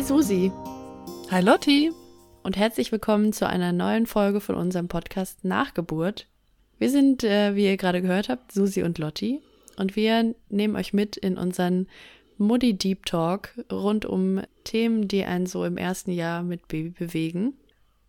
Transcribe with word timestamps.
Hi 0.00 0.06
Susi 0.06 0.50
Hi 1.30 1.42
Lotti 1.42 1.92
und 2.42 2.56
herzlich 2.56 2.90
willkommen 2.90 3.34
zu 3.34 3.46
einer 3.46 3.70
neuen 3.70 4.06
Folge 4.06 4.40
von 4.40 4.54
unserem 4.54 4.88
Podcast 4.88 5.44
Nachgeburt. 5.44 6.26
Wir 6.78 6.88
sind, 6.88 7.22
äh, 7.22 7.54
wie 7.54 7.66
ihr 7.66 7.76
gerade 7.76 8.00
gehört 8.00 8.30
habt, 8.30 8.50
Susi 8.50 8.82
und 8.82 8.96
Lotti 8.96 9.42
und 9.76 9.96
wir 9.96 10.34
nehmen 10.48 10.74
euch 10.76 10.94
mit 10.94 11.18
in 11.18 11.36
unseren 11.36 11.86
Muddy 12.38 12.78
Deep 12.78 13.04
Talk 13.04 13.52
rund 13.70 14.06
um 14.06 14.40
Themen, 14.64 15.06
die 15.06 15.26
einen 15.26 15.44
so 15.44 15.66
im 15.66 15.76
ersten 15.76 16.12
Jahr 16.12 16.42
mit 16.42 16.66
Baby 16.68 16.88
bewegen. 16.88 17.52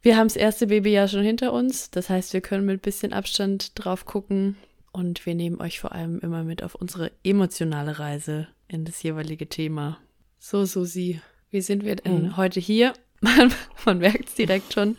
Wir 0.02 0.16
haben 0.16 0.30
das 0.30 0.38
erste 0.38 0.68
Babyjahr 0.68 1.10
schon 1.10 1.24
hinter 1.24 1.52
uns, 1.52 1.92
das 1.92 2.10
heißt, 2.10 2.32
wir 2.32 2.40
können 2.40 2.66
mit 2.66 2.84
bisschen 2.84 3.12
Abstand 3.12 3.74
drauf 3.76 4.06
gucken 4.06 4.56
und 4.94 5.26
wir 5.26 5.36
nehmen 5.36 5.60
euch 5.60 5.82
vor 5.82 5.92
allem 5.92 6.20
immer 6.20 6.46
mit 6.46 6.64
auf 6.64 6.74
unsere 6.74 7.12
emotionale 7.26 8.00
Reise 8.00 8.48
in 8.70 8.86
das 8.86 9.04
jeweilige 9.04 9.50
Thema. 9.50 9.98
So, 10.40 10.64
Susi, 10.64 11.20
wie 11.52 11.62
sind 11.62 11.84
wir 11.86 11.96
denn 11.98 12.24
Mhm. 12.24 12.38
heute 12.38 12.60
hier? 12.60 12.94
Man, 13.22 13.54
man 13.86 14.00
merkt 14.00 14.30
es 14.30 14.36
direkt 14.36 14.74
schon. 14.74 14.98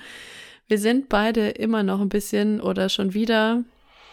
Wir 0.68 0.78
sind 0.78 1.08
beide 1.08 1.48
immer 1.50 1.82
noch 1.82 2.00
ein 2.00 2.08
bisschen 2.08 2.60
oder 2.60 2.88
schon 2.88 3.14
wieder, 3.14 3.64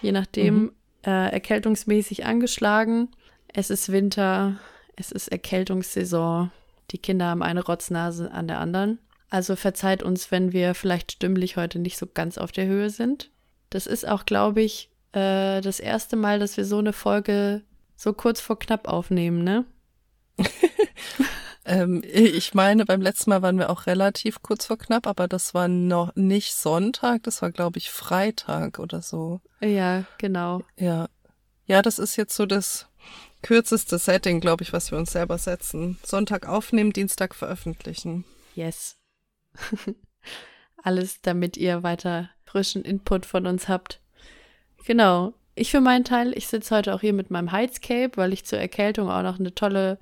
je 0.02 0.12
nachdem, 0.12 0.56
Mhm. 0.64 0.72
äh, 1.06 1.32
erkältungsmäßig 1.32 2.26
angeschlagen. 2.26 3.10
Es 3.54 3.70
ist 3.70 3.92
Winter, 3.92 4.60
es 4.96 5.12
ist 5.12 5.28
Erkältungssaison. 5.28 6.50
Die 6.90 6.98
Kinder 6.98 7.28
haben 7.28 7.44
eine 7.44 7.64
Rotznase 7.64 8.32
an 8.32 8.48
der 8.48 8.60
anderen. 8.60 8.98
Also 9.30 9.56
verzeiht 9.56 10.02
uns, 10.02 10.32
wenn 10.32 10.54
wir 10.54 10.74
vielleicht 10.74 11.12
stimmlich 11.12 11.56
heute 11.56 11.78
nicht 11.78 11.98
so 12.00 12.08
ganz 12.12 12.40
auf 12.40 12.52
der 12.52 12.66
Höhe 12.66 12.90
sind. 12.90 13.30
Das 13.70 13.86
ist 13.86 14.08
auch, 14.08 14.26
glaube 14.26 14.62
ich, 14.64 14.90
äh, 15.12 15.62
das 15.62 15.80
erste 15.80 16.16
Mal, 16.16 16.40
dass 16.40 16.58
wir 16.58 16.66
so 16.66 16.80
eine 16.80 16.94
Folge 16.94 17.62
so 17.96 18.12
kurz 18.14 18.42
vor 18.42 18.58
knapp 18.58 18.88
aufnehmen, 18.88 19.44
ne? 19.44 19.66
Ähm, 21.70 22.02
ich 22.12 22.54
meine, 22.54 22.86
beim 22.86 23.02
letzten 23.02 23.30
Mal 23.30 23.42
waren 23.42 23.58
wir 23.58 23.70
auch 23.70 23.86
relativ 23.86 24.42
kurz 24.42 24.66
vor 24.66 24.78
knapp, 24.78 25.08
aber 25.08 25.28
das 25.28 25.54
war 25.54 25.68
noch 25.68 26.16
nicht 26.16 26.54
Sonntag, 26.56 27.24
das 27.24 27.42
war, 27.42 27.52
glaube 27.52 27.78
ich, 27.78 27.92
Freitag 27.92 28.80
oder 28.80 29.02
so. 29.02 29.40
Ja, 29.62 30.04
genau. 30.18 30.64
Ja. 30.78 31.08
Ja, 31.66 31.84
das 31.84 32.00
ist 32.00 32.16
jetzt 32.16 32.36
so 32.36 32.48
das 32.48 32.88
kürzeste 33.44 34.00
Setting, 34.00 34.40
glaube 34.40 34.64
ich, 34.64 34.74
was 34.74 34.90
wir 34.92 34.98
uns 34.98 35.12
selber 35.12 35.38
setzen. 35.38 36.00
Sonntag 36.04 36.48
aufnehmen, 36.48 36.92
Dienstag 36.92 37.36
veröffentlichen. 37.36 38.26
Yes. 38.56 38.98
Alles, 40.84 41.22
damit 41.22 41.58
ihr 41.58 41.84
weiter 41.84 42.32
frischen 42.44 42.84
Input 42.84 43.28
von 43.28 43.46
uns 43.46 43.68
habt. 43.68 44.02
Genau. 44.86 45.34
Ich 45.54 45.72
für 45.72 45.82
meinen 45.82 46.06
Teil, 46.06 46.36
ich 46.36 46.48
sitze 46.48 46.76
heute 46.76 46.96
auch 46.96 47.02
hier 47.02 47.14
mit 47.14 47.30
meinem 47.30 47.52
Heizcape, 47.52 48.12
weil 48.16 48.34
ich 48.34 48.46
zur 48.46 48.58
Erkältung 48.60 49.10
auch 49.10 49.22
noch 49.22 49.40
eine 49.40 49.54
tolle 49.54 50.00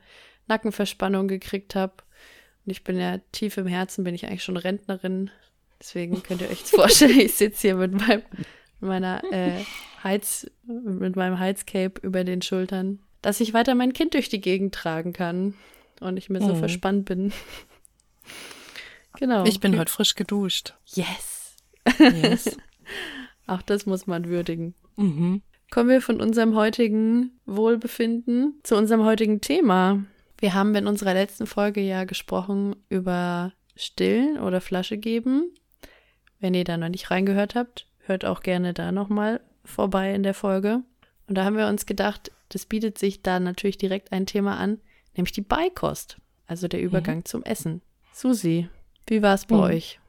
Nackenverspannung 0.47 1.27
gekriegt 1.27 1.75
habe. 1.75 1.93
Und 2.65 2.71
ich 2.71 2.83
bin 2.83 2.99
ja 2.99 3.19
tief 3.31 3.57
im 3.57 3.67
Herzen, 3.67 4.03
bin 4.03 4.15
ich 4.15 4.25
eigentlich 4.25 4.43
schon 4.43 4.57
Rentnerin. 4.57 5.29
Deswegen 5.79 6.23
könnt 6.23 6.41
ihr 6.41 6.49
euch 6.49 6.59
vorstellen, 6.63 7.19
ich 7.19 7.33
sitze 7.35 7.67
hier 7.67 7.75
mit 7.75 7.93
meinem, 7.93 8.23
mit 8.79 8.89
meiner 8.89 9.21
äh, 9.31 9.63
Heiz, 10.03 10.49
mit 10.65 11.15
meinem 11.15 11.39
Heizcape 11.39 11.99
über 12.01 12.23
den 12.23 12.41
Schultern, 12.41 12.99
dass 13.21 13.39
ich 13.39 13.53
weiter 13.53 13.75
mein 13.75 13.93
Kind 13.93 14.13
durch 14.13 14.29
die 14.29 14.41
Gegend 14.41 14.73
tragen 14.75 15.13
kann 15.13 15.53
und 15.99 16.17
ich 16.17 16.29
mir 16.29 16.39
so 16.41 16.53
Mhm. 16.53 16.59
verspannt 16.59 17.05
bin. 17.05 17.31
Genau. 19.19 19.45
Ich 19.45 19.59
bin 19.59 19.77
heute 19.79 19.91
frisch 19.91 20.15
geduscht. 20.15 20.75
Yes. 20.85 21.55
Yes. 21.99 22.57
Auch 23.47 23.61
das 23.61 23.85
muss 23.85 24.07
man 24.07 24.25
würdigen. 24.27 24.75
mhm. 24.95 25.41
Kommen 25.69 25.89
wir 25.89 26.01
von 26.01 26.21
unserem 26.21 26.55
heutigen 26.55 27.37
Wohlbefinden 27.45 28.57
zu 28.63 28.77
unserem 28.77 29.03
heutigen 29.03 29.41
Thema. 29.41 30.01
Wir 30.39 30.53
haben 30.53 30.75
in 30.75 30.87
unserer 30.87 31.13
letzten 31.13 31.47
Folge 31.47 31.81
ja 31.81 32.03
gesprochen 32.03 32.75
über 32.89 33.53
Stillen 33.75 34.39
oder 34.39 34.61
Flasche 34.61 34.97
geben. 34.97 35.51
Wenn 36.39 36.53
ihr 36.53 36.63
da 36.63 36.77
noch 36.77 36.89
nicht 36.89 37.09
reingehört 37.09 37.55
habt, 37.55 37.87
hört 37.99 38.25
auch 38.25 38.41
gerne 38.41 38.73
da 38.73 38.91
nochmal 38.91 39.41
vorbei 39.65 40.13
in 40.13 40.23
der 40.23 40.33
Folge. 40.35 40.81
Und 41.27 41.35
da 41.35 41.43
haben 41.43 41.57
wir 41.57 41.67
uns 41.67 41.85
gedacht, 41.85 42.31
das 42.49 42.65
bietet 42.65 42.97
sich 42.97 43.21
da 43.23 43.39
natürlich 43.39 43.77
direkt 43.77 44.11
ein 44.11 44.25
Thema 44.25 44.57
an, 44.57 44.79
nämlich 45.15 45.31
die 45.33 45.41
Beikost, 45.41 46.17
also 46.45 46.67
der 46.67 46.81
Übergang 46.81 47.25
zum 47.25 47.43
Essen. 47.43 47.81
Susi, 48.13 48.69
wie 49.07 49.21
war 49.21 49.33
es 49.33 49.45
bei 49.45 49.55
Mhm. 49.55 49.61
euch? 49.61 49.99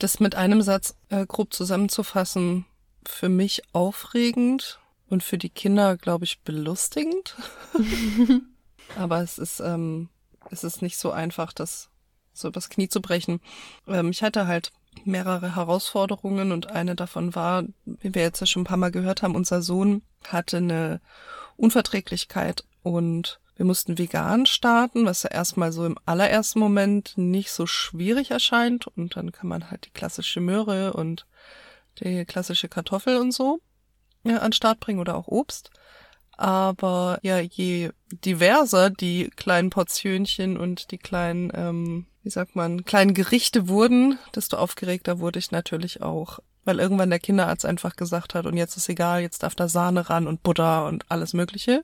Das 0.00 0.18
mit 0.18 0.34
einem 0.34 0.62
Satz 0.62 0.96
äh, 1.10 1.24
grob 1.24 1.52
zusammenzufassen, 1.54 2.64
für 3.06 3.28
mich 3.28 3.62
aufregend 3.72 4.80
und 5.08 5.22
für 5.22 5.38
die 5.38 5.48
Kinder, 5.48 5.96
glaube 5.96 6.24
ich, 6.24 6.40
belustigend. 6.40 7.36
Aber 8.96 9.22
es 9.22 9.38
ist, 9.38 9.60
ähm, 9.60 10.08
es 10.50 10.64
ist 10.64 10.82
nicht 10.82 10.98
so 10.98 11.10
einfach, 11.10 11.52
das 11.52 11.90
so 12.32 12.48
übers 12.48 12.68
Knie 12.68 12.88
zu 12.88 13.00
brechen. 13.00 13.40
Ähm, 13.86 14.10
ich 14.10 14.22
hatte 14.22 14.46
halt 14.46 14.72
mehrere 15.04 15.56
Herausforderungen 15.56 16.52
und 16.52 16.68
eine 16.68 16.96
davon 16.96 17.34
war, 17.34 17.64
wie 17.84 18.14
wir 18.14 18.22
jetzt 18.22 18.40
ja 18.40 18.46
schon 18.46 18.62
ein 18.62 18.66
paar 18.66 18.76
Mal 18.76 18.90
gehört 18.90 19.22
haben, 19.22 19.36
unser 19.36 19.62
Sohn 19.62 20.02
hatte 20.26 20.56
eine 20.58 21.00
Unverträglichkeit 21.56 22.64
und 22.82 23.40
wir 23.56 23.66
mussten 23.66 23.98
vegan 23.98 24.46
starten, 24.46 25.04
was 25.04 25.24
ja 25.24 25.30
erstmal 25.30 25.72
so 25.72 25.84
im 25.84 25.98
allerersten 26.06 26.60
Moment 26.60 27.14
nicht 27.16 27.50
so 27.50 27.66
schwierig 27.66 28.30
erscheint. 28.30 28.86
Und 28.86 29.16
dann 29.16 29.32
kann 29.32 29.48
man 29.48 29.68
halt 29.68 29.86
die 29.86 29.90
klassische 29.90 30.40
Möhre 30.40 30.92
und 30.92 31.26
die 31.98 32.24
klassische 32.24 32.68
Kartoffel 32.68 33.16
und 33.16 33.32
so 33.32 33.58
ja, 34.22 34.38
an 34.38 34.52
Start 34.52 34.78
bringen 34.78 35.00
oder 35.00 35.16
auch 35.16 35.26
Obst. 35.26 35.70
Aber 36.38 37.18
ja, 37.22 37.40
je 37.40 37.90
diverser 38.24 38.90
die 38.90 39.28
kleinen 39.34 39.70
Portionchen 39.70 40.56
und 40.56 40.92
die 40.92 40.98
kleinen, 40.98 41.50
ähm, 41.52 42.06
wie 42.22 42.30
sagt 42.30 42.54
man, 42.54 42.84
kleinen 42.84 43.12
Gerichte 43.12 43.68
wurden, 43.68 44.18
desto 44.36 44.56
aufgeregter 44.56 45.18
wurde 45.18 45.40
ich 45.40 45.50
natürlich 45.50 46.00
auch. 46.00 46.38
Weil 46.64 46.78
irgendwann 46.78 47.10
der 47.10 47.18
Kinderarzt 47.18 47.66
einfach 47.66 47.96
gesagt 47.96 48.34
hat, 48.34 48.46
und 48.46 48.56
jetzt 48.56 48.76
ist 48.76 48.88
egal, 48.88 49.20
jetzt 49.20 49.42
darf 49.42 49.56
da 49.56 49.68
Sahne 49.68 50.10
ran 50.10 50.28
und 50.28 50.44
Butter 50.44 50.86
und 50.86 51.10
alles 51.10 51.32
Mögliche. 51.32 51.82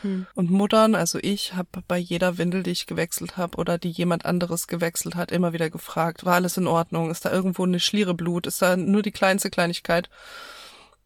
Hm. 0.00 0.26
Und 0.34 0.50
Muttern, 0.50 0.96
also 0.96 1.20
ich, 1.22 1.54
habe 1.54 1.82
bei 1.86 1.98
jeder 1.98 2.38
Windel, 2.38 2.64
die 2.64 2.70
ich 2.70 2.86
gewechselt 2.86 3.36
habe 3.36 3.56
oder 3.56 3.78
die 3.78 3.90
jemand 3.90 4.26
anderes 4.26 4.66
gewechselt 4.66 5.14
hat, 5.14 5.30
immer 5.30 5.52
wieder 5.52 5.70
gefragt, 5.70 6.24
war 6.24 6.34
alles 6.34 6.56
in 6.56 6.66
Ordnung? 6.66 7.10
Ist 7.10 7.24
da 7.24 7.30
irgendwo 7.30 7.62
eine 7.64 7.78
Schliere 7.78 8.14
Blut? 8.14 8.48
Ist 8.48 8.62
da 8.62 8.76
nur 8.76 9.02
die 9.02 9.12
kleinste 9.12 9.48
Kleinigkeit? 9.48 10.10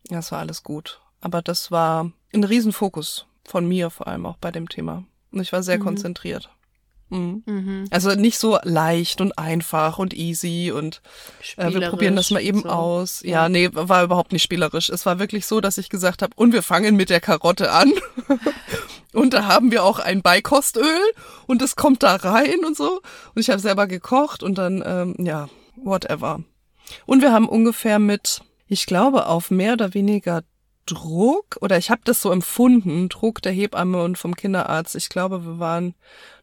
Ja, 0.08 0.20
es 0.20 0.32
war 0.32 0.38
alles 0.38 0.62
gut. 0.62 1.00
Aber 1.20 1.42
das 1.42 1.70
war 1.70 2.12
ein 2.36 2.44
Riesenfokus 2.44 3.26
von 3.44 3.66
mir 3.66 3.91
vor 3.91 4.06
allem 4.06 4.26
auch 4.26 4.36
bei 4.36 4.50
dem 4.50 4.69
Thema. 4.69 5.04
Und 5.32 5.41
ich 5.41 5.52
war 5.52 5.62
sehr 5.62 5.78
Mhm. 5.78 5.82
konzentriert. 5.82 6.50
Mhm. 7.08 7.42
Mhm. 7.47 7.84
Also 7.91 8.14
nicht 8.16 8.38
so 8.38 8.58
leicht 8.64 9.20
und 9.20 9.38
einfach 9.38 9.98
und 9.98 10.12
easy 10.12 10.72
und 10.74 11.02
äh, 11.56 11.72
wir 11.72 11.88
probieren 11.88 12.16
das 12.16 12.30
mal 12.32 12.42
eben 12.42 12.62
so. 12.62 12.69
aus. 12.69 13.22
Ja. 13.22 13.42
Ja. 13.42 13.48
nee, 13.48 13.69
war 13.72 14.02
überhaupt 14.02 14.32
nicht 14.32 14.42
spielerisch. 14.42 14.88
Es 14.88 15.06
war 15.06 15.20
wirklich 15.20 15.47
so, 15.47 15.60
dass 15.60 15.78
ich 15.78 15.88
gesagt 15.88 16.22
habe, 16.22 16.32
und 16.34 16.52
wir 16.52 16.62
fangen 16.62 16.97
mit 16.97 17.10
der 17.10 17.20
Karotte 17.20 17.70
an. 17.70 17.92
und 19.12 19.34
da 19.34 19.47
haben 19.47 19.70
wir 19.70 19.84
auch 19.84 20.00
ein 20.00 20.22
Beikostöl 20.22 21.00
und 21.47 21.62
es 21.62 21.76
kommt 21.76 22.03
da 22.03 22.16
rein 22.16 22.64
und 22.64 22.76
so. 22.76 23.00
Und 23.34 23.41
ich 23.41 23.50
habe 23.50 23.60
selber 23.60 23.86
gekocht 23.86 24.42
und 24.42 24.58
dann, 24.58 24.82
ähm, 24.84 25.14
ja, 25.24 25.48
whatever. 25.76 26.41
Und 27.04 27.22
wir 27.22 27.32
haben 27.32 27.48
ungefähr 27.48 28.00
mit, 28.00 28.41
ich 28.66 28.86
glaube, 28.86 29.26
auf 29.26 29.53
mehr 29.53 29.74
oder 29.74 29.94
weniger 29.94 30.42
Druck, 30.86 31.58
oder 31.60 31.76
ich 31.78 31.91
habe 31.91 32.00
das 32.04 32.22
so 32.22 32.30
empfunden, 32.32 33.08
Druck 33.08 33.42
der 33.42 33.52
Hebamme 33.52 34.02
und 34.02 34.16
vom 34.19 34.34
Kinderarzt. 34.36 34.94
Ich 34.97 35.08
glaube, 35.08 35.44
wir 35.44 35.58
waren 35.58 35.94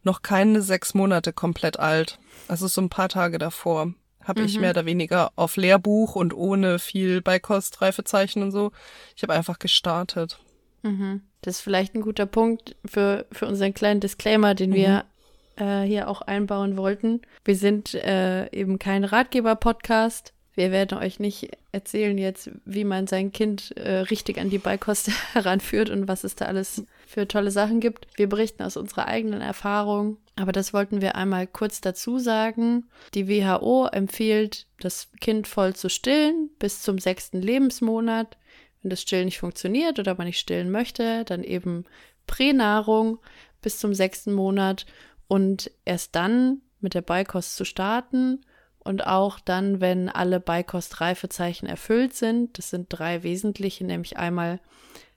noch 0.04 0.22
keine 0.22 0.62
sechs 0.62 0.94
Monate 0.94 1.34
komplett 1.34 1.80
alt. 1.80 2.20
Also 2.48 2.68
so 2.68 2.82
ein 2.82 2.90
paar 2.90 3.10
Tage 3.10 3.38
davor 3.38 3.94
habe 4.24 4.42
ich 4.42 4.56
Mhm. 4.56 4.62
mehr 4.62 4.70
oder 4.72 4.86
weniger 4.86 5.32
auf 5.36 5.58
Lehrbuch 5.58 6.16
und 6.16 6.34
ohne 6.34 6.80
viel 6.80 7.22
Beikost, 7.22 7.82
Reifezeichen 7.82 8.42
und 8.44 8.52
so. 8.52 8.72
Ich 9.16 9.24
habe 9.24 9.34
einfach 9.34 9.60
gestartet. 9.60 10.40
Mhm. 10.82 11.22
Das 11.42 11.56
ist 11.56 11.62
vielleicht 11.62 11.96
ein 11.96 12.02
guter 12.02 12.26
Punkt 12.26 12.76
für, 12.86 13.26
für 13.32 13.48
unseren 13.48 13.74
kleinen 13.74 14.00
Disclaimer, 14.00 14.56
den 14.56 14.74
wir 14.74 15.06
äh, 15.58 15.82
hier 15.82 16.08
auch 16.08 16.22
einbauen 16.22 16.78
wollten. 16.78 17.22
Wir 17.46 17.56
sind 17.56 17.94
äh, 17.96 18.50
eben 18.52 18.80
kein 18.80 19.04
Ratgeber-Podcast. 19.04 20.33
Wir 20.56 20.72
werden 20.72 21.00
euch 21.00 21.20
nicht 21.20 21.50
erzählen 21.72 22.18
jetzt, 22.18 22.52
wie 22.66 22.84
man 22.84 23.08
sein 23.08 23.32
Kind 23.32 23.76
äh, 23.76 24.00
richtig 24.00 24.38
an 24.38 24.50
die 24.50 24.60
Beikost 24.60 25.10
heranführt 25.34 25.90
und 25.90 26.08
was 26.08 26.24
es 26.24 26.36
da 26.36 26.46
alles 26.46 26.84
für 27.08 27.28
tolle 27.28 27.52
Sachen 27.52 27.80
gibt. 27.80 28.08
Wir 28.16 28.30
berichten 28.30 28.64
aus 28.64 28.78
unserer 28.78 29.08
eigenen 29.08 29.42
Erfahrung. 29.42 30.18
Aber 30.36 30.52
das 30.52 30.74
wollten 30.74 31.02
wir 31.02 31.16
einmal 31.16 31.46
kurz 31.46 31.82
dazu 31.82 32.18
sagen. 32.18 32.86
Die 33.14 33.28
WHO 33.28 33.88
empfiehlt, 33.92 34.68
das 34.80 35.10
Kind 35.22 35.48
voll 35.48 35.76
zu 35.76 35.90
stillen 35.90 36.50
bis 36.60 36.82
zum 36.82 36.98
sechsten 36.98 37.42
Lebensmonat. 37.42 38.38
Wenn 38.82 38.90
das 38.90 39.02
Stillen 39.02 39.26
nicht 39.26 39.40
funktioniert 39.40 40.00
oder 40.00 40.16
man 40.16 40.28
nicht 40.28 40.40
stillen 40.40 40.72
möchte, 40.72 41.24
dann 41.26 41.44
eben 41.44 41.86
Pränahrung 42.28 43.20
bis 43.62 43.80
zum 43.80 43.94
sechsten 43.94 44.34
Monat 44.34 44.86
und 45.28 45.72
erst 45.86 46.16
dann 46.16 46.62
mit 46.80 46.96
der 46.96 47.02
Beikost 47.02 47.56
zu 47.56 47.64
starten 47.64 48.42
und 48.84 49.06
auch 49.08 49.40
dann, 49.40 49.82
wenn 49.82 50.10
alle 50.10 50.40
Beikost-Reifezeichen 50.40 51.68
erfüllt 51.68 52.16
sind. 52.16 52.58
Das 52.58 52.70
sind 52.70 52.88
drei 52.90 53.24
wesentliche, 53.24 53.86
nämlich 53.86 54.18
einmal, 54.18 54.60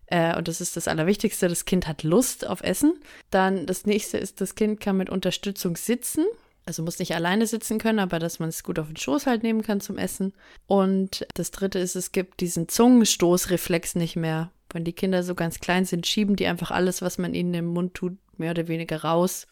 äh, 0.07 0.37
und 0.37 0.49
das 0.49 0.61
ist 0.61 0.77
das 0.77 0.89
Allerwichtigste, 0.89 1.49
das 1.49 1.65
Kind 1.65 1.87
hat 1.87 2.03
Lust 2.03 2.47
auf 2.47 2.63
Essen. 2.63 2.99
Dann 3.31 3.67
das 3.67 3.87
nächste 3.87 4.19
ist, 4.19 4.41
das 4.41 4.55
Kind 4.55 4.81
kann 4.81 4.97
mit 4.97 5.11
Unterstützung 5.11 5.77
sitzen. 5.77 6.25
also 6.65 6.83
muss 6.83 6.99
nicht 6.99 7.15
alleine 7.15 7.47
sitzen 7.47 7.79
können, 7.79 8.01
aber 8.01 8.19
dass 8.19 8.39
man 8.39 8.49
es 8.49 8.65
gut 8.65 8.79
auf 8.79 8.89
den 8.89 8.97
Schoß 8.97 9.27
halt 9.27 9.43
nehmen 9.43 9.63
kann 9.63 9.81
zum 9.81 9.99
Essen. 9.99 10.33
Und 10.67 11.27
das 11.35 11.51
dritte 11.51 11.79
ist, 11.79 11.97
es 11.97 12.13
gibt 12.13 12.41
diesen 12.41 12.69
Zungenstoßreflex 12.69 13.95
nicht 13.95 14.17
mehr. 14.17 14.51
Wenn 14.73 14.85
die 14.85 14.93
Kinder 14.93 15.23
so 15.23 15.35
ganz 15.35 15.61
klein 15.61 15.85
sind, 15.85 16.07
schieben 16.07 16.37
die 16.37 16.47
einfach 16.47 16.71
alles, 16.71 17.03
was 17.03 17.19
man 17.19 17.35
ihnen 17.35 17.55
im 17.55 17.67
Mund 17.67 17.95
tut, 17.95 18.17
mehr 18.37 18.51
oder 18.51 18.69
weniger 18.69 19.03
raus. 19.03 19.47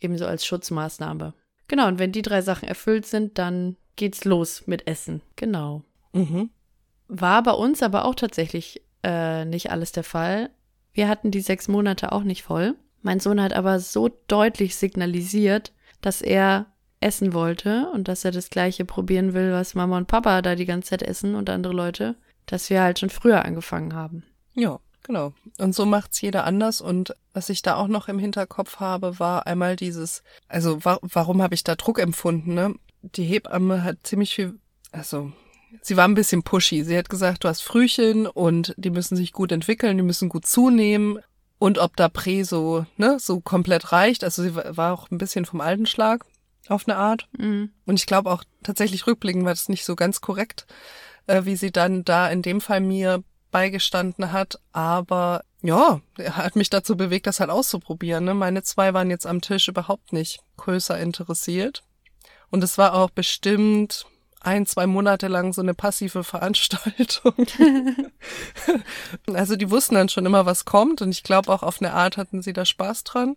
Ebenso 0.00 0.26
als 0.26 0.44
Schutzmaßnahme. 0.46 1.34
Genau, 1.68 1.88
und 1.88 1.98
wenn 1.98 2.12
die 2.12 2.22
drei 2.22 2.42
Sachen 2.42 2.68
erfüllt 2.68 3.06
sind, 3.06 3.38
dann 3.38 3.76
geht's 3.96 4.24
los 4.24 4.66
mit 4.66 4.86
Essen. 4.86 5.22
Genau. 5.36 5.82
Mhm. 6.12 6.50
War 7.08 7.42
bei 7.42 7.52
uns 7.52 7.82
aber 7.82 8.04
auch 8.04 8.14
tatsächlich 8.14 8.82
äh, 9.02 9.44
nicht 9.44 9.70
alles 9.70 9.92
der 9.92 10.04
Fall. 10.04 10.50
Wir 10.92 11.08
hatten 11.08 11.30
die 11.30 11.40
sechs 11.40 11.68
Monate 11.68 12.12
auch 12.12 12.22
nicht 12.22 12.42
voll. 12.42 12.74
Mein 13.02 13.20
Sohn 13.20 13.40
hat 13.40 13.52
aber 13.52 13.78
so 13.80 14.08
deutlich 14.28 14.76
signalisiert, 14.76 15.72
dass 16.00 16.22
er 16.22 16.66
essen 17.00 17.34
wollte 17.34 17.88
und 17.92 18.08
dass 18.08 18.24
er 18.24 18.32
das 18.32 18.50
gleiche 18.50 18.84
probieren 18.84 19.34
will, 19.34 19.52
was 19.52 19.74
Mama 19.74 19.96
und 19.98 20.08
Papa 20.08 20.42
da 20.42 20.54
die 20.54 20.64
ganze 20.64 20.90
Zeit 20.90 21.02
essen 21.02 21.34
und 21.34 21.50
andere 21.50 21.74
Leute, 21.74 22.16
dass 22.46 22.70
wir 22.70 22.82
halt 22.82 22.98
schon 22.98 23.10
früher 23.10 23.44
angefangen 23.44 23.94
haben. 23.94 24.24
Ja, 24.54 24.80
genau. 25.06 25.32
Und 25.58 25.74
so 25.74 25.86
macht's 25.86 26.20
jeder 26.20 26.44
anders. 26.44 26.80
Und 26.80 27.14
was 27.32 27.48
ich 27.48 27.62
da 27.62 27.76
auch 27.76 27.88
noch 27.88 28.08
im 28.08 28.18
Hinterkopf 28.18 28.76
habe, 28.76 29.18
war 29.18 29.46
einmal 29.46 29.76
dieses, 29.76 30.22
also 30.48 30.84
wa 30.84 30.98
warum 31.02 31.42
habe 31.42 31.54
ich 31.54 31.64
da 31.64 31.74
Druck 31.76 31.98
empfunden? 31.98 32.54
Ne? 32.54 32.74
Die 33.02 33.24
Hebamme 33.24 33.84
hat 33.84 33.98
ziemlich 34.02 34.34
viel, 34.34 34.58
also 34.92 35.32
sie 35.82 35.96
war 35.96 36.06
ein 36.06 36.14
bisschen 36.14 36.42
pushy. 36.42 36.84
Sie 36.84 36.96
hat 36.96 37.08
gesagt, 37.08 37.44
du 37.44 37.48
hast 37.48 37.62
Frühchen 37.62 38.26
und 38.26 38.74
die 38.76 38.90
müssen 38.90 39.16
sich 39.16 39.32
gut 39.32 39.52
entwickeln, 39.52 39.96
die 39.96 40.02
müssen 40.02 40.28
gut 40.28 40.46
zunehmen. 40.46 41.18
Und 41.58 41.78
ob 41.78 41.96
da 41.96 42.08
Prä 42.08 42.42
so, 42.42 42.84
ne, 42.96 43.18
so 43.18 43.40
komplett 43.40 43.92
reicht. 43.92 44.24
Also 44.24 44.42
sie 44.42 44.54
war 44.54 44.92
auch 44.92 45.10
ein 45.10 45.18
bisschen 45.18 45.46
vom 45.46 45.62
alten 45.62 45.86
Schlag 45.86 46.26
auf 46.68 46.86
eine 46.86 46.96
Art. 46.96 47.28
Mhm. 47.38 47.70
Und 47.86 47.98
ich 47.98 48.06
glaube 48.06 48.30
auch 48.30 48.44
tatsächlich 48.62 49.06
rückblickend 49.06 49.44
war 49.44 49.52
das 49.52 49.68
nicht 49.68 49.84
so 49.84 49.96
ganz 49.96 50.20
korrekt, 50.20 50.66
äh, 51.26 51.44
wie 51.44 51.56
sie 51.56 51.72
dann 51.72 52.04
da 52.04 52.28
in 52.28 52.42
dem 52.42 52.60
Fall 52.60 52.80
mir 52.80 53.22
beigestanden 53.56 54.32
hat. 54.32 54.60
Aber 54.72 55.42
ja, 55.62 56.02
er 56.18 56.36
hat 56.36 56.56
mich 56.56 56.68
dazu 56.68 56.94
bewegt, 56.94 57.26
das 57.26 57.40
halt 57.40 57.48
auszuprobieren. 57.48 58.26
Ne? 58.26 58.34
Meine 58.34 58.62
zwei 58.62 58.92
waren 58.92 59.08
jetzt 59.08 59.26
am 59.26 59.40
Tisch 59.40 59.68
überhaupt 59.68 60.12
nicht 60.12 60.40
größer 60.58 60.98
interessiert. 60.98 61.82
Und 62.50 62.62
es 62.62 62.76
war 62.76 62.92
auch 62.92 63.08
bestimmt 63.08 64.04
ein, 64.40 64.66
zwei 64.66 64.86
Monate 64.86 65.28
lang 65.28 65.52
so 65.52 65.60
eine 65.60 65.74
passive 65.74 66.24
Veranstaltung. 66.24 67.34
also 69.32 69.56
die 69.56 69.70
wussten 69.70 69.94
dann 69.94 70.08
schon 70.08 70.26
immer, 70.26 70.46
was 70.46 70.64
kommt 70.64 71.02
und 71.02 71.10
ich 71.10 71.22
glaube 71.22 71.52
auch 71.52 71.62
auf 71.62 71.80
eine 71.80 71.92
Art 71.92 72.16
hatten 72.16 72.42
sie 72.42 72.52
da 72.52 72.64
Spaß 72.64 73.04
dran. 73.04 73.36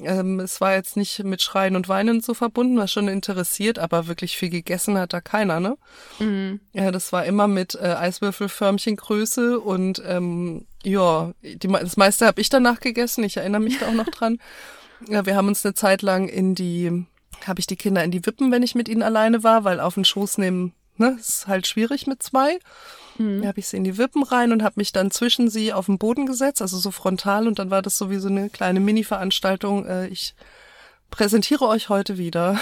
Ähm, 0.00 0.40
es 0.40 0.60
war 0.60 0.74
jetzt 0.74 0.96
nicht 0.96 1.22
mit 1.22 1.42
Schreien 1.42 1.76
und 1.76 1.88
Weinen 1.88 2.22
so 2.22 2.32
verbunden, 2.32 2.78
war 2.78 2.88
schon 2.88 3.08
interessiert, 3.08 3.78
aber 3.78 4.06
wirklich 4.06 4.38
viel 4.38 4.48
gegessen 4.48 4.96
hat 4.96 5.12
da 5.12 5.20
keiner, 5.20 5.60
ne? 5.60 5.76
Mhm. 6.18 6.60
Ja, 6.72 6.90
das 6.90 7.12
war 7.12 7.26
immer 7.26 7.46
mit 7.46 7.74
äh, 7.74 7.94
Eiswürfelförmchengröße 7.98 9.60
und 9.60 10.02
ähm, 10.06 10.66
ja, 10.82 11.32
die, 11.42 11.68
das 11.68 11.98
meiste 11.98 12.26
habe 12.26 12.40
ich 12.40 12.48
danach 12.48 12.80
gegessen, 12.80 13.22
ich 13.22 13.36
erinnere 13.36 13.60
mich 13.60 13.78
da 13.78 13.88
auch 13.88 13.94
noch 13.94 14.08
dran. 14.08 14.38
Ja, 15.08 15.26
wir 15.26 15.34
haben 15.34 15.48
uns 15.48 15.66
eine 15.66 15.74
Zeit 15.74 16.00
lang 16.00 16.28
in 16.28 16.54
die 16.54 17.04
habe 17.46 17.60
ich 17.60 17.66
die 17.66 17.76
Kinder 17.76 18.02
in 18.04 18.10
die 18.10 18.24
Wippen, 18.24 18.50
wenn 18.50 18.62
ich 18.62 18.74
mit 18.74 18.88
ihnen 18.88 19.02
alleine 19.02 19.42
war, 19.42 19.64
weil 19.64 19.80
auf 19.80 19.94
den 19.94 20.04
Schoß 20.04 20.38
nehmen, 20.38 20.72
ne, 20.96 21.16
ist 21.18 21.46
halt 21.46 21.66
schwierig 21.66 22.06
mit 22.06 22.22
zwei. 22.22 22.58
Mhm. 23.18 23.42
Da 23.42 23.48
habe 23.48 23.60
ich 23.60 23.68
sie 23.68 23.76
in 23.76 23.84
die 23.84 23.98
Wippen 23.98 24.22
rein 24.22 24.52
und 24.52 24.62
habe 24.62 24.74
mich 24.76 24.92
dann 24.92 25.10
zwischen 25.10 25.50
sie 25.50 25.72
auf 25.72 25.86
den 25.86 25.98
Boden 25.98 26.26
gesetzt, 26.26 26.62
also 26.62 26.78
so 26.78 26.90
frontal 26.90 27.46
und 27.46 27.58
dann 27.58 27.70
war 27.70 27.82
das 27.82 27.98
so 27.98 28.10
wie 28.10 28.18
so 28.18 28.28
eine 28.28 28.48
kleine 28.50 28.80
Mini-Veranstaltung. 28.80 29.86
Äh, 29.86 30.08
ich 30.08 30.34
präsentiere 31.10 31.66
euch 31.66 31.88
heute 31.88 32.18
wieder 32.18 32.58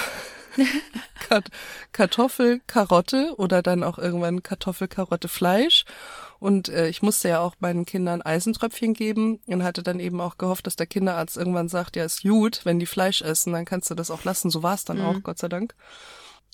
Kartoffel, 1.93 2.61
Karotte 2.67 3.35
oder 3.37 3.62
dann 3.62 3.85
auch 3.85 3.99
irgendwann 3.99 4.43
Kartoffel, 4.43 4.88
Karotte, 4.88 5.29
Fleisch. 5.29 5.85
Und 6.40 6.69
äh, 6.70 6.88
ich 6.88 7.02
musste 7.02 7.28
ja 7.28 7.40
auch 7.40 7.54
meinen 7.60 7.84
Kindern 7.84 8.22
Eisentröpfchen 8.22 8.94
geben 8.94 9.40
und 9.46 9.62
hatte 9.62 9.82
dann 9.82 10.00
eben 10.00 10.20
auch 10.20 10.38
gehofft, 10.38 10.66
dass 10.66 10.75
der 10.75 10.87
Kinderarzt 10.87 11.37
irgendwann 11.37 11.69
sagt, 11.69 11.96
ja, 11.96 12.04
ist 12.04 12.22
gut, 12.22 12.62
wenn 12.64 12.78
die 12.78 12.87
Fleisch 12.87 13.20
essen, 13.22 13.52
dann 13.52 13.66
kannst 13.66 13.90
du 13.90 13.94
das 13.94 14.10
auch 14.10 14.25
lassen. 14.25 14.50
So 14.50 14.62
war 14.62 14.75
es 14.75 14.84
dann 14.84 14.98
Mhm. 14.98 15.04
auch, 15.04 15.22
Gott 15.22 15.38
sei 15.38 15.48
Dank. 15.48 15.75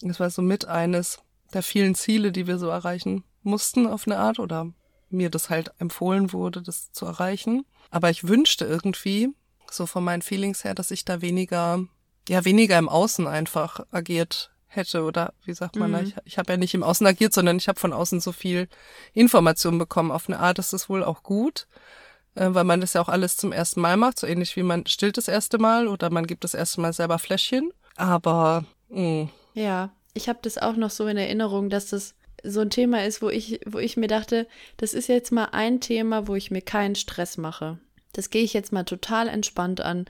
Das 0.02 0.20
war 0.20 0.28
so 0.28 0.42
mit 0.42 0.66
eines 0.66 1.20
der 1.54 1.62
vielen 1.62 1.94
Ziele, 1.94 2.32
die 2.32 2.46
wir 2.46 2.58
so 2.58 2.68
erreichen 2.68 3.22
mussten 3.42 3.86
auf 3.86 4.06
eine 4.06 4.18
Art 4.18 4.40
oder 4.40 4.72
mir 5.08 5.30
das 5.30 5.50
halt 5.50 5.70
empfohlen 5.78 6.32
wurde, 6.32 6.62
das 6.62 6.90
zu 6.90 7.06
erreichen. 7.06 7.64
Aber 7.90 8.10
ich 8.10 8.26
wünschte 8.26 8.64
irgendwie, 8.64 9.28
so 9.70 9.86
von 9.86 10.02
meinen 10.02 10.22
Feelings 10.22 10.64
her, 10.64 10.74
dass 10.74 10.90
ich 10.90 11.04
da 11.04 11.20
weniger, 11.22 11.78
ja, 12.28 12.44
weniger 12.44 12.76
im 12.78 12.88
Außen 12.88 13.28
einfach 13.28 13.86
agiert 13.92 14.50
hätte 14.76 15.02
oder 15.04 15.32
wie 15.44 15.54
sagt 15.54 15.76
man, 15.76 15.90
Mhm. 15.90 15.94
da? 15.94 16.00
ich, 16.02 16.14
ich 16.24 16.38
habe 16.38 16.52
ja 16.52 16.56
nicht 16.56 16.74
im 16.74 16.82
Außen 16.82 17.06
agiert, 17.06 17.32
sondern 17.34 17.56
ich 17.56 17.68
habe 17.68 17.80
von 17.80 17.92
außen 17.92 18.20
so 18.20 18.32
viel 18.32 18.68
Information 19.14 19.78
bekommen. 19.78 20.10
Auf 20.10 20.28
eine 20.28 20.38
Art 20.38 20.58
ist 20.58 20.72
es 20.72 20.88
wohl 20.88 21.02
auch 21.04 21.22
gut, 21.22 21.66
äh, 22.34 22.48
weil 22.50 22.64
man 22.64 22.80
das 22.80 22.92
ja 22.92 23.00
auch 23.00 23.08
alles 23.08 23.36
zum 23.36 23.52
ersten 23.52 23.80
Mal 23.80 23.96
macht, 23.96 24.18
so 24.18 24.26
ähnlich 24.26 24.54
wie 24.56 24.62
man 24.62 24.86
stillt 24.86 25.16
das 25.16 25.28
erste 25.28 25.58
Mal 25.58 25.88
oder 25.88 26.10
man 26.10 26.26
gibt 26.26 26.44
das 26.44 26.54
erste 26.54 26.80
Mal 26.80 26.92
selber 26.92 27.18
Fläschchen. 27.18 27.72
Aber 27.96 28.64
mh, 28.88 29.28
Ja, 29.54 29.90
ich 30.14 30.28
habe 30.28 30.38
das 30.42 30.58
auch 30.58 30.76
noch 30.76 30.90
so 30.90 31.06
in 31.06 31.16
Erinnerung, 31.16 31.70
dass 31.70 31.86
das 31.88 32.14
so 32.44 32.60
ein 32.60 32.70
Thema 32.70 33.04
ist, 33.04 33.22
wo 33.22 33.30
ich, 33.30 33.60
wo 33.66 33.78
ich 33.78 33.96
mir 33.96 34.06
dachte, 34.08 34.46
das 34.76 34.94
ist 34.94 35.08
jetzt 35.08 35.32
mal 35.32 35.46
ein 35.52 35.80
Thema, 35.80 36.28
wo 36.28 36.34
ich 36.34 36.50
mir 36.50 36.60
keinen 36.62 36.94
Stress 36.94 37.38
mache. 37.38 37.78
Das 38.16 38.30
gehe 38.30 38.42
ich 38.42 38.54
jetzt 38.54 38.72
mal 38.72 38.84
total 38.84 39.28
entspannt 39.28 39.82
an. 39.82 40.06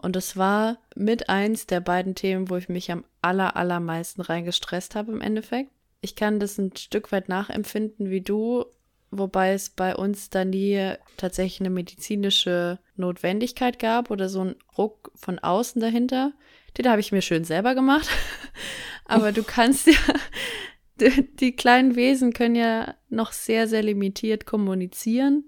Und 0.00 0.16
das 0.16 0.38
war 0.38 0.78
mit 0.94 1.28
eins 1.28 1.66
der 1.66 1.80
beiden 1.80 2.14
Themen, 2.14 2.48
wo 2.48 2.56
ich 2.56 2.70
mich 2.70 2.90
am 2.90 3.04
aller, 3.20 3.54
allermeisten 3.54 4.22
reingestresst 4.22 4.94
habe 4.94 5.12
im 5.12 5.20
Endeffekt. 5.20 5.70
Ich 6.00 6.16
kann 6.16 6.40
das 6.40 6.56
ein 6.56 6.74
Stück 6.74 7.12
weit 7.12 7.28
nachempfinden 7.28 8.08
wie 8.08 8.22
du, 8.22 8.64
wobei 9.10 9.52
es 9.52 9.68
bei 9.68 9.94
uns 9.94 10.30
da 10.30 10.46
nie 10.46 10.94
tatsächlich 11.18 11.60
eine 11.60 11.68
medizinische 11.68 12.78
Notwendigkeit 12.96 13.78
gab 13.78 14.10
oder 14.10 14.30
so 14.30 14.42
ein 14.42 14.56
Ruck 14.78 15.12
von 15.14 15.38
außen 15.38 15.82
dahinter. 15.82 16.32
Den 16.78 16.88
habe 16.88 17.00
ich 17.00 17.12
mir 17.12 17.20
schön 17.20 17.44
selber 17.44 17.74
gemacht. 17.74 18.08
Aber 19.04 19.32
du 19.32 19.42
kannst 19.42 19.86
ja, 19.86 19.98
die, 20.98 21.28
die 21.36 21.52
kleinen 21.52 21.94
Wesen 21.94 22.32
können 22.32 22.54
ja 22.54 22.94
noch 23.10 23.32
sehr, 23.32 23.68
sehr 23.68 23.82
limitiert 23.82 24.46
kommunizieren. 24.46 25.44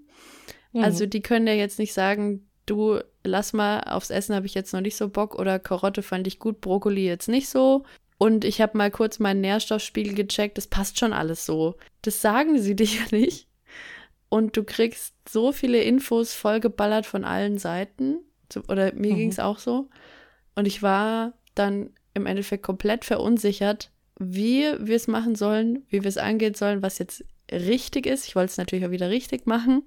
Mhm. 0.73 0.83
Also 0.83 1.05
die 1.05 1.21
können 1.21 1.47
ja 1.47 1.53
jetzt 1.53 1.79
nicht 1.79 1.93
sagen, 1.93 2.47
du 2.65 2.99
lass 3.23 3.53
mal, 3.53 3.81
aufs 3.81 4.09
Essen 4.09 4.35
habe 4.35 4.45
ich 4.45 4.53
jetzt 4.53 4.73
noch 4.73 4.81
nicht 4.81 4.95
so 4.97 5.07
Bock 5.09 5.35
oder 5.35 5.59
Karotte 5.59 6.01
fand 6.03 6.27
ich 6.27 6.39
gut, 6.39 6.59
Brokkoli 6.61 7.05
jetzt 7.05 7.29
nicht 7.29 7.47
so. 7.49 7.83
Und 8.17 8.45
ich 8.45 8.61
habe 8.61 8.77
mal 8.77 8.91
kurz 8.91 9.19
meinen 9.19 9.41
Nährstoffspiegel 9.41 10.13
gecheckt, 10.13 10.57
das 10.57 10.67
passt 10.67 10.99
schon 10.99 11.13
alles 11.13 11.45
so. 11.45 11.75
Das 12.01 12.21
sagen 12.21 12.59
sie 12.61 12.75
dir 12.75 12.85
ja 12.85 13.01
nicht. 13.11 13.47
Und 14.29 14.57
du 14.57 14.63
kriegst 14.63 15.13
so 15.29 15.51
viele 15.51 15.81
Infos 15.83 16.33
vollgeballert 16.33 17.05
von 17.05 17.23
allen 17.23 17.57
Seiten. 17.57 18.17
Oder 18.67 18.93
mir 18.93 19.13
Mhm. 19.13 19.17
ging 19.17 19.29
es 19.29 19.39
auch 19.39 19.59
so. 19.59 19.89
Und 20.55 20.67
ich 20.67 20.81
war 20.83 21.33
dann 21.55 21.91
im 22.13 22.25
Endeffekt 22.25 22.63
komplett 22.63 23.05
verunsichert, 23.05 23.91
wie 24.19 24.65
wir 24.79 24.95
es 24.95 25.07
machen 25.07 25.35
sollen, 25.35 25.85
wie 25.89 26.03
wir 26.03 26.09
es 26.09 26.17
angehen 26.17 26.53
sollen, 26.53 26.81
was 26.83 26.99
jetzt 26.99 27.25
richtig 27.51 28.05
ist. 28.05 28.27
Ich 28.27 28.35
wollte 28.35 28.51
es 28.51 28.57
natürlich 28.57 28.85
auch 28.85 28.91
wieder 28.91 29.09
richtig 29.09 29.47
machen, 29.47 29.83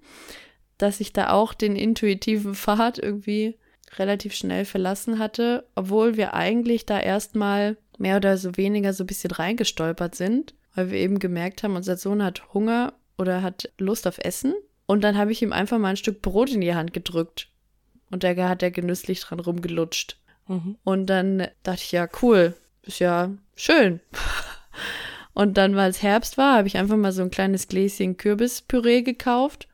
dass 0.78 1.00
ich 1.00 1.12
da 1.12 1.30
auch 1.30 1.54
den 1.54 1.76
intuitiven 1.76 2.54
Pfad 2.54 2.98
irgendwie 2.98 3.56
relativ 3.98 4.34
schnell 4.34 4.64
verlassen 4.64 5.18
hatte, 5.18 5.66
obwohl 5.74 6.16
wir 6.16 6.34
eigentlich 6.34 6.86
da 6.86 7.00
erstmal 7.00 7.76
mehr 7.98 8.16
oder 8.16 8.36
so 8.36 8.56
weniger 8.56 8.92
so 8.92 9.04
ein 9.04 9.06
bisschen 9.06 9.30
reingestolpert 9.30 10.14
sind, 10.14 10.54
weil 10.74 10.90
wir 10.90 10.98
eben 10.98 11.18
gemerkt 11.18 11.62
haben, 11.62 11.76
unser 11.76 11.96
Sohn 11.96 12.22
hat 12.22 12.52
Hunger 12.52 12.94
oder 13.16 13.42
hat 13.42 13.70
Lust 13.78 14.06
auf 14.06 14.18
Essen. 14.18 14.54
Und 14.86 15.02
dann 15.02 15.16
habe 15.16 15.32
ich 15.32 15.42
ihm 15.42 15.52
einfach 15.52 15.78
mal 15.78 15.90
ein 15.90 15.96
Stück 15.96 16.22
Brot 16.22 16.52
in 16.52 16.60
die 16.60 16.74
Hand 16.74 16.92
gedrückt. 16.92 17.48
Und 18.10 18.22
der 18.22 18.48
hat 18.48 18.62
er 18.62 18.70
genüsslich 18.70 19.20
dran 19.20 19.40
rumgelutscht. 19.40 20.18
Mhm. 20.46 20.76
Und 20.84 21.06
dann 21.06 21.48
dachte 21.62 21.82
ich, 21.82 21.92
ja, 21.92 22.08
cool, 22.22 22.54
ist 22.82 23.00
ja 23.00 23.30
schön. 23.56 24.00
Und 25.34 25.58
dann, 25.58 25.76
weil 25.76 25.90
es 25.90 26.02
Herbst 26.02 26.38
war, 26.38 26.56
habe 26.56 26.68
ich 26.68 26.78
einfach 26.78 26.96
mal 26.96 27.12
so 27.12 27.22
ein 27.22 27.30
kleines 27.30 27.68
Gläschen 27.68 28.16
Kürbispüree 28.16 29.02
gekauft 29.02 29.68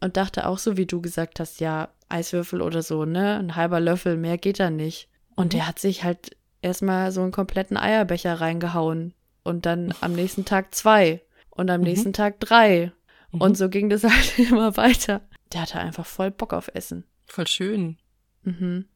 und 0.00 0.16
dachte 0.16 0.46
auch 0.46 0.58
so, 0.58 0.76
wie 0.76 0.86
du 0.86 1.00
gesagt 1.00 1.40
hast, 1.40 1.60
ja, 1.60 1.88
Eiswürfel 2.08 2.62
oder 2.62 2.82
so, 2.82 3.04
ne? 3.04 3.38
Ein 3.38 3.56
halber 3.56 3.80
Löffel, 3.80 4.16
mehr 4.16 4.38
geht 4.38 4.60
da 4.60 4.70
nicht. 4.70 5.08
Und 5.36 5.46
Mhm. 5.46 5.58
der 5.58 5.66
hat 5.68 5.78
sich 5.78 6.04
halt 6.04 6.36
erstmal 6.62 7.12
so 7.12 7.20
einen 7.22 7.32
kompletten 7.32 7.76
Eierbecher 7.76 8.40
reingehauen. 8.40 9.14
Und 9.44 9.66
dann 9.66 9.94
am 10.00 10.12
nächsten 10.12 10.44
Tag 10.44 10.74
zwei. 10.74 11.22
Und 11.50 11.70
am 11.70 11.80
Mhm. 11.80 11.86
nächsten 11.86 12.12
Tag 12.12 12.40
drei. 12.40 12.92
Mhm. 13.32 13.40
Und 13.40 13.56
so 13.56 13.68
ging 13.68 13.88
das 13.90 14.02
halt 14.04 14.38
immer 14.38 14.76
weiter. 14.76 15.20
Der 15.52 15.62
hatte 15.62 15.78
einfach 15.78 16.06
voll 16.06 16.30
Bock 16.30 16.52
auf 16.52 16.70
Essen. 16.74 17.04
Voll 17.26 17.46
schön. 17.46 17.98
Mhm. 18.42 18.86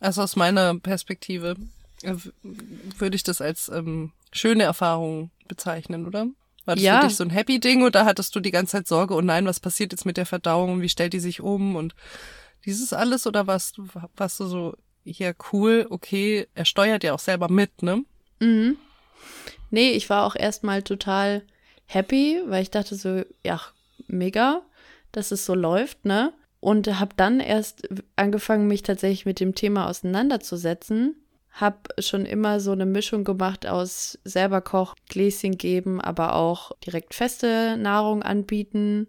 Also 0.00 0.22
aus 0.22 0.36
meiner 0.36 0.78
Perspektive 0.78 1.56
äh, 2.02 2.14
würde 2.98 3.16
ich 3.16 3.22
das 3.22 3.40
als 3.40 3.68
ähm, 3.68 4.12
schöne 4.32 4.64
Erfahrung 4.64 5.30
bezeichnen, 5.48 6.06
oder? 6.06 6.26
War 6.64 6.74
das 6.76 6.84
Ja. 6.84 7.00
für 7.00 7.08
dich 7.08 7.16
so 7.16 7.24
ein 7.24 7.30
Happy-Ding 7.30 7.82
oder 7.82 8.04
hattest 8.04 8.34
du 8.34 8.40
die 8.40 8.50
ganze 8.50 8.72
Zeit 8.72 8.86
Sorge, 8.88 9.14
oh 9.14 9.20
nein, 9.20 9.46
was 9.46 9.60
passiert 9.60 9.92
jetzt 9.92 10.06
mit 10.06 10.16
der 10.16 10.26
Verdauung 10.26 10.72
und 10.74 10.82
wie 10.82 10.88
stellt 10.88 11.12
die 11.12 11.20
sich 11.20 11.40
um 11.40 11.76
und 11.76 11.94
dieses 12.64 12.92
alles 12.92 13.26
oder 13.26 13.46
warst 13.46 13.76
du, 13.76 13.86
warst 14.16 14.40
du 14.40 14.46
so 14.46 14.74
ja 15.04 15.32
cool, 15.52 15.86
okay, 15.90 16.46
er 16.54 16.64
steuert 16.64 17.04
ja 17.04 17.12
auch 17.12 17.18
selber 17.18 17.50
mit, 17.50 17.82
ne? 17.82 18.04
Mhm. 18.40 18.78
Nee, 19.70 19.90
ich 19.90 20.08
war 20.08 20.24
auch 20.24 20.36
erstmal 20.36 20.82
total 20.82 21.42
happy, 21.86 22.40
weil 22.46 22.62
ich 22.62 22.70
dachte 22.70 22.94
so, 22.94 23.22
ja, 23.42 23.60
mega, 24.06 24.62
dass 25.12 25.30
es 25.30 25.44
so 25.44 25.54
läuft, 25.54 26.04
ne? 26.06 26.32
Und 26.60 26.86
habe 26.98 27.14
dann 27.16 27.40
erst 27.40 27.86
angefangen, 28.16 28.66
mich 28.66 28.82
tatsächlich 28.82 29.26
mit 29.26 29.40
dem 29.40 29.54
Thema 29.54 29.86
auseinanderzusetzen. 29.88 31.14
Hab 31.54 31.88
schon 31.98 32.26
immer 32.26 32.58
so 32.58 32.72
eine 32.72 32.84
Mischung 32.84 33.22
gemacht 33.22 33.64
aus 33.66 34.18
selber 34.24 34.60
kochen, 34.60 34.96
Gläschen 35.08 35.56
geben, 35.56 36.00
aber 36.00 36.34
auch 36.34 36.72
direkt 36.84 37.14
feste 37.14 37.76
Nahrung 37.76 38.24
anbieten. 38.24 39.06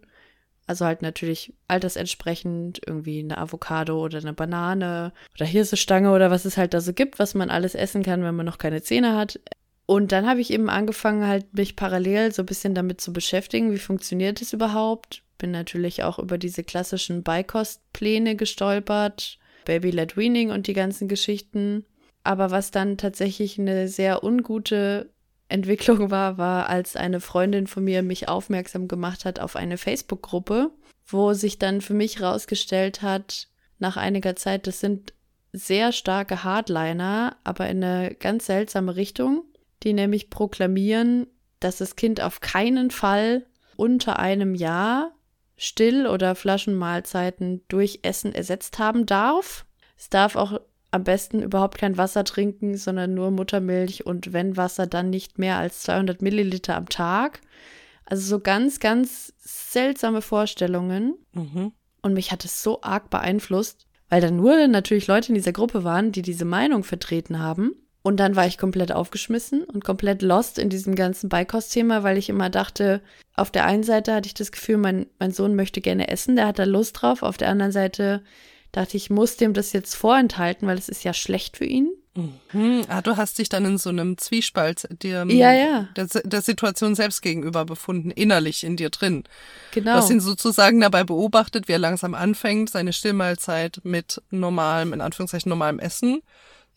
Also 0.68 0.84
halt 0.84 1.02
natürlich 1.02 1.54
altersentsprechend 1.68 2.80
irgendwie 2.86 3.20
eine 3.20 3.38
Avocado 3.38 4.00
oder 4.00 4.18
eine 4.18 4.32
Banane 4.32 5.12
oder 5.34 5.44
Hirsestange 5.44 6.12
oder 6.12 6.30
was 6.30 6.44
es 6.44 6.56
halt 6.56 6.72
da 6.72 6.80
so 6.80 6.92
gibt, 6.92 7.18
was 7.18 7.34
man 7.34 7.50
alles 7.50 7.74
essen 7.74 8.02
kann, 8.02 8.22
wenn 8.22 8.34
man 8.34 8.46
noch 8.46 8.58
keine 8.58 8.82
Zähne 8.82 9.16
hat. 9.16 9.40
Und 9.86 10.10
dann 10.10 10.26
habe 10.26 10.40
ich 10.40 10.52
eben 10.52 10.68
angefangen, 10.68 11.26
halt 11.26 11.52
mich 11.54 11.76
parallel 11.76 12.32
so 12.32 12.42
ein 12.42 12.46
bisschen 12.46 12.74
damit 12.74 13.00
zu 13.00 13.12
beschäftigen, 13.12 13.72
wie 13.72 13.78
funktioniert 13.78 14.42
es 14.42 14.52
überhaupt. 14.52 15.22
Bin 15.38 15.52
natürlich 15.52 16.02
auch 16.02 16.18
über 16.18 16.38
diese 16.38 16.64
klassischen 16.64 17.22
Beikostpläne 17.22 18.34
gestolpert, 18.34 19.38
Baby-led 19.64 20.16
Weaning 20.16 20.50
und 20.50 20.66
die 20.66 20.72
ganzen 20.72 21.06
Geschichten. 21.06 21.84
Aber 22.26 22.50
was 22.50 22.72
dann 22.72 22.98
tatsächlich 22.98 23.56
eine 23.58 23.86
sehr 23.86 24.24
ungute 24.24 25.10
Entwicklung 25.48 26.10
war, 26.10 26.38
war, 26.38 26.68
als 26.68 26.96
eine 26.96 27.20
Freundin 27.20 27.68
von 27.68 27.84
mir 27.84 28.02
mich 28.02 28.28
aufmerksam 28.28 28.88
gemacht 28.88 29.24
hat 29.24 29.38
auf 29.38 29.54
eine 29.54 29.78
Facebook-Gruppe, 29.78 30.72
wo 31.06 31.32
sich 31.34 31.58
dann 31.58 31.80
für 31.80 31.94
mich 31.94 32.20
rausgestellt 32.20 33.00
hat, 33.02 33.46
nach 33.78 33.96
einiger 33.96 34.34
Zeit, 34.34 34.66
das 34.66 34.80
sind 34.80 35.12
sehr 35.52 35.92
starke 35.92 36.42
Hardliner, 36.42 37.36
aber 37.44 37.68
in 37.68 37.84
eine 37.84 38.14
ganz 38.14 38.46
seltsame 38.46 38.96
Richtung, 38.96 39.44
die 39.84 39.92
nämlich 39.92 40.28
proklamieren, 40.28 41.28
dass 41.60 41.78
das 41.78 41.94
Kind 41.94 42.20
auf 42.20 42.40
keinen 42.40 42.90
Fall 42.90 43.46
unter 43.76 44.18
einem 44.18 44.54
Jahr 44.54 45.12
Still- 45.56 46.06
oder 46.06 46.34
Flaschenmahlzeiten 46.34 47.62
durch 47.68 48.00
Essen 48.02 48.34
ersetzt 48.34 48.78
haben 48.78 49.06
darf. 49.06 49.64
Es 49.96 50.10
darf 50.10 50.36
auch 50.36 50.60
am 50.90 51.04
besten 51.04 51.42
überhaupt 51.42 51.78
kein 51.78 51.96
Wasser 51.96 52.24
trinken, 52.24 52.76
sondern 52.76 53.14
nur 53.14 53.30
Muttermilch 53.30 54.06
und 54.06 54.32
wenn 54.32 54.56
Wasser, 54.56 54.86
dann 54.86 55.10
nicht 55.10 55.38
mehr 55.38 55.56
als 55.56 55.80
200 55.80 56.22
Milliliter 56.22 56.76
am 56.76 56.88
Tag. 56.88 57.40
Also 58.04 58.22
so 58.26 58.40
ganz, 58.40 58.78
ganz 58.80 59.34
seltsame 59.38 60.22
Vorstellungen. 60.22 61.14
Mhm. 61.32 61.72
Und 62.02 62.14
mich 62.14 62.30
hat 62.30 62.44
es 62.44 62.62
so 62.62 62.82
arg 62.82 63.10
beeinflusst, 63.10 63.86
weil 64.08 64.20
da 64.20 64.30
nur 64.30 64.68
natürlich 64.68 65.08
Leute 65.08 65.28
in 65.28 65.34
dieser 65.34 65.52
Gruppe 65.52 65.82
waren, 65.82 66.12
die 66.12 66.22
diese 66.22 66.44
Meinung 66.44 66.84
vertreten 66.84 67.40
haben. 67.40 67.72
Und 68.02 68.18
dann 68.18 68.36
war 68.36 68.46
ich 68.46 68.56
komplett 68.56 68.92
aufgeschmissen 68.92 69.64
und 69.64 69.82
komplett 69.82 70.22
lost 70.22 70.60
in 70.60 70.68
diesem 70.70 70.94
ganzen 70.94 71.28
Beikostthema, 71.28 72.04
weil 72.04 72.16
ich 72.16 72.28
immer 72.28 72.50
dachte, 72.50 73.02
auf 73.34 73.50
der 73.50 73.64
einen 73.64 73.82
Seite 73.82 74.14
hatte 74.14 74.28
ich 74.28 74.34
das 74.34 74.52
Gefühl, 74.52 74.76
mein, 74.76 75.06
mein 75.18 75.32
Sohn 75.32 75.56
möchte 75.56 75.80
gerne 75.80 76.06
essen, 76.06 76.36
der 76.36 76.46
hat 76.46 76.60
da 76.60 76.64
Lust 76.64 77.02
drauf. 77.02 77.24
Auf 77.24 77.36
der 77.36 77.48
anderen 77.48 77.72
Seite 77.72 78.22
dachte 78.72 78.96
ich, 78.96 79.10
muss 79.10 79.36
dem 79.36 79.54
das 79.54 79.72
jetzt 79.72 79.94
vorenthalten, 79.94 80.68
weil 80.68 80.78
es 80.78 80.88
ist 80.88 81.04
ja 81.04 81.14
schlecht 81.14 81.56
für 81.56 81.64
ihn. 81.64 81.90
Mhm. 82.52 82.84
Ah, 82.88 83.02
du 83.02 83.16
hast 83.16 83.38
dich 83.38 83.48
dann 83.48 83.64
in 83.64 83.78
so 83.78 83.90
einem 83.90 84.16
Zwiespalt 84.16 84.88
dir, 85.02 85.26
ja, 85.28 85.52
ja. 85.52 85.88
Der, 85.96 86.06
der, 86.06 86.40
Situation 86.40 86.94
selbst 86.94 87.20
gegenüber 87.20 87.64
befunden, 87.64 88.10
innerlich 88.10 88.64
in 88.64 88.76
dir 88.76 88.90
drin. 88.90 89.24
Genau. 89.72 89.92
Du 89.92 89.98
hast 89.98 90.10
ihn 90.10 90.20
sozusagen 90.20 90.80
dabei 90.80 91.04
beobachtet, 91.04 91.68
wie 91.68 91.72
er 91.72 91.78
langsam 91.78 92.14
anfängt, 92.14 92.70
seine 92.70 92.92
Stillmahlzeit 92.92 93.80
mit 93.84 94.22
normalem, 94.30 94.94
in 94.94 95.02
Anführungszeichen 95.02 95.50
normalem 95.50 95.78
Essen 95.78 96.22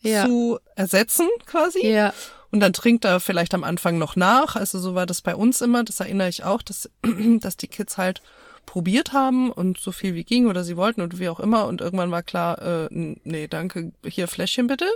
ja. 0.00 0.26
zu 0.26 0.58
ersetzen 0.76 1.28
quasi. 1.46 1.86
Ja. 1.86 2.12
Und 2.50 2.60
dann 2.60 2.72
trinkt 2.72 3.04
er 3.04 3.20
vielleicht 3.20 3.54
am 3.54 3.64
Anfang 3.64 3.98
noch 3.98 4.16
nach. 4.16 4.56
Also 4.56 4.78
so 4.78 4.94
war 4.94 5.06
das 5.06 5.22
bei 5.22 5.34
uns 5.34 5.60
immer. 5.60 5.84
Das 5.84 6.00
erinnere 6.00 6.28
ich 6.28 6.44
auch, 6.44 6.62
dass, 6.62 6.90
dass 7.40 7.56
die 7.56 7.68
Kids 7.68 7.96
halt 7.96 8.22
probiert 8.66 9.12
haben 9.12 9.50
und 9.50 9.78
so 9.78 9.92
viel 9.92 10.14
wie 10.14 10.24
ging 10.24 10.46
oder 10.46 10.64
sie 10.64 10.76
wollten 10.76 11.00
und 11.00 11.18
wie 11.18 11.28
auch 11.28 11.40
immer. 11.40 11.66
Und 11.66 11.80
irgendwann 11.80 12.10
war 12.10 12.22
klar, 12.22 12.60
äh, 12.62 12.88
nee, 12.90 13.48
danke, 13.48 13.92
hier 14.06 14.28
Fläschchen 14.28 14.66
bitte. 14.66 14.88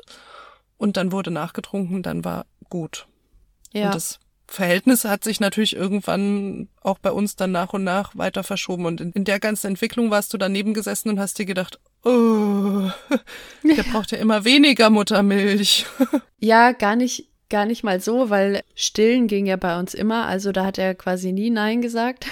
Und 0.76 0.97
dann 0.97 1.12
wurde 1.12 1.30
nachgetrunken, 1.30 2.02
dann 2.02 2.25
war 2.25 2.47
gut. 2.68 3.06
Ja. 3.73 3.87
Und 3.87 3.94
das 3.94 4.21
Verhältnis 4.47 5.04
hat 5.04 5.25
sich 5.25 5.40
natürlich 5.40 5.75
irgendwann 5.75 6.68
auch 6.83 6.99
bei 6.99 7.11
uns 7.11 7.37
dann 7.37 7.52
nach 7.52 7.73
und 7.73 7.85
nach 7.85 8.16
weiter 8.16 8.44
verschoben. 8.44 8.87
Und 8.87 9.00
in, 9.00 9.12
in 9.12 9.25
der 9.25 9.40
ganzen 9.40 9.68
Entwicklung 9.68 10.11
warst 10.11 10.33
du 10.33 10.38
daneben 10.38 10.75
gesessen 10.75 11.09
und 11.09 11.18
hast 11.18 11.38
dir 11.38 11.47
gedacht, 11.47 11.80
oh, 12.04 12.90
der 13.62 13.83
braucht 13.90 14.12
ja 14.12 14.18
immer 14.18 14.44
weniger 14.44 14.90
Muttermilch. 14.90 15.87
ja, 16.38 16.73
gar 16.73 16.97
nicht, 16.97 17.28
gar 17.49 17.64
nicht 17.64 17.83
mal 17.83 18.00
so, 18.00 18.30
weil 18.30 18.62
Stillen 18.75 19.26
ging 19.26 19.47
ja 19.47 19.56
bei 19.56 19.78
uns 19.78 19.94
immer. 19.94 20.26
Also 20.26 20.52
da 20.52 20.64
hat 20.64 20.78
er 20.78 20.94
quasi 20.94 21.33
nie 21.33 21.50
Nein 21.50 21.80
gesagt. 21.80 22.26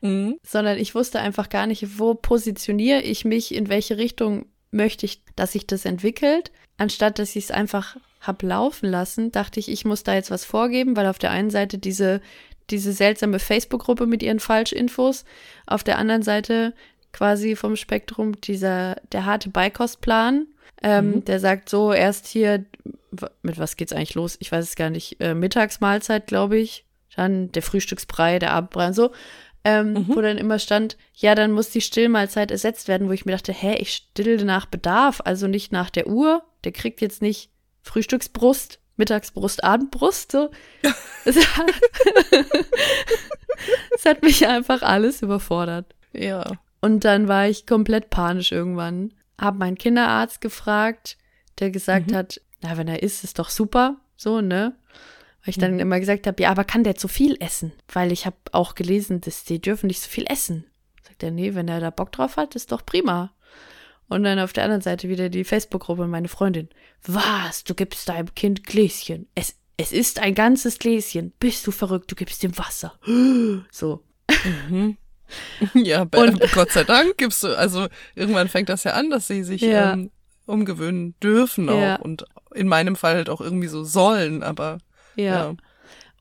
Mhm. 0.00 0.38
Sondern 0.42 0.78
ich 0.78 0.94
wusste 0.94 1.20
einfach 1.20 1.48
gar 1.48 1.66
nicht, 1.66 1.98
wo 1.98 2.14
positioniere 2.14 3.02
ich 3.02 3.24
mich, 3.24 3.54
in 3.54 3.68
welche 3.68 3.98
Richtung 3.98 4.46
möchte 4.70 5.06
ich, 5.06 5.22
dass 5.36 5.52
sich 5.52 5.66
das 5.66 5.84
entwickelt. 5.84 6.50
Anstatt 6.76 7.18
dass 7.18 7.34
ich 7.36 7.44
es 7.44 7.50
einfach 7.50 7.96
hab 8.20 8.42
laufen 8.42 8.88
lassen, 8.90 9.32
dachte 9.32 9.60
ich, 9.60 9.68
ich 9.70 9.84
muss 9.84 10.02
da 10.02 10.14
jetzt 10.14 10.30
was 10.30 10.44
vorgeben, 10.44 10.96
weil 10.96 11.06
auf 11.06 11.18
der 11.18 11.30
einen 11.30 11.50
Seite 11.50 11.78
diese, 11.78 12.20
diese 12.70 12.92
seltsame 12.92 13.38
Facebook-Gruppe 13.38 14.06
mit 14.06 14.22
ihren 14.22 14.40
Falschinfos, 14.40 15.24
auf 15.66 15.84
der 15.84 15.98
anderen 15.98 16.22
Seite 16.22 16.74
quasi 17.12 17.56
vom 17.56 17.76
Spektrum 17.76 18.40
dieser, 18.40 18.96
der 19.12 19.24
harte 19.24 19.50
Beikostplan, 19.50 20.46
ähm, 20.82 21.10
mhm. 21.10 21.24
der 21.24 21.40
sagt 21.40 21.68
so, 21.68 21.92
erst 21.92 22.26
hier, 22.26 22.64
mit 23.42 23.58
was 23.58 23.76
geht's 23.76 23.92
eigentlich 23.92 24.14
los? 24.14 24.36
Ich 24.40 24.52
weiß 24.52 24.64
es 24.64 24.76
gar 24.76 24.90
nicht, 24.90 25.20
äh, 25.20 25.34
Mittagsmahlzeit, 25.34 26.26
glaube 26.26 26.58
ich, 26.58 26.84
dann 27.16 27.50
der 27.52 27.62
Frühstücksbrei, 27.62 28.38
der 28.38 28.52
Abendbrei 28.52 28.88
und 28.88 28.94
so, 28.94 29.10
ähm, 29.64 29.92
mhm. 29.92 30.08
wo 30.08 30.20
dann 30.20 30.38
immer 30.38 30.58
stand, 30.58 30.96
ja, 31.14 31.34
dann 31.34 31.52
muss 31.52 31.70
die 31.70 31.80
Stillmahlzeit 31.80 32.50
ersetzt 32.50 32.88
werden, 32.88 33.08
wo 33.08 33.12
ich 33.12 33.26
mir 33.26 33.32
dachte, 33.32 33.52
hä, 33.52 33.76
ich 33.76 33.92
stille 33.92 34.44
nach 34.44 34.66
Bedarf, 34.66 35.20
also 35.24 35.46
nicht 35.46 35.72
nach 35.72 35.90
der 35.90 36.06
Uhr, 36.06 36.42
der 36.64 36.72
kriegt 36.72 37.00
jetzt 37.00 37.22
nicht 37.22 37.50
Frühstücksbrust, 37.82 38.80
Mittagsbrust, 38.96 39.64
Abendbrust. 39.64 40.32
So. 40.32 40.50
Es 41.24 41.36
hat, 41.56 41.66
hat 44.06 44.22
mich 44.22 44.46
einfach 44.46 44.80
alles 44.82 45.20
überfordert. 45.20 45.94
Ja. 46.12 46.44
Und 46.80 47.04
dann 47.04 47.28
war 47.28 47.48
ich 47.48 47.66
komplett 47.66 48.08
panisch 48.08 48.52
irgendwann. 48.52 49.12
Hab 49.38 49.56
meinen 49.56 49.76
Kinderarzt 49.76 50.40
gefragt, 50.40 51.18
der 51.58 51.70
gesagt 51.70 52.10
mhm. 52.10 52.14
hat, 52.14 52.40
na, 52.62 52.76
wenn 52.76 52.88
er 52.88 53.02
isst, 53.02 53.24
ist 53.24 53.38
doch 53.38 53.50
super. 53.50 53.96
So, 54.16 54.40
ne? 54.40 54.74
Weil 55.48 55.52
ich 55.52 55.58
dann 55.58 55.72
mhm. 55.72 55.80
immer 55.80 55.98
gesagt 55.98 56.26
habe, 56.26 56.42
ja, 56.42 56.50
aber 56.50 56.64
kann 56.64 56.84
der 56.84 56.96
zu 56.96 57.08
viel 57.08 57.38
essen? 57.40 57.72
Weil 57.90 58.12
ich 58.12 58.26
habe 58.26 58.36
auch 58.52 58.74
gelesen, 58.74 59.22
dass 59.22 59.44
die 59.44 59.62
dürfen 59.62 59.86
nicht 59.86 60.02
so 60.02 60.10
viel 60.10 60.26
essen. 60.28 60.66
Sagt 61.02 61.22
er, 61.22 61.30
nee, 61.30 61.54
wenn 61.54 61.68
er 61.68 61.80
da 61.80 61.88
Bock 61.88 62.12
drauf 62.12 62.36
hat, 62.36 62.54
ist 62.54 62.70
doch 62.70 62.84
prima. 62.84 63.32
Und 64.08 64.24
dann 64.24 64.40
auf 64.40 64.52
der 64.52 64.64
anderen 64.64 64.82
Seite 64.82 65.08
wieder 65.08 65.30
die 65.30 65.44
Facebook-Gruppe 65.44 66.02
und 66.02 66.10
meine 66.10 66.28
Freundin. 66.28 66.68
Was? 67.06 67.64
Du 67.64 67.74
gibst 67.74 68.10
deinem 68.10 68.34
Kind 68.34 68.64
Gläschen. 68.64 69.26
Es, 69.34 69.56
es 69.78 69.90
ist 69.90 70.20
ein 70.20 70.34
ganzes 70.34 70.78
Gläschen. 70.78 71.32
Bist 71.40 71.66
du 71.66 71.70
verrückt? 71.70 72.10
Du 72.10 72.14
gibst 72.14 72.44
ihm 72.44 72.58
Wasser. 72.58 72.98
So. 73.70 74.04
Mhm. 74.68 74.98
Ja, 75.72 76.02
und, 76.02 76.40
Gott 76.52 76.72
sei 76.72 76.84
Dank 76.84 77.16
gibst 77.16 77.42
du, 77.42 77.56
also 77.56 77.86
irgendwann 78.14 78.48
fängt 78.48 78.68
das 78.68 78.84
ja 78.84 78.92
an, 78.92 79.08
dass 79.08 79.28
sie 79.28 79.44
sich 79.44 79.62
ja. 79.62 79.94
ähm, 79.94 80.10
umgewöhnen 80.44 81.14
dürfen 81.22 81.68
auch 81.68 81.80
ja. 81.80 81.96
und 81.96 82.24
in 82.54 82.66
meinem 82.68 82.96
Fall 82.96 83.14
halt 83.14 83.28
auch 83.28 83.42
irgendwie 83.42 83.68
so 83.68 83.84
sollen, 83.84 84.42
aber 84.42 84.78
ja. 85.18 85.50
ja. 85.50 85.56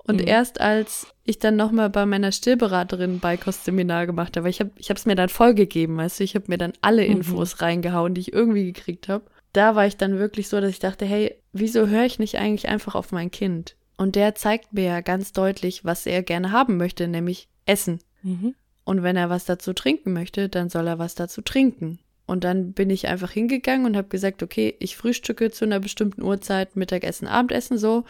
Und 0.08 0.22
mhm. 0.22 0.27
erst 0.27 0.62
als 0.62 1.08
ich 1.25 1.38
dann 1.38 1.58
nochmal 1.58 1.89
bei 1.89 2.06
meiner 2.06 2.32
Stillberaterin 2.32 3.20
Beikostseminar 3.20 4.06
gemacht 4.06 4.38
habe, 4.38 4.50
ich 4.50 4.62
habe 4.62 4.72
ich 4.77 4.89
es 4.89 5.06
mir 5.06 5.16
dann 5.16 5.30
vollgegeben, 5.30 5.98
weißt 5.98 6.20
du, 6.20 6.24
ich 6.24 6.36
habe 6.36 6.46
mir 6.48 6.58
dann 6.58 6.74
alle 6.82 7.04
mhm. 7.04 7.18
Infos 7.18 7.56
mhm. 7.56 7.66
reingehauen, 7.66 8.13
die 8.13 8.22
ich 8.22 8.34
irgendwie 8.34 8.72
gekriegt 8.72 9.10
habe. 9.10 9.25
Da 9.51 9.75
war 9.75 9.86
ich 9.86 9.98
dann 9.98 10.20
wirklich 10.20 10.48
so, 10.48 10.62
dass 10.62 10.70
ich 10.70 10.80
dachte, 10.80 11.06
hey, 11.06 11.36
wieso 11.51 11.88
höre 11.88 12.06
ich 12.06 12.20
nicht 12.20 12.38
eigentlich 12.38 12.70
einfach 12.70 12.96
auf 12.96 13.12
mein 13.12 13.32
Kind? 13.32 13.75
Und 13.98 14.16
der 14.16 14.36
zeigt 14.36 14.74
mir 14.74 14.86
ja 14.86 15.01
ganz 15.01 15.34
deutlich, 15.34 15.84
was 15.84 16.06
er 16.06 16.22
gerne 16.24 16.51
haben 16.51 16.77
möchte, 16.77 17.08
nämlich 17.08 17.50
Essen. 17.66 18.00
Mhm. 18.22 18.56
Und 18.86 19.04
wenn 19.04 19.18
er 19.18 19.30
was 19.30 19.46
dazu 19.46 19.74
trinken 19.74 20.13
möchte, 20.13 20.48
dann 20.48 20.70
soll 20.70 20.88
er 20.88 21.00
was 21.00 21.16
dazu 21.16 21.42
trinken. 21.42 22.00
Und 22.25 22.44
dann 22.44 22.74
bin 22.74 22.89
ich 22.89 23.08
einfach 23.08 23.32
hingegangen 23.32 23.86
und 23.86 23.98
habe 23.98 24.08
gesagt, 24.10 24.44
okay, 24.44 24.75
ich 24.80 24.96
frühstücke 24.96 25.50
zu 25.50 25.66
einer 25.66 25.80
bestimmten 25.80 26.22
Uhrzeit, 26.22 26.75
Mittagessen, 26.75 27.27
Abendessen 27.27 27.77
so. 27.77 28.06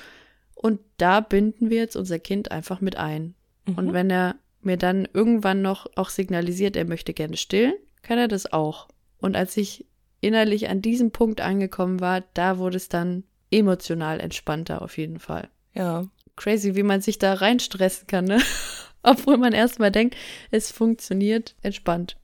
Und 0.58 0.80
da 0.98 1.20
binden 1.20 1.70
wir 1.70 1.78
jetzt 1.78 1.96
unser 1.96 2.20
Kind 2.20 2.52
einfach 2.52 2.82
mit 2.82 2.98
ein. 2.98 3.36
Mhm. 3.66 3.76
Und 3.76 3.94
wenn 3.94 4.10
er 4.10 4.36
mir 4.62 4.78
dann 4.78 5.08
irgendwann 5.14 5.62
noch 5.62 5.86
auch 5.96 6.10
signalisiert, 6.10 6.76
er 6.76 6.86
möchte 6.86 7.14
gerne 7.14 7.38
stillen, 7.38 7.74
kann 8.02 8.18
er 8.18 8.28
das 8.28 8.52
auch. 8.52 8.88
Und 9.20 9.36
als 9.36 9.56
ich 9.56 9.86
innerlich 10.20 10.70
an 10.70 10.82
diesem 10.82 11.12
Punkt 11.12 11.42
angekommen 11.42 12.00
war, 12.00 12.24
da 12.34 12.58
wurde 12.58 12.78
es 12.78 12.90
dann 12.90 13.24
emotional 13.52 14.20
entspannter 14.20 14.82
auf 14.82 14.98
jeden 14.98 15.20
Fall. 15.20 15.48
Ja. 15.74 16.06
Crazy, 16.36 16.76
wie 16.76 16.84
man 16.84 17.02
sich 17.02 17.20
da 17.20 17.34
reinstressen 17.34 18.08
kann, 18.08 18.26
ne? 18.26 18.42
Obwohl 19.04 19.38
man 19.38 19.54
erstmal 19.54 19.92
denkt, 19.92 20.16
es 20.52 20.72
funktioniert 20.72 21.56
entspannt. 21.62 22.18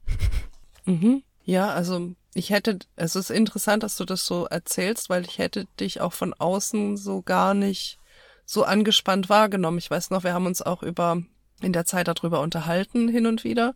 Mhm. 0.85 1.23
Ja, 1.45 1.69
also 1.69 2.13
ich 2.33 2.49
hätte, 2.49 2.79
es 2.95 3.15
ist 3.15 3.29
interessant, 3.29 3.83
dass 3.83 3.95
du 3.95 4.05
das 4.05 4.25
so 4.25 4.45
erzählst, 4.45 5.09
weil 5.09 5.23
ich 5.23 5.37
hätte 5.37 5.65
dich 5.79 6.01
auch 6.01 6.13
von 6.13 6.33
außen 6.33 6.97
so 6.97 7.21
gar 7.21 7.53
nicht 7.53 7.99
so 8.45 8.63
angespannt 8.63 9.29
wahrgenommen. 9.29 9.77
Ich 9.77 9.89
weiß 9.89 10.09
noch, 10.09 10.23
wir 10.23 10.33
haben 10.33 10.45
uns 10.45 10.61
auch 10.61 10.83
über 10.83 11.21
in 11.61 11.73
der 11.73 11.85
Zeit 11.85 12.07
darüber 12.07 12.41
unterhalten 12.41 13.07
hin 13.07 13.25
und 13.25 13.43
wieder 13.43 13.75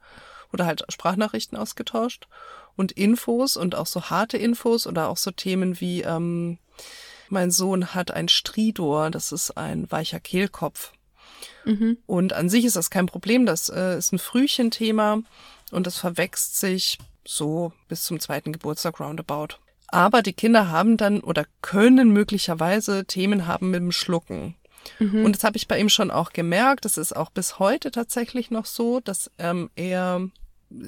oder 0.52 0.66
halt 0.66 0.84
Sprachnachrichten 0.90 1.58
ausgetauscht 1.58 2.28
und 2.76 2.92
Infos 2.92 3.58
und 3.58 3.76
auch 3.76 3.88
so 3.88 4.10
harte 4.10 4.38
Infos 4.38 4.88
oder 4.88 5.10
auch 5.10 5.18
so 5.18 5.32
Themen 5.32 5.80
wie 5.80 6.02
ähm, 6.02 6.58
mein 7.30 7.52
Sohn 7.52 7.94
hat 7.94 8.12
ein 8.12 8.30
Stridor, 8.30 9.10
das 9.10 9.32
ist 9.32 9.58
ein 9.58 9.92
weicher 9.92 10.20
Kehlkopf. 10.20 10.94
Mhm. 11.66 11.98
Und 12.06 12.34
an 12.34 12.50
sich 12.50 12.66
ist 12.66 12.76
das 12.76 12.90
kein 12.90 13.06
Problem, 13.06 13.46
das 13.46 13.70
äh, 13.70 13.98
ist 13.98 14.14
ein 14.14 14.20
Frühchenthema 14.20 15.20
und 15.72 15.88
das 15.88 15.98
verwächst 15.98 16.58
sich 16.58 16.98
so 17.26 17.74
bis 17.90 18.04
zum 18.04 18.20
zweiten 18.20 18.54
Geburtstag 18.54 19.00
roundabout. 19.00 19.60
Aber 19.88 20.22
die 20.22 20.34
Kinder 20.34 20.70
haben 20.70 20.98
dann 20.98 21.22
oder 21.22 21.46
können 21.62 22.12
möglicherweise 22.12 23.06
Themen 23.06 23.48
haben 23.48 23.72
mit 23.72 23.82
dem 23.82 23.92
Schlucken. 23.92 24.56
Mhm. 25.00 25.26
Und 25.26 25.36
das 25.36 25.44
habe 25.44 25.58
ich 25.58 25.68
bei 25.68 25.80
ihm 25.80 25.90
schon 25.90 26.12
auch 26.12 26.32
gemerkt. 26.32 26.86
Das 26.86 26.98
ist 26.98 27.16
auch 27.16 27.30
bis 27.30 27.60
heute 27.60 27.92
tatsächlich 27.92 28.52
noch 28.52 28.66
so, 28.66 29.00
dass 29.00 29.32
ähm, 29.38 29.70
er 29.76 30.30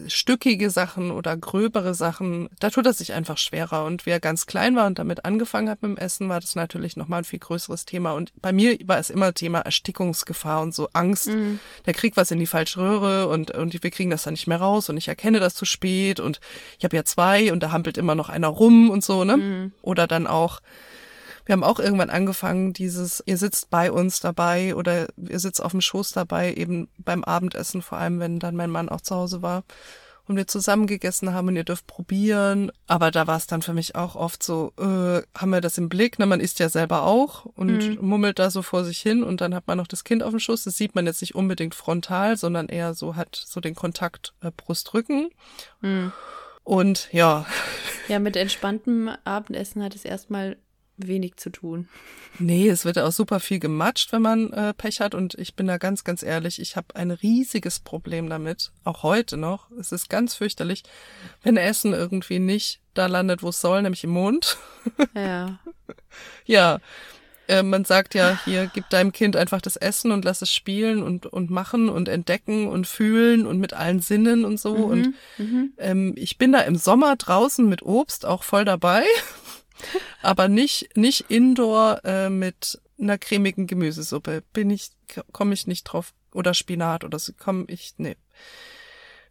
stückige 0.07 0.69
Sachen 0.69 1.11
oder 1.11 1.37
gröbere 1.37 1.93
Sachen, 1.93 2.49
da 2.59 2.69
tut 2.69 2.85
er 2.85 2.93
sich 2.93 3.13
einfach 3.13 3.37
schwerer. 3.37 3.85
Und 3.85 4.05
wie 4.05 4.09
er 4.09 4.19
ganz 4.19 4.45
klein 4.45 4.75
war 4.75 4.87
und 4.87 4.99
damit 4.99 5.25
angefangen 5.25 5.69
hat 5.69 5.81
mit 5.81 5.91
dem 5.91 5.97
Essen, 5.97 6.27
war 6.29 6.41
das 6.41 6.55
natürlich 6.55 6.97
nochmal 6.97 7.19
ein 7.21 7.25
viel 7.25 7.39
größeres 7.39 7.85
Thema. 7.85 8.11
Und 8.11 8.33
bei 8.41 8.51
mir 8.51 8.77
war 8.85 8.99
es 8.99 9.09
immer 9.09 9.33
Thema 9.33 9.59
Erstickungsgefahr 9.59 10.61
und 10.61 10.73
so 10.73 10.89
Angst. 10.93 11.27
Mhm. 11.27 11.59
Der 11.85 11.93
kriegt 11.93 12.17
was 12.17 12.31
in 12.31 12.39
die 12.39 12.47
falsche 12.47 12.81
Röhre 12.81 13.27
und, 13.29 13.51
und 13.51 13.81
wir 13.81 13.91
kriegen 13.91 14.09
das 14.09 14.23
dann 14.23 14.33
nicht 14.33 14.47
mehr 14.47 14.59
raus 14.59 14.89
und 14.89 14.97
ich 14.97 15.07
erkenne 15.07 15.39
das 15.39 15.55
zu 15.55 15.65
spät 15.65 16.19
und 16.19 16.39
ich 16.77 16.83
habe 16.83 16.95
ja 16.95 17.05
zwei 17.05 17.51
und 17.51 17.63
da 17.63 17.71
hampelt 17.71 17.97
immer 17.97 18.15
noch 18.15 18.29
einer 18.29 18.47
rum 18.47 18.89
und 18.89 19.03
so, 19.03 19.23
ne? 19.23 19.37
Mhm. 19.37 19.71
Oder 19.81 20.07
dann 20.07 20.27
auch, 20.27 20.59
wir 21.49 21.53
haben 21.53 21.63
auch 21.63 21.79
irgendwann 21.79 22.11
angefangen, 22.11 22.73
dieses, 22.73 23.23
ihr 23.25 23.37
sitzt 23.37 23.71
bei 23.71 23.91
uns 23.91 24.19
dabei 24.19 24.75
oder 24.75 25.07
ihr 25.17 25.39
sitzt 25.39 25.63
auf 25.63 25.71
dem 25.71 25.81
Schoß 25.81 26.11
dabei, 26.11 26.53
eben 26.53 26.89
beim 26.99 27.23
Abendessen, 27.23 27.81
vor 27.81 27.97
allem 27.97 28.19
wenn 28.19 28.37
dann 28.37 28.55
mein 28.55 28.69
Mann 28.69 28.87
auch 28.87 29.01
zu 29.01 29.15
Hause 29.15 29.41
war 29.41 29.63
und 30.27 30.35
wir 30.35 30.45
zusammen 30.45 30.85
gegessen 30.85 31.33
haben 31.33 31.47
und 31.47 31.55
ihr 31.55 31.63
dürft 31.63 31.87
probieren. 31.87 32.71
Aber 32.85 33.09
da 33.09 33.25
war 33.25 33.35
es 33.35 33.47
dann 33.47 33.63
für 33.63 33.73
mich 33.73 33.95
auch 33.95 34.15
oft 34.15 34.43
so, 34.43 34.73
äh, 34.77 35.23
haben 35.35 35.49
wir 35.49 35.59
das 35.59 35.79
im 35.79 35.89
Blick? 35.89 36.19
Na, 36.19 36.27
man 36.27 36.39
isst 36.39 36.59
ja 36.59 36.69
selber 36.69 37.01
auch 37.01 37.45
und 37.45 37.97
mhm. 37.97 37.97
mummelt 37.99 38.37
da 38.37 38.51
so 38.51 38.61
vor 38.61 38.83
sich 38.83 38.99
hin 38.99 39.23
und 39.23 39.41
dann 39.41 39.55
hat 39.55 39.65
man 39.65 39.79
noch 39.79 39.87
das 39.87 40.03
Kind 40.03 40.21
auf 40.21 40.29
dem 40.29 40.39
Schoß. 40.39 40.65
Das 40.65 40.77
sieht 40.77 40.93
man 40.93 41.07
jetzt 41.07 41.21
nicht 41.21 41.33
unbedingt 41.33 41.73
frontal, 41.73 42.37
sondern 42.37 42.67
eher 42.67 42.93
so 42.93 43.15
hat 43.15 43.43
so 43.43 43.59
den 43.59 43.73
Kontakt 43.73 44.35
äh, 44.41 44.51
Brustrücken. 44.55 45.31
Mhm. 45.81 46.11
Und 46.63 47.11
ja. 47.11 47.47
Ja, 48.07 48.19
mit 48.19 48.35
entspanntem 48.35 49.09
Abendessen 49.23 49.83
hat 49.83 49.95
es 49.95 50.05
erstmal 50.05 50.57
wenig 51.07 51.37
zu 51.37 51.49
tun. 51.49 51.87
Nee, 52.37 52.69
es 52.69 52.85
wird 52.85 52.99
auch 52.99 53.11
super 53.11 53.39
viel 53.39 53.59
gematscht, 53.59 54.11
wenn 54.11 54.21
man 54.21 54.53
äh, 54.53 54.73
Pech 54.73 55.01
hat. 55.01 55.15
Und 55.15 55.35
ich 55.35 55.55
bin 55.55 55.67
da 55.67 55.77
ganz, 55.77 56.03
ganz 56.03 56.23
ehrlich, 56.23 56.61
ich 56.61 56.75
habe 56.75 56.95
ein 56.95 57.11
riesiges 57.11 57.79
Problem 57.79 58.29
damit, 58.29 58.71
auch 58.83 59.03
heute 59.03 59.37
noch. 59.37 59.71
Es 59.79 59.91
ist 59.91 60.09
ganz 60.09 60.35
fürchterlich, 60.35 60.83
wenn 61.43 61.57
Essen 61.57 61.93
irgendwie 61.93 62.39
nicht 62.39 62.81
da 62.93 63.07
landet, 63.07 63.43
wo 63.43 63.49
es 63.49 63.61
soll, 63.61 63.81
nämlich 63.81 64.03
im 64.03 64.11
Mund. 64.11 64.57
Ja. 65.13 65.59
ja. 66.45 66.79
Äh, 67.49 67.63
man 67.63 67.83
sagt 67.83 68.13
ja, 68.13 68.39
hier, 68.45 68.69
gib 68.73 68.89
deinem 68.89 69.11
Kind 69.11 69.35
einfach 69.35 69.59
das 69.59 69.75
Essen 69.75 70.11
und 70.11 70.23
lass 70.23 70.43
es 70.43 70.53
spielen 70.53 71.01
und, 71.01 71.25
und 71.25 71.49
machen 71.49 71.89
und 71.89 72.07
entdecken 72.07 72.67
und 72.67 72.85
fühlen 72.85 73.47
und 73.47 73.59
mit 73.59 73.73
allen 73.73 74.01
Sinnen 74.01 74.45
und 74.45 74.59
so. 74.59 74.75
Mhm, 74.75 74.83
und 74.83 75.15
mhm. 75.37 75.73
ähm, 75.79 76.13
ich 76.15 76.37
bin 76.37 76.51
da 76.51 76.59
im 76.61 76.75
Sommer 76.75 77.15
draußen 77.15 77.67
mit 77.67 77.81
Obst 77.81 78.25
auch 78.25 78.43
voll 78.43 78.65
dabei 78.65 79.03
aber 80.21 80.47
nicht, 80.47 80.95
nicht 80.95 81.25
indoor 81.29 82.01
äh, 82.03 82.29
mit 82.29 82.81
einer 82.99 83.17
cremigen 83.17 83.67
Gemüsesuppe. 83.67 84.43
Bin 84.53 84.69
ich, 84.69 84.91
komme 85.31 85.53
ich 85.53 85.67
nicht 85.67 85.83
drauf. 85.85 86.13
Oder 86.31 86.53
Spinat 86.53 87.03
oder 87.03 87.17
so 87.17 87.33
komme 87.33 87.65
ich, 87.67 87.95
nee. 87.97 88.15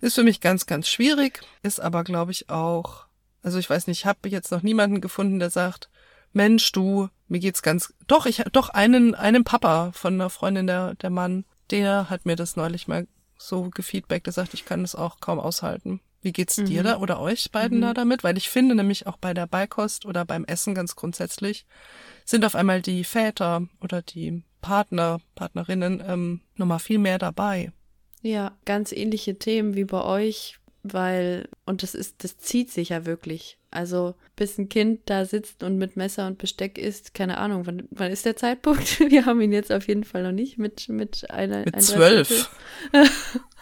Ist 0.00 0.14
für 0.14 0.24
mich 0.24 0.40
ganz, 0.40 0.66
ganz 0.66 0.88
schwierig, 0.88 1.40
ist 1.62 1.80
aber, 1.80 2.04
glaube 2.04 2.32
ich, 2.32 2.50
auch, 2.50 3.06
also 3.42 3.58
ich 3.58 3.68
weiß 3.70 3.86
nicht, 3.86 4.00
ich 4.00 4.06
habe 4.06 4.28
jetzt 4.28 4.50
noch 4.50 4.62
niemanden 4.62 5.00
gefunden, 5.00 5.38
der 5.38 5.50
sagt, 5.50 5.90
Mensch, 6.32 6.70
du, 6.72 7.08
mir 7.28 7.40
geht's 7.40 7.62
ganz, 7.62 7.94
doch, 8.06 8.26
ich, 8.26 8.42
doch 8.52 8.68
einen, 8.68 9.14
einen 9.14 9.44
Papa 9.44 9.92
von 9.92 10.14
einer 10.14 10.30
Freundin, 10.30 10.66
der, 10.66 10.94
der 10.96 11.10
Mann, 11.10 11.44
der 11.70 12.10
hat 12.10 12.26
mir 12.26 12.36
das 12.36 12.56
neulich 12.56 12.88
mal 12.88 13.06
so 13.36 13.70
gefeedbackt, 13.70 14.26
der 14.26 14.32
sagt, 14.32 14.54
ich 14.54 14.64
kann 14.64 14.82
das 14.82 14.94
auch 14.94 15.20
kaum 15.20 15.38
aushalten. 15.38 16.00
Wie 16.20 16.32
geht's 16.32 16.56
mhm. 16.56 16.66
dir 16.66 16.82
da 16.82 16.98
oder 16.98 17.20
euch 17.20 17.50
beiden 17.52 17.78
mhm. 17.78 17.82
da 17.82 17.94
damit? 17.94 18.24
Weil 18.24 18.36
ich 18.36 18.48
finde 18.48 18.74
nämlich 18.74 19.06
auch 19.06 19.16
bei 19.16 19.34
der 19.34 19.46
Beikost 19.46 20.04
oder 20.04 20.24
beim 20.24 20.44
Essen 20.44 20.74
ganz 20.74 20.96
grundsätzlich 20.96 21.66
sind 22.24 22.44
auf 22.44 22.54
einmal 22.54 22.82
die 22.82 23.04
Väter 23.04 23.66
oder 23.80 24.02
die 24.02 24.42
Partner, 24.60 25.20
Partnerinnen 25.34 26.02
ähm, 26.06 26.40
nochmal 26.56 26.80
viel 26.80 26.98
mehr 26.98 27.18
dabei. 27.18 27.72
Ja, 28.22 28.56
ganz 28.64 28.92
ähnliche 28.92 29.38
Themen 29.38 29.76
wie 29.76 29.84
bei 29.84 30.02
euch, 30.02 30.58
weil, 30.82 31.48
und 31.64 31.82
das 31.82 31.94
ist, 31.94 32.24
das 32.24 32.36
zieht 32.36 32.70
sich 32.70 32.88
ja 32.88 33.06
wirklich. 33.06 33.58
Also, 33.70 34.14
bis 34.34 34.58
ein 34.58 34.68
Kind 34.68 35.02
da 35.06 35.24
sitzt 35.24 35.62
und 35.62 35.78
mit 35.78 35.96
Messer 35.96 36.26
und 36.26 36.38
Besteck 36.38 36.78
isst, 36.78 37.14
keine 37.14 37.38
Ahnung, 37.38 37.66
wann, 37.66 37.86
wann 37.90 38.10
ist 38.10 38.24
der 38.24 38.36
Zeitpunkt? 38.36 38.98
Wir 39.10 39.26
haben 39.26 39.40
ihn 39.40 39.52
jetzt 39.52 39.70
auf 39.70 39.86
jeden 39.86 40.04
Fall 40.04 40.22
noch 40.22 40.32
nicht 40.32 40.58
mit, 40.58 40.88
mit 40.88 41.30
einer. 41.30 41.64
Mit 41.64 41.80
zwölf. 41.82 42.50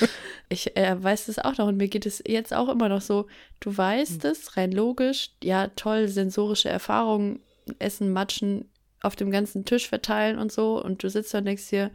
Ich 0.50 0.76
äh, 0.76 1.02
weiß 1.02 1.26
das 1.26 1.38
auch 1.38 1.56
noch 1.56 1.68
und 1.68 1.78
mir 1.78 1.88
geht 1.88 2.04
es 2.04 2.22
jetzt 2.26 2.52
auch 2.52 2.68
immer 2.68 2.90
noch 2.90 3.00
so. 3.00 3.26
Du 3.60 3.74
weißt 3.74 4.24
mhm. 4.24 4.30
es 4.30 4.56
rein 4.56 4.72
logisch, 4.72 5.30
ja, 5.42 5.68
toll, 5.68 6.06
sensorische 6.06 6.68
Erfahrungen, 6.68 7.40
Essen, 7.78 8.12
Matschen 8.12 8.70
auf 9.00 9.16
dem 9.16 9.30
ganzen 9.30 9.64
Tisch 9.64 9.88
verteilen 9.88 10.38
und 10.38 10.52
so. 10.52 10.82
Und 10.82 11.02
du 11.02 11.08
sitzt 11.08 11.32
da 11.32 11.38
und 11.38 11.46
denkst 11.46 11.70
dir, 11.70 11.90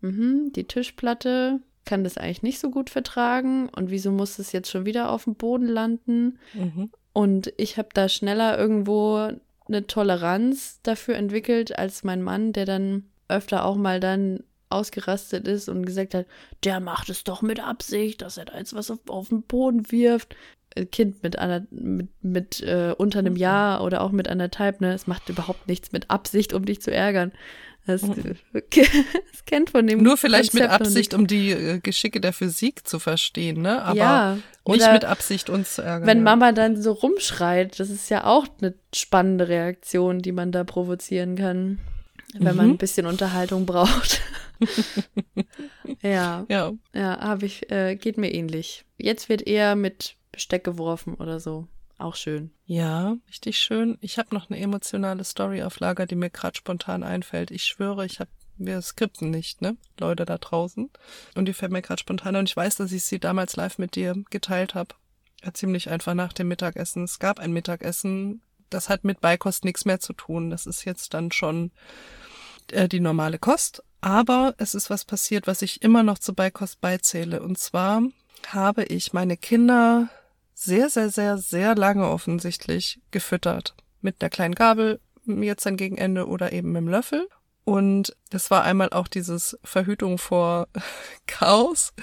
mh, 0.00 0.50
die 0.56 0.64
Tischplatte 0.64 1.60
kann 1.84 2.04
das 2.04 2.18
eigentlich 2.18 2.42
nicht 2.42 2.58
so 2.58 2.70
gut 2.70 2.90
vertragen. 2.90 3.68
Und 3.68 3.90
wieso 3.90 4.10
muss 4.10 4.38
es 4.38 4.52
jetzt 4.52 4.70
schon 4.70 4.86
wieder 4.86 5.10
auf 5.10 5.24
dem 5.24 5.36
Boden 5.36 5.68
landen? 5.68 6.38
Mhm. 6.52 6.90
Und 7.12 7.52
ich 7.56 7.78
habe 7.78 7.88
da 7.94 8.08
schneller 8.08 8.58
irgendwo 8.58 9.30
eine 9.66 9.86
Toleranz 9.86 10.80
dafür 10.82 11.16
entwickelt 11.16 11.78
als 11.78 12.04
mein 12.04 12.22
Mann, 12.22 12.52
der 12.52 12.66
dann 12.66 13.04
öfter 13.28 13.64
auch 13.64 13.76
mal 13.76 14.00
dann 14.00 14.42
ausgerastet 14.74 15.48
ist 15.48 15.68
und 15.68 15.86
gesagt 15.86 16.14
hat, 16.14 16.26
der 16.64 16.80
macht 16.80 17.08
es 17.08 17.24
doch 17.24 17.42
mit 17.42 17.60
Absicht, 17.60 18.22
dass 18.22 18.36
er 18.36 18.46
da 18.46 18.58
jetzt 18.58 18.74
was 18.74 18.90
auf, 18.90 18.98
auf 19.08 19.28
den 19.28 19.42
Boden 19.42 19.90
wirft. 19.90 20.36
Ein 20.76 20.90
Kind 20.90 21.22
mit 21.22 21.38
einer, 21.38 21.66
mit, 21.70 22.08
mit 22.22 22.60
äh, 22.62 22.94
unter 22.98 23.20
einem 23.20 23.36
Jahr 23.36 23.84
oder 23.84 24.02
auch 24.02 24.10
mit 24.10 24.28
anderthalb, 24.28 24.80
ne, 24.80 24.92
es 24.92 25.06
macht 25.06 25.28
überhaupt 25.28 25.68
nichts 25.68 25.92
mit 25.92 26.10
Absicht, 26.10 26.52
um 26.52 26.64
dich 26.64 26.82
zu 26.82 26.92
ärgern. 26.92 27.32
Das, 27.86 28.02
mhm. 28.02 28.36
das 28.52 29.44
kennt 29.46 29.70
von 29.70 29.86
dem. 29.86 30.02
Nur 30.02 30.16
vielleicht 30.16 30.50
Konzept 30.52 30.72
mit 30.72 30.80
Absicht, 30.80 31.14
um 31.14 31.26
die 31.26 31.50
äh, 31.50 31.78
Geschicke 31.80 32.20
der 32.20 32.32
Physik 32.32 32.88
zu 32.88 32.98
verstehen, 32.98 33.62
ne? 33.62 33.82
Aber 33.82 33.96
ja, 33.96 34.38
nicht 34.66 34.92
mit 34.92 35.04
Absicht 35.04 35.50
uns 35.50 35.74
zu 35.74 35.82
ärgern. 35.82 36.08
Wenn 36.08 36.22
Mama 36.22 36.52
dann 36.52 36.80
so 36.80 36.92
rumschreit, 36.92 37.78
das 37.78 37.90
ist 37.90 38.08
ja 38.08 38.24
auch 38.24 38.46
eine 38.60 38.74
spannende 38.94 39.48
Reaktion, 39.48 40.20
die 40.20 40.32
man 40.32 40.50
da 40.50 40.64
provozieren 40.64 41.36
kann 41.36 41.78
wenn 42.42 42.52
mhm. 42.52 42.56
man 42.56 42.70
ein 42.70 42.78
bisschen 42.78 43.06
Unterhaltung 43.06 43.66
braucht. 43.66 44.20
ja. 46.02 46.44
Ja. 46.48 46.72
Ja, 46.92 47.20
habe 47.20 47.46
ich, 47.46 47.70
äh, 47.70 47.96
geht 47.96 48.18
mir 48.18 48.32
ähnlich. 48.32 48.84
Jetzt 48.98 49.28
wird 49.28 49.46
eher 49.46 49.76
mit 49.76 50.16
Besteck 50.32 50.64
geworfen 50.64 51.14
oder 51.14 51.40
so. 51.40 51.68
Auch 51.96 52.16
schön. 52.16 52.50
Ja, 52.66 53.16
richtig 53.28 53.58
schön. 53.58 53.98
Ich 54.00 54.18
habe 54.18 54.34
noch 54.34 54.50
eine 54.50 54.58
emotionale 54.58 55.22
Story 55.22 55.62
auf 55.62 55.78
Lager, 55.78 56.06
die 56.06 56.16
mir 56.16 56.30
gerade 56.30 56.56
spontan 56.56 57.04
einfällt. 57.04 57.50
Ich 57.50 57.64
schwöre, 57.64 58.04
ich 58.04 58.18
habe 58.18 58.30
wir 58.56 58.80
skripten 58.82 59.30
nicht, 59.30 59.62
ne? 59.62 59.76
Leute 59.98 60.24
da 60.24 60.38
draußen. 60.38 60.90
Und 61.34 61.46
die 61.46 61.52
fällt 61.52 61.72
mir 61.72 61.82
gerade 61.82 62.00
spontan 62.00 62.36
und 62.36 62.48
ich 62.48 62.56
weiß, 62.56 62.76
dass 62.76 62.92
ich 62.92 63.04
sie 63.04 63.18
damals 63.18 63.56
live 63.56 63.78
mit 63.78 63.96
dir 63.96 64.14
geteilt 64.30 64.74
habe. 64.74 64.94
Ja, 65.42 65.52
ziemlich 65.52 65.90
einfach 65.90 66.14
nach 66.14 66.32
dem 66.32 66.48
Mittagessen. 66.48 67.04
Es 67.04 67.18
gab 67.18 67.40
ein 67.40 67.52
Mittagessen, 67.52 68.42
das 68.70 68.88
hat 68.88 69.04
mit 69.04 69.20
Beikost 69.20 69.64
nichts 69.64 69.84
mehr 69.84 70.00
zu 70.00 70.12
tun. 70.12 70.50
Das 70.50 70.66
ist 70.66 70.84
jetzt 70.84 71.14
dann 71.14 71.32
schon 71.32 71.72
äh, 72.72 72.88
die 72.88 73.00
normale 73.00 73.38
Kost, 73.38 73.82
aber 74.00 74.54
es 74.58 74.74
ist 74.74 74.90
was 74.90 75.04
passiert, 75.04 75.46
was 75.46 75.62
ich 75.62 75.82
immer 75.82 76.02
noch 76.02 76.18
zur 76.18 76.34
Beikost 76.34 76.80
beizähle. 76.80 77.42
Und 77.42 77.58
zwar 77.58 78.02
habe 78.48 78.84
ich 78.84 79.12
meine 79.12 79.36
Kinder 79.36 80.08
sehr, 80.54 80.88
sehr, 80.90 81.10
sehr, 81.10 81.38
sehr 81.38 81.74
lange 81.74 82.08
offensichtlich 82.08 83.00
gefüttert. 83.10 83.74
Mit 84.00 84.22
der 84.22 84.30
kleinen 84.30 84.54
Gabel, 84.54 85.00
jetzt 85.26 85.64
dann 85.66 85.76
gegen 85.76 85.96
Ende 85.96 86.26
oder 86.28 86.52
eben 86.52 86.72
mit 86.72 86.82
dem 86.82 86.88
Löffel. 86.88 87.28
Und 87.64 88.14
das 88.28 88.50
war 88.50 88.62
einmal 88.62 88.90
auch 88.90 89.08
dieses 89.08 89.58
Verhütung 89.64 90.18
vor 90.18 90.68
Chaos 91.26 91.94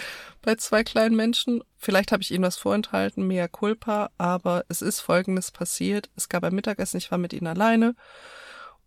bei 0.41 0.55
zwei 0.55 0.83
kleinen 0.83 1.15
Menschen. 1.15 1.63
Vielleicht 1.77 2.11
habe 2.11 2.23
ich 2.23 2.31
ihnen 2.31 2.43
was 2.43 2.57
vorenthalten, 2.57 3.27
mea 3.27 3.47
culpa, 3.47 4.09
aber 4.17 4.65
es 4.69 4.81
ist 4.81 5.01
Folgendes 5.01 5.51
passiert. 5.51 6.09
Es 6.15 6.29
gab 6.29 6.43
ein 6.43 6.55
Mittagessen, 6.55 6.97
ich 6.97 7.11
war 7.11 7.19
mit 7.19 7.33
ihnen 7.33 7.47
alleine 7.47 7.95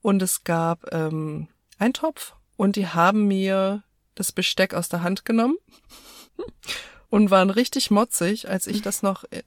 und 0.03 0.21
es 0.21 0.43
gab 0.43 0.93
ähm, 0.93 1.49
Eintopf 1.79 2.35
und 2.57 2.77
die 2.77 2.89
haben 2.89 3.27
mir 3.27 3.83
das 4.15 4.33
Besteck 4.33 4.75
aus 4.75 4.89
der 4.89 5.03
Hand 5.03 5.25
genommen 5.25 5.57
und 7.15 7.31
waren 7.31 7.51
richtig 7.51 7.93
motzig, 7.93 8.49
als 8.49 8.67
ich 8.67 8.83
das 8.83 9.05
noch 9.05 9.23
äh, 9.31 9.43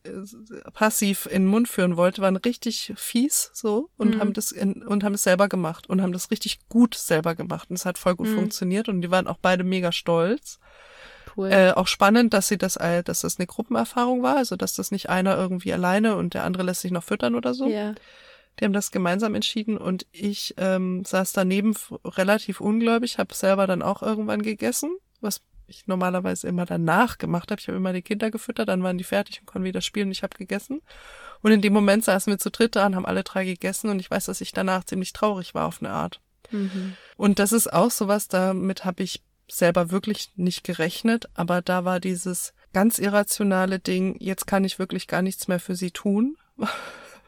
passiv 0.73 1.25
in 1.25 1.43
den 1.43 1.47
Mund 1.47 1.67
führen 1.67 1.97
wollte, 1.97 2.21
waren 2.21 2.37
richtig 2.37 2.93
fies 2.95 3.51
so 3.53 3.89
und 3.97 4.15
mhm. 4.15 4.19
haben 4.21 4.33
das 4.33 4.53
in, 4.53 4.83
und 4.83 5.03
haben 5.03 5.15
es 5.15 5.23
selber 5.23 5.49
gemacht 5.49 5.89
und 5.89 6.01
haben 6.01 6.13
das 6.13 6.31
richtig 6.31 6.59
gut 6.69 6.95
selber 6.95 7.35
gemacht 7.35 7.69
und 7.69 7.75
es 7.75 7.85
hat 7.85 7.97
voll 7.97 8.15
gut 8.15 8.29
mhm. 8.29 8.35
funktioniert 8.35 8.87
und 8.87 9.01
die 9.01 9.11
waren 9.11 9.27
auch 9.27 9.37
beide 9.41 9.65
mega 9.65 9.91
stolz. 9.91 10.59
Cool. 11.35 11.51
Äh, 11.51 11.71
auch 11.73 11.87
spannend, 11.87 12.33
dass 12.33 12.47
sie 12.47 12.57
das, 12.57 12.75
dass 12.75 13.21
das 13.21 13.37
eine 13.37 13.47
Gruppenerfahrung 13.47 14.23
war, 14.23 14.37
also 14.37 14.55
dass 14.55 14.73
das 14.73 14.89
nicht 14.89 15.09
einer 15.09 15.35
irgendwie 15.37 15.73
alleine 15.73 16.15
und 16.15 16.35
der 16.35 16.45
andere 16.45 16.63
lässt 16.63 16.81
sich 16.81 16.91
noch 16.91 17.03
füttern 17.03 17.35
oder 17.35 17.53
so. 17.53 17.67
Ja. 17.67 17.95
Die 18.60 18.65
haben 18.65 18.74
das 18.74 18.91
gemeinsam 18.91 19.36
entschieden 19.36 19.78
und 19.78 20.06
ich 20.12 20.56
ähm, 20.58 21.06
saß 21.06 21.34
daneben 21.34 21.76
relativ 22.04 22.60
ungläubig, 22.60 23.17
habe 23.20 23.34
selber 23.34 23.67
dann 23.67 23.82
auch 23.82 24.02
irgendwann 24.02 24.41
gegessen, 24.41 24.98
was 25.22 25.41
ich 25.67 25.86
normalerweise 25.86 26.48
immer 26.48 26.65
danach 26.65 27.17
gemacht 27.17 27.52
habe. 27.52 27.60
Ich 27.60 27.67
habe 27.67 27.78
immer 27.78 27.93
die 27.93 28.02
Kinder 28.02 28.32
gefüttert, 28.32 28.70
dann 28.70 28.84
waren 28.84 28.98
die 28.98 29.04
fertig 29.04 29.41
und 29.41 29.46
konnten 29.46 29.65
wieder 29.65 29.82
spielen 29.82 30.08
und 30.08 30.13
ich 30.13 30.24
habe 30.24 30.38
gegessen. 30.38 30.82
Und 31.41 31.52
in 31.52 31.62
dem 31.62 31.74
Moment 31.74 32.04
saßen 32.04 32.32
wir 32.32 32.39
zu 32.39 32.50
dritt 32.50 32.76
da 32.76 32.86
und 32.86 32.96
haben 32.96 33.06
alle 33.06 33.24
drei 33.24 33.46
gegessen 33.46 33.89
und 33.89 34.00
ich 34.00 34.10
weiß, 34.10 34.26
dass 34.26 34.41
ich 34.41 34.54
danach 34.54 34.86
ziemlich 34.86 35.13
traurig 35.13 35.54
war 35.54 35.67
auf 35.67 35.82
eine 35.82 35.91
Art. 35.91 36.22
Mhm. 36.52 36.96
Und 37.17 37.39
das 37.39 37.52
ist 37.52 37.72
auch 37.72 37.91
sowas, 37.91 38.28
damit 38.28 38.86
habe 38.86 39.04
ich 39.04 39.24
selber 39.50 39.91
wirklich 39.91 40.32
nicht 40.36 40.63
gerechnet, 40.63 41.30
aber 41.34 41.62
da 41.62 41.86
war 41.86 42.00
dieses 42.00 42.54
ganz 42.74 43.00
irrationale 43.00 43.80
Ding, 43.80 44.17
jetzt 44.20 44.46
kann 44.46 44.63
ich 44.63 44.80
wirklich 44.80 45.08
gar 45.08 45.22
nichts 45.22 45.48
mehr 45.48 45.60
für 45.60 45.76
sie 45.76 45.91
tun. 45.91 46.38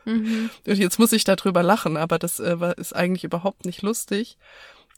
Mhm. 0.06 0.50
Und 0.66 0.78
jetzt 0.78 1.00
muss 1.00 1.12
ich 1.12 1.24
darüber 1.24 1.64
lachen, 1.64 1.98
aber 1.98 2.20
das 2.20 2.40
äh, 2.40 2.58
ist 2.78 2.96
eigentlich 2.96 3.24
überhaupt 3.24 3.66
nicht 3.66 3.82
lustig 3.82 4.38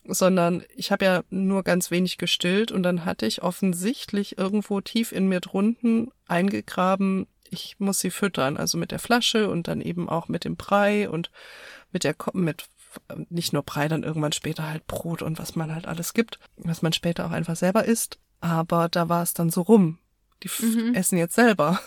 sondern 0.05 0.63
ich 0.75 0.91
habe 0.91 1.05
ja 1.05 1.23
nur 1.29 1.63
ganz 1.63 1.91
wenig 1.91 2.17
gestillt 2.17 2.71
und 2.71 2.83
dann 2.83 3.05
hatte 3.05 3.25
ich 3.25 3.43
offensichtlich 3.43 4.37
irgendwo 4.37 4.81
tief 4.81 5.11
in 5.11 5.27
mir 5.27 5.41
drunten 5.41 6.11
eingegraben, 6.27 7.27
ich 7.49 7.75
muss 7.79 7.99
sie 7.99 8.11
füttern, 8.11 8.57
also 8.57 8.77
mit 8.77 8.91
der 8.91 8.99
Flasche 8.99 9.49
und 9.49 9.67
dann 9.67 9.81
eben 9.81 10.09
auch 10.09 10.29
mit 10.29 10.45
dem 10.45 10.55
Brei 10.55 11.09
und 11.09 11.29
mit 11.91 12.03
der 12.03 12.15
mit 12.33 12.65
nicht 13.29 13.53
nur 13.53 13.63
Brei, 13.63 13.87
dann 13.87 14.03
irgendwann 14.03 14.31
später 14.31 14.67
halt 14.67 14.87
Brot 14.87 15.21
und 15.21 15.37
was 15.37 15.55
man 15.55 15.73
halt 15.73 15.85
alles 15.85 16.13
gibt, 16.13 16.39
was 16.57 16.81
man 16.81 16.93
später 16.93 17.25
auch 17.25 17.31
einfach 17.31 17.55
selber 17.55 17.85
isst. 17.85 18.19
Aber 18.39 18.89
da 18.89 19.07
war 19.07 19.21
es 19.21 19.33
dann 19.33 19.49
so 19.49 19.61
rum. 19.61 19.99
Die 20.43 20.49
mhm. 20.61 20.95
essen 20.95 21.17
jetzt 21.17 21.35
selber. 21.35 21.79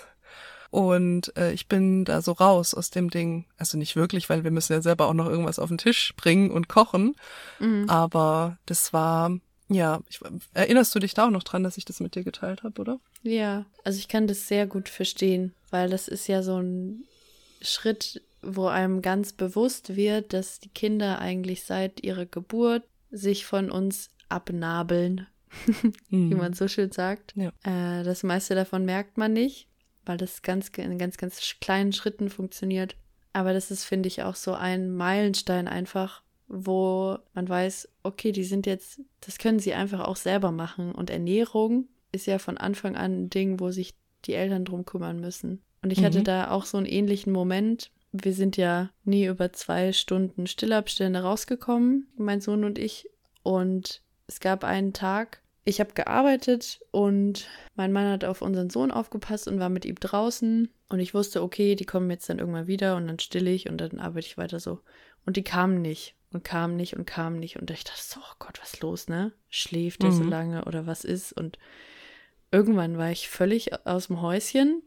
Und 0.74 1.36
äh, 1.36 1.52
ich 1.52 1.68
bin 1.68 2.04
da 2.04 2.20
so 2.20 2.32
raus 2.32 2.74
aus 2.74 2.90
dem 2.90 3.08
Ding. 3.08 3.44
Also 3.56 3.78
nicht 3.78 3.94
wirklich, 3.94 4.28
weil 4.28 4.42
wir 4.42 4.50
müssen 4.50 4.72
ja 4.72 4.82
selber 4.82 5.06
auch 5.06 5.14
noch 5.14 5.28
irgendwas 5.28 5.60
auf 5.60 5.68
den 5.68 5.78
Tisch 5.78 6.12
bringen 6.16 6.50
und 6.50 6.66
kochen. 6.68 7.14
Mhm. 7.60 7.88
Aber 7.88 8.58
das 8.66 8.92
war, 8.92 9.38
ja, 9.68 10.00
ich, 10.08 10.18
erinnerst 10.52 10.92
du 10.92 10.98
dich 10.98 11.14
da 11.14 11.26
auch 11.26 11.30
noch 11.30 11.44
dran, 11.44 11.62
dass 11.62 11.76
ich 11.76 11.84
das 11.84 12.00
mit 12.00 12.16
dir 12.16 12.24
geteilt 12.24 12.64
habe, 12.64 12.80
oder? 12.80 12.98
Ja, 13.22 13.66
also 13.84 14.00
ich 14.00 14.08
kann 14.08 14.26
das 14.26 14.48
sehr 14.48 14.66
gut 14.66 14.88
verstehen, 14.88 15.54
weil 15.70 15.90
das 15.90 16.08
ist 16.08 16.26
ja 16.26 16.42
so 16.42 16.60
ein 16.60 17.04
Schritt, 17.62 18.20
wo 18.42 18.66
einem 18.66 19.00
ganz 19.00 19.32
bewusst 19.32 19.94
wird, 19.94 20.32
dass 20.32 20.58
die 20.58 20.70
Kinder 20.70 21.20
eigentlich 21.20 21.62
seit 21.62 22.02
ihrer 22.02 22.26
Geburt 22.26 22.82
sich 23.12 23.46
von 23.46 23.70
uns 23.70 24.10
abnabeln, 24.28 25.28
mhm. 26.08 26.30
wie 26.30 26.34
man 26.34 26.52
so 26.52 26.66
schön 26.66 26.90
sagt. 26.90 27.32
Ja. 27.36 27.52
Äh, 27.62 28.02
das 28.02 28.24
meiste 28.24 28.56
davon 28.56 28.84
merkt 28.84 29.18
man 29.18 29.32
nicht 29.32 29.68
weil 30.06 30.16
das 30.16 30.42
ganz 30.42 30.68
in 30.68 30.98
ganz, 30.98 31.16
ganz 31.16 31.40
kleinen 31.60 31.92
Schritten 31.92 32.30
funktioniert. 32.30 32.96
Aber 33.32 33.52
das 33.52 33.70
ist, 33.70 33.84
finde 33.84 34.06
ich, 34.06 34.22
auch 34.22 34.36
so 34.36 34.54
ein 34.54 34.94
Meilenstein 34.94 35.68
einfach, 35.68 36.22
wo 36.46 37.18
man 37.34 37.48
weiß, 37.48 37.88
okay, 38.02 38.32
die 38.32 38.44
sind 38.44 38.66
jetzt, 38.66 39.00
das 39.20 39.38
können 39.38 39.58
sie 39.58 39.74
einfach 39.74 40.00
auch 40.00 40.16
selber 40.16 40.52
machen. 40.52 40.92
Und 40.92 41.10
Ernährung 41.10 41.88
ist 42.12 42.26
ja 42.26 42.38
von 42.38 42.58
Anfang 42.58 42.96
an 42.96 43.24
ein 43.24 43.30
Ding, 43.30 43.60
wo 43.60 43.70
sich 43.70 43.94
die 44.24 44.34
Eltern 44.34 44.64
drum 44.64 44.84
kümmern 44.84 45.20
müssen. 45.20 45.62
Und 45.82 45.92
ich 45.92 46.00
mhm. 46.00 46.04
hatte 46.04 46.22
da 46.22 46.50
auch 46.50 46.64
so 46.64 46.78
einen 46.78 46.86
ähnlichen 46.86 47.32
Moment. 47.32 47.90
Wir 48.12 48.32
sind 48.32 48.56
ja 48.56 48.90
nie 49.04 49.26
über 49.26 49.52
zwei 49.52 49.92
Stunden 49.92 50.46
Stillabstände 50.46 51.20
rausgekommen, 51.20 52.06
mein 52.16 52.40
Sohn 52.40 52.64
und 52.64 52.78
ich. 52.78 53.08
Und 53.42 54.02
es 54.26 54.40
gab 54.40 54.64
einen 54.64 54.92
Tag, 54.92 55.42
ich 55.64 55.80
habe 55.80 55.94
gearbeitet 55.94 56.80
und 56.90 57.46
mein 57.74 57.92
Mann 57.92 58.10
hat 58.10 58.24
auf 58.24 58.42
unseren 58.42 58.68
Sohn 58.68 58.90
aufgepasst 58.90 59.48
und 59.48 59.58
war 59.58 59.70
mit 59.70 59.84
ihm 59.86 59.94
draußen. 59.94 60.68
Und 60.90 61.00
ich 61.00 61.14
wusste, 61.14 61.42
okay, 61.42 61.74
die 61.74 61.86
kommen 61.86 62.10
jetzt 62.10 62.28
dann 62.28 62.38
irgendwann 62.38 62.66
wieder 62.66 62.96
und 62.96 63.06
dann 63.06 63.18
still 63.18 63.48
ich 63.48 63.68
und 63.68 63.78
dann 63.78 63.98
arbeite 63.98 64.26
ich 64.26 64.36
weiter 64.36 64.60
so. 64.60 64.80
Und 65.24 65.36
die 65.36 65.42
kamen 65.42 65.80
nicht 65.80 66.16
und 66.32 66.44
kamen 66.44 66.76
nicht 66.76 66.96
und 66.96 67.06
kamen 67.06 67.38
nicht. 67.38 67.56
Und 67.56 67.70
ich 67.70 67.84
dachte 67.84 68.02
so, 68.02 68.20
oh 68.20 68.34
Gott, 68.38 68.58
was 68.60 68.74
ist 68.74 68.82
los, 68.82 69.08
ne? 69.08 69.32
Schläft 69.48 70.02
der 70.02 70.10
mhm. 70.10 70.16
so 70.16 70.24
lange 70.24 70.64
oder 70.66 70.86
was 70.86 71.04
ist? 71.04 71.32
Und 71.32 71.58
irgendwann 72.50 72.98
war 72.98 73.10
ich 73.10 73.30
völlig 73.30 73.86
aus 73.86 74.08
dem 74.08 74.20
Häuschen 74.20 74.82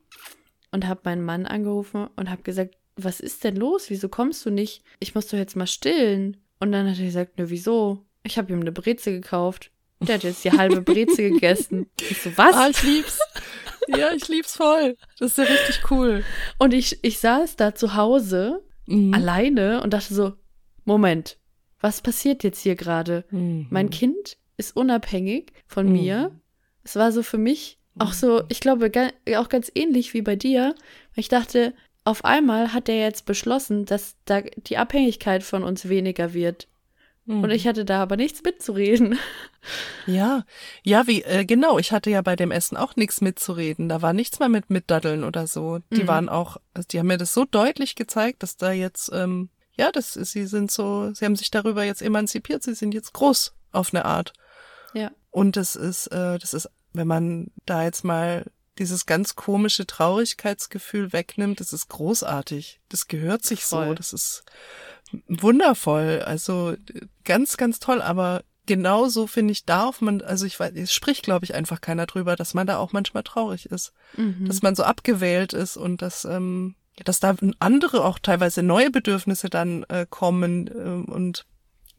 und 0.72 0.88
habe 0.88 1.02
meinen 1.06 1.24
Mann 1.24 1.48
angerufen 1.48 2.08
und 2.16 2.30
habe 2.30 2.44
gesagt, 2.44 2.76
was 2.96 3.20
ist 3.20 3.44
denn 3.44 3.56
los? 3.56 3.90
Wieso 3.90 4.10
kommst 4.10 4.46
du 4.46 4.52
nicht? 4.52 4.84
Ich 5.00 5.16
muss 5.16 5.28
doch 5.28 5.38
jetzt 5.38 5.56
mal 5.56 5.68
stillen. 5.68 6.38
Und 6.60 6.72
dann 6.72 6.90
hat 6.90 7.00
er 7.00 7.06
gesagt, 7.06 7.40
ne, 7.40 7.50
wieso? 7.50 8.06
Ich 8.24 8.38
habe 8.38 8.52
ihm 8.52 8.62
eine 8.62 8.72
Breze 8.72 9.12
gekauft. 9.12 9.72
Der 10.00 10.16
hat 10.16 10.24
jetzt 10.24 10.44
die 10.44 10.52
halbe 10.52 10.82
Breze 10.82 11.30
gegessen. 11.30 11.90
Ich 12.10 12.22
so, 12.22 12.36
was? 12.38 12.56
Ah, 12.56 12.70
ich 12.70 12.84
lieb's. 12.84 13.20
Ja, 13.88 14.12
ich 14.14 14.28
lieb's 14.28 14.56
voll. 14.56 14.96
Das 15.18 15.32
ist 15.32 15.38
ja 15.38 15.46
richtig 15.46 15.92
cool. 15.92 16.24
Und 16.60 16.74
ich, 16.74 17.00
ich 17.04 17.20
saß 17.20 17.56
da 17.56 17.74
zu 17.74 17.96
Hause 17.96 18.64
mhm. 18.86 19.14
alleine 19.14 19.82
und 19.82 19.94
dachte 19.94 20.14
so, 20.14 20.34
Moment, 20.86 21.38
was 21.80 22.02
passiert 22.02 22.44
jetzt 22.44 22.62
hier 22.62 22.76
gerade? 22.76 23.26
Mhm. 23.32 23.68
Mein 23.70 23.90
Kind 23.90 24.38
ist 24.58 24.76
unabhängig 24.76 25.52
von 25.68 25.88
mhm. 25.88 25.94
mir. 25.94 26.32
Es 26.84 26.96
war 26.96 27.12
so 27.12 27.24
für 27.24 27.38
mich 27.38 27.78
auch 28.00 28.14
so, 28.14 28.44
ich 28.50 28.60
glaube, 28.60 28.92
auch 29.36 29.50
ganz 29.50 29.72
ähnlich 29.74 30.14
wie 30.14 30.22
bei 30.22 30.36
dir. 30.36 30.76
Ich 31.16 31.30
dachte, 31.30 31.74
auf 32.04 32.24
einmal 32.26 32.74
hat 32.74 32.90
er 32.90 33.00
jetzt 33.00 33.26
beschlossen, 33.26 33.86
dass 33.86 34.16
da 34.26 34.42
die 34.42 34.78
Abhängigkeit 34.78 35.44
von 35.44 35.64
uns 35.64 35.90
weniger 35.90 36.34
wird. 36.34 36.68
Mhm. 37.28 37.44
Und 37.44 37.52
ich 37.52 37.68
hatte 37.68 37.86
da 37.86 38.02
aber 38.02 38.16
nichts 38.18 38.42
mitzureden. 38.42 39.20
Ja, 40.06 40.46
ja, 40.84 41.08
wie, 41.08 41.24
äh, 41.24 41.44
genau, 41.44 41.78
ich 41.78 41.92
hatte 41.92 42.10
ja 42.10 42.22
bei 42.22 42.38
dem 42.38 42.52
Essen 42.52 42.78
auch 42.78 42.96
nichts 42.96 43.20
mitzureden. 43.20 43.90
Da 43.90 44.02
war 44.02 44.14
nichts 44.14 44.40
mehr 44.40 44.48
mit 44.48 44.70
Mitdaddeln 44.70 45.26
oder 45.26 45.46
so. 45.46 45.80
Die 45.92 46.04
mhm. 46.04 46.08
waren 46.08 46.30
auch, 46.30 46.56
also 46.74 46.88
die 46.88 47.00
haben 47.00 47.08
mir 47.08 47.18
das 47.18 47.34
so 47.34 47.44
deutlich 47.44 47.96
gezeigt, 47.96 48.44
dass 48.44 48.56
da 48.56 48.72
jetzt, 48.72 49.12
ähm, 49.14 49.50
ja, 49.76 49.92
das, 49.92 50.14
sie 50.14 50.48
sind 50.48 50.72
so, 50.72 51.14
sie 51.14 51.26
haben 51.26 51.36
sich 51.36 51.52
darüber 51.52 51.84
jetzt 51.84 52.02
emanzipiert, 52.02 52.64
sie 52.64 52.76
sind 52.76 52.94
jetzt 52.94 53.12
groß 53.12 53.54
auf 53.74 53.94
eine 53.94 54.06
Art. 54.06 54.32
Ja. 54.94 55.12
Und 55.30 55.58
das 55.58 55.76
ist, 55.76 56.08
äh, 56.08 56.40
das 56.40 56.54
ist, 56.54 56.70
wenn 56.94 57.08
man 57.08 57.52
da 57.66 57.84
jetzt 57.84 58.06
mal 58.06 58.46
dieses 58.78 59.06
ganz 59.06 59.36
komische 59.36 59.86
Traurigkeitsgefühl 59.86 61.12
wegnimmt, 61.12 61.60
das 61.60 61.74
ist 61.74 61.90
großartig. 61.90 62.80
Das 62.88 63.10
gehört 63.10 63.44
sich 63.44 63.66
Voll. 63.66 63.88
so. 63.88 63.94
Das 63.96 64.14
ist 64.14 64.44
wundervoll. 65.28 66.22
Also 66.26 66.76
ganz, 67.24 67.58
ganz 67.58 67.80
toll. 67.80 68.02
Aber 68.02 68.44
genauso 68.66 69.28
finde 69.28 69.52
ich, 69.52 69.66
darf 69.66 70.02
man, 70.02 70.22
also 70.22 70.46
ich 70.46 70.60
weiß, 70.60 70.74
es 70.76 70.94
spricht, 70.94 71.24
glaube 71.24 71.46
ich, 71.46 71.56
einfach 71.56 71.82
keiner 71.82 72.06
drüber, 72.06 72.36
dass 72.36 72.54
man 72.54 72.68
da 72.68 72.78
auch 72.78 72.94
manchmal 72.94 73.24
traurig 73.24 73.68
ist. 73.68 73.94
Mhm. 74.16 74.46
Dass 74.48 74.62
man 74.62 74.76
so 74.76 74.84
abgewählt 74.84 75.54
ist 75.54 75.78
und 75.78 76.02
dass, 76.02 76.26
ähm, 76.26 76.76
dass 77.04 77.20
da 77.20 77.36
andere 77.60 78.04
auch 78.04 78.20
teilweise 78.20 78.64
neue 78.64 78.92
Bedürfnisse 78.92 79.50
dann 79.50 79.84
äh, 79.84 80.06
kommen 80.10 80.68
äh, 80.68 81.12
und 81.12 81.46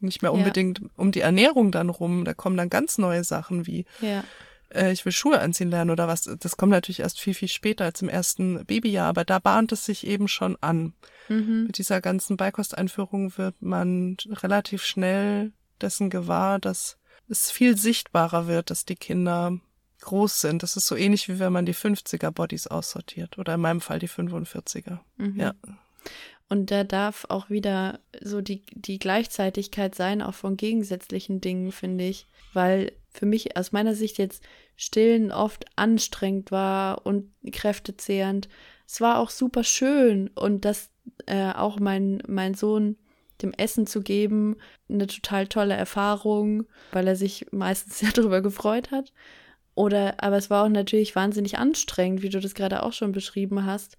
nicht 0.01 0.21
mehr 0.21 0.31
unbedingt 0.31 0.79
ja. 0.79 0.87
um 0.95 1.11
die 1.11 1.19
Ernährung 1.19 1.71
dann 1.71 1.89
rum. 1.89 2.23
Da 2.23 2.33
kommen 2.33 2.55
dann 2.55 2.69
ganz 2.69 2.97
neue 2.97 3.23
Sachen 3.23 3.67
wie 3.67 3.85
ja 3.99 4.23
äh, 4.73 4.91
ich 4.91 5.05
will 5.05 5.11
Schuhe 5.11 5.39
anziehen 5.39 5.69
lernen 5.69 5.91
oder 5.91 6.07
was. 6.07 6.23
Das 6.23 6.57
kommt 6.57 6.71
natürlich 6.71 6.99
erst 6.99 7.19
viel, 7.19 7.33
viel 7.33 7.47
später 7.47 7.85
als 7.85 8.01
im 8.01 8.09
ersten 8.09 8.65
Babyjahr, 8.65 9.07
aber 9.07 9.25
da 9.25 9.39
bahnt 9.39 9.71
es 9.71 9.85
sich 9.85 10.05
eben 10.05 10.27
schon 10.27 10.57
an. 10.61 10.93
Mhm. 11.27 11.65
Mit 11.67 11.77
dieser 11.77 12.01
ganzen 12.01 12.37
Beikosteinführung 12.37 13.37
wird 13.37 13.61
man 13.61 14.17
relativ 14.27 14.83
schnell 14.83 15.51
dessen 15.81 16.09
gewahr, 16.09 16.59
dass 16.59 16.97
es 17.27 17.51
viel 17.51 17.77
sichtbarer 17.77 18.47
wird, 18.47 18.69
dass 18.69 18.85
die 18.85 18.95
Kinder 18.95 19.59
groß 20.01 20.41
sind. 20.41 20.63
Das 20.63 20.75
ist 20.75 20.87
so 20.87 20.95
ähnlich 20.95 21.29
wie 21.29 21.39
wenn 21.39 21.53
man 21.53 21.65
die 21.65 21.75
50er 21.75 22.31
Bodies 22.31 22.67
aussortiert 22.67 23.37
oder 23.37 23.55
in 23.55 23.61
meinem 23.61 23.81
Fall 23.81 23.99
die 23.99 24.09
45er. 24.09 24.99
Mhm. 25.17 25.39
Ja. 25.39 25.53
Und 26.47 26.71
da 26.71 26.83
darf 26.83 27.25
auch 27.29 27.49
wieder 27.49 27.99
so 28.21 28.41
die, 28.41 28.63
die 28.71 28.97
Gleichzeitigkeit 28.97 29.93
sein, 29.93 30.21
auch 30.23 30.33
von 30.33 30.57
gegensätzlichen 30.57 31.41
Dingen, 31.41 31.71
finde 31.71 32.05
ich. 32.05 32.27
Weil 32.53 32.91
für 33.09 33.25
mich 33.25 33.57
aus 33.57 33.71
meiner 33.71 33.95
Sicht 33.95 34.17
jetzt 34.17 34.43
Stillen 34.75 35.31
oft 35.31 35.65
anstrengend 35.75 36.51
war 36.51 37.05
und 37.05 37.31
kräftezehrend. 37.51 38.47
Es 38.87 39.01
war 39.01 39.19
auch 39.19 39.29
super 39.29 39.63
schön 39.63 40.29
und 40.29 40.65
das 40.65 40.89
äh, 41.25 41.51
auch 41.51 41.79
mein, 41.79 42.21
mein 42.27 42.53
Sohn 42.53 42.97
dem 43.41 43.53
Essen 43.53 43.87
zu 43.87 44.01
geben, 44.01 44.57
eine 44.89 45.07
total 45.07 45.47
tolle 45.47 45.73
Erfahrung, 45.73 46.65
weil 46.91 47.07
er 47.07 47.15
sich 47.15 47.47
meistens 47.51 47.99
sehr 47.99 48.11
darüber 48.11 48.41
gefreut 48.41 48.91
hat. 48.91 49.13
Oder, 49.75 50.21
aber 50.21 50.37
es 50.37 50.49
war 50.49 50.65
auch 50.65 50.69
natürlich 50.69 51.15
wahnsinnig 51.15 51.57
anstrengend, 51.57 52.21
wie 52.21 52.29
du 52.29 52.39
das 52.39 52.53
gerade 52.53 52.83
auch 52.83 52.93
schon 52.93 53.11
beschrieben 53.11 53.65
hast 53.65 53.97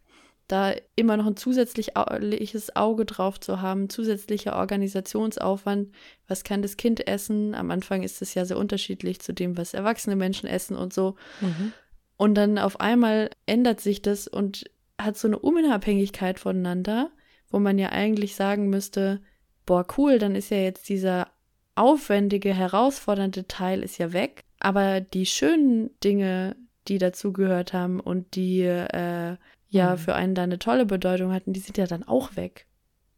da 0.51 0.75
immer 0.97 1.17
noch 1.17 1.27
ein 1.27 1.37
zusätzliches 1.37 2.77
Auge 2.77 3.05
drauf 3.05 3.39
zu 3.39 3.61
haben, 3.61 3.89
zusätzlicher 3.89 4.57
Organisationsaufwand. 4.57 5.91
Was 6.27 6.45
kann 6.45 6.63
das 6.63 6.77
Kind 6.77 7.07
essen? 7.07 7.55
Am 7.55 7.71
Anfang 7.71 8.03
ist 8.03 8.21
es 8.23 8.35
ja 8.35 8.45
sehr 8.45 8.59
unterschiedlich 8.59 9.21
zu 9.21 9.33
dem, 9.33 9.57
was 9.57 9.75
erwachsene 9.75 10.17
Menschen 10.17 10.49
essen 10.49 10.77
und 10.77 10.93
so. 10.93 11.17
Mhm. 11.41 11.73
Und 12.17 12.35
dann 12.35 12.59
auf 12.59 12.81
einmal 12.81 13.31
ändert 13.47 13.81
sich 13.81 14.03
das 14.03 14.29
und 14.29 14.65
hat 15.01 15.17
so 15.17 15.29
eine 15.29 15.39
Unabhängigkeit 15.39 16.39
voneinander, 16.39 17.11
wo 17.49 17.59
man 17.59 17.79
ja 17.79 17.91
eigentlich 17.91 18.35
sagen 18.35 18.69
müsste, 18.69 19.21
boah, 19.67 19.87
cool, 19.97 20.19
dann 20.19 20.35
ist 20.35 20.51
ja 20.51 20.59
jetzt 20.59 20.89
dieser 20.89 21.29
aufwendige, 21.77 22.53
herausfordernde 22.53 23.47
Teil 23.47 23.83
ist 23.83 23.99
ja 23.99 24.13
weg. 24.13 24.45
Aber 24.59 25.01
die 25.01 25.27
schönen 25.27 25.91
Dinge, 26.01 26.57
die 26.89 26.99
dazugehört 26.99 27.73
haben 27.73 28.01
und 28.01 28.35
die 28.35 28.63
äh, 28.63 29.37
ja 29.71 29.93
mhm. 29.93 29.99
für 29.99 30.15
einen 30.15 30.35
da 30.35 30.43
eine 30.43 30.59
tolle 30.59 30.85
Bedeutung 30.85 31.33
hatten, 31.33 31.53
die 31.53 31.61
sind 31.61 31.79
ja 31.79 31.87
dann 31.87 32.03
auch 32.03 32.37
weg. 32.37 32.67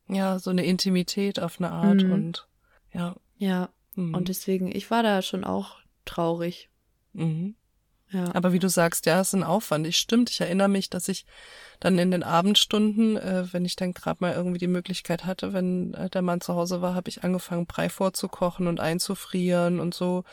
Ja, 0.09 0.39
so 0.39 0.51
eine 0.51 0.65
Intimität 0.65 1.41
auf 1.41 1.59
eine 1.59 1.73
Art 1.73 2.03
mhm. 2.03 2.13
und 2.13 2.49
ja. 2.93 3.17
Ja, 3.37 3.71
mhm. 3.95 4.15
und 4.15 4.29
deswegen, 4.29 4.75
ich 4.75 4.91
war 4.91 5.03
da 5.03 5.23
schon 5.23 5.45
auch 5.45 5.79
traurig. 6.05 6.71
Mhm. 7.13 7.57
Ja. 8.13 8.35
Aber 8.35 8.53
wie 8.53 8.59
du 8.59 8.69
sagst, 8.69 9.07
ja, 9.07 9.21
es 9.21 9.29
ist 9.29 9.35
ein 9.35 9.43
Aufwand. 9.43 9.87
Ich 9.87 9.97
stimmt, 9.97 10.31
ich 10.31 10.41
erinnere 10.41 10.69
mich, 10.69 10.91
dass 10.91 11.09
ich 11.09 11.25
dann 11.81 11.99
in 11.99 12.11
den 12.11 12.23
Abendstunden, 12.23 13.17
äh, 13.17 13.47
wenn 13.53 13.65
ich 13.65 13.75
dann 13.75 13.95
gerade 13.95 14.19
mal 14.21 14.35
irgendwie 14.35 14.59
die 14.59 14.69
Möglichkeit 14.69 15.25
hatte, 15.25 15.53
wenn 15.53 15.95
äh, 15.95 16.11
der 16.11 16.23
Mann 16.23 16.41
zu 16.41 16.55
Hause 16.55 16.83
war, 16.83 16.95
habe 16.95 17.09
ich 17.09 17.25
angefangen, 17.25 17.67
Brei 17.67 17.89
vorzukochen 17.89 18.67
und 18.67 18.81
einzufrieren 18.81 19.81
und 19.81 19.95
so 19.95 20.25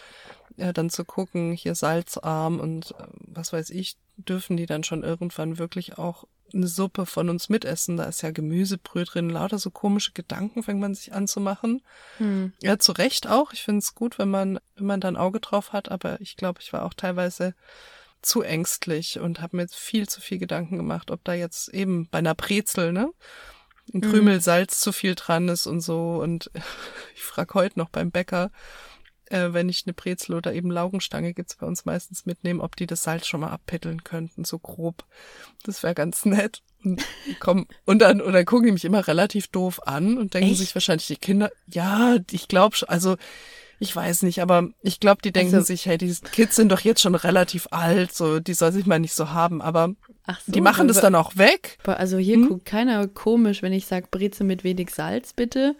äh, 0.57 0.73
dann 0.73 0.89
zu 0.89 1.05
gucken, 1.05 1.53
hier 1.53 1.73
salzarm 1.73 2.59
und 2.59 2.91
äh, 2.91 3.03
was 3.19 3.53
weiß 3.53 3.69
ich, 3.69 3.97
dürfen 4.17 4.57
die 4.57 4.65
dann 4.65 4.83
schon 4.83 5.03
irgendwann 5.03 5.57
wirklich 5.57 5.97
auch 5.97 6.25
eine 6.53 6.67
Suppe 6.67 7.05
von 7.05 7.29
uns 7.29 7.49
mitessen. 7.49 7.97
Da 7.97 8.05
ist 8.05 8.21
ja 8.21 8.31
Gemüsebrühe 8.31 9.05
drin, 9.05 9.29
lauter 9.29 9.59
so 9.59 9.71
komische 9.71 10.11
Gedanken 10.13 10.63
fängt 10.63 10.79
man 10.79 10.95
sich 10.95 11.13
an 11.13 11.27
zu 11.27 11.39
machen. 11.39 11.81
Hm. 12.17 12.53
Ja, 12.61 12.79
zu 12.79 12.91
Recht 12.91 13.27
auch. 13.27 13.53
Ich 13.53 13.63
finde 13.63 13.79
es 13.79 13.95
gut, 13.95 14.17
wenn 14.19 14.29
man, 14.29 14.59
wenn 14.75 14.85
man 14.85 15.01
da 15.01 15.07
ein 15.07 15.17
Auge 15.17 15.39
drauf 15.39 15.73
hat, 15.73 15.89
aber 15.89 16.19
ich 16.21 16.35
glaube, 16.35 16.61
ich 16.61 16.73
war 16.73 16.83
auch 16.83 16.93
teilweise 16.93 17.53
zu 18.21 18.41
ängstlich 18.41 19.19
und 19.19 19.41
habe 19.41 19.57
mir 19.57 19.67
viel 19.69 20.07
zu 20.07 20.21
viel 20.21 20.39
Gedanken 20.39 20.77
gemacht, 20.77 21.11
ob 21.11 21.23
da 21.23 21.33
jetzt 21.33 21.69
eben 21.69 22.07
bei 22.09 22.19
einer 22.19 22.35
Brezel, 22.35 22.91
ne? 22.91 23.11
Ein 23.93 24.01
Krümel 24.01 24.35
hm. 24.35 24.41
Salz 24.41 24.79
zu 24.79 24.91
viel 24.91 25.15
dran 25.15 25.47
ist 25.47 25.65
und 25.65 25.81
so. 25.81 26.19
Und 26.21 26.51
ich 27.15 27.23
frage 27.23 27.53
heute 27.53 27.79
noch 27.79 27.89
beim 27.89 28.11
Bäcker, 28.11 28.51
äh, 29.29 29.53
wenn 29.53 29.69
ich 29.69 29.83
eine 29.85 29.93
Brezel 29.93 30.35
oder 30.35 30.53
eben 30.53 30.71
Laugenstange 30.71 31.33
gibt's 31.33 31.55
bei 31.55 31.65
uns 31.65 31.85
meistens 31.85 32.25
mitnehmen, 32.25 32.61
ob 32.61 32.75
die 32.75 32.87
das 32.87 33.03
Salz 33.03 33.27
schon 33.27 33.41
mal 33.41 33.49
abpitteln 33.49 34.03
könnten, 34.03 34.43
so 34.43 34.59
grob. 34.59 35.05
Das 35.63 35.83
wäre 35.83 35.95
ganz 35.95 36.25
nett. 36.25 36.61
Und 36.83 37.03
komm, 37.39 37.67
und 37.85 37.99
dann, 37.99 38.21
und 38.21 38.33
dann 38.33 38.45
gucken 38.45 38.67
die 38.67 38.71
mich 38.73 38.85
immer 38.85 39.07
relativ 39.07 39.47
doof 39.47 39.81
an 39.87 40.17
und 40.17 40.33
denken 40.33 40.51
Echt? 40.51 40.59
sich 40.59 40.75
wahrscheinlich 40.75 41.07
die 41.07 41.17
Kinder, 41.17 41.51
ja, 41.67 42.17
ich 42.31 42.47
glaube 42.47 42.75
schon, 42.75 42.89
also 42.89 43.17
ich 43.81 43.95
weiß 43.95 44.23
nicht, 44.23 44.41
aber 44.41 44.67
ich 44.81 44.99
glaube, 44.99 45.21
die 45.23 45.31
denken 45.31 45.55
also, 45.55 45.67
sich, 45.67 45.85
hey, 45.85 45.97
die 45.97 46.13
Kids 46.31 46.57
sind 46.57 46.69
doch 46.69 46.81
jetzt 46.81 47.01
schon 47.01 47.15
relativ 47.15 47.67
alt, 47.71 48.13
so, 48.13 48.41
die 48.41 48.53
soll 48.53 48.73
sich 48.73 48.85
mal 48.85 48.99
nicht 48.99 49.13
so 49.13 49.29
haben, 49.29 49.61
aber 49.61 49.93
so, 50.45 50.51
die 50.51 50.61
machen 50.61 50.87
das 50.87 50.99
dann 50.99 51.15
auch 51.15 51.37
weg. 51.37 51.77
Also 51.85 52.17
hier 52.17 52.35
hm? 52.35 52.49
guckt 52.49 52.65
keiner 52.65 53.07
komisch, 53.07 53.61
wenn 53.61 53.73
ich 53.73 53.85
sage 53.85 54.07
Breze 54.11 54.43
mit 54.43 54.63
wenig 54.63 54.89
Salz, 54.91 55.33
bitte. 55.33 55.75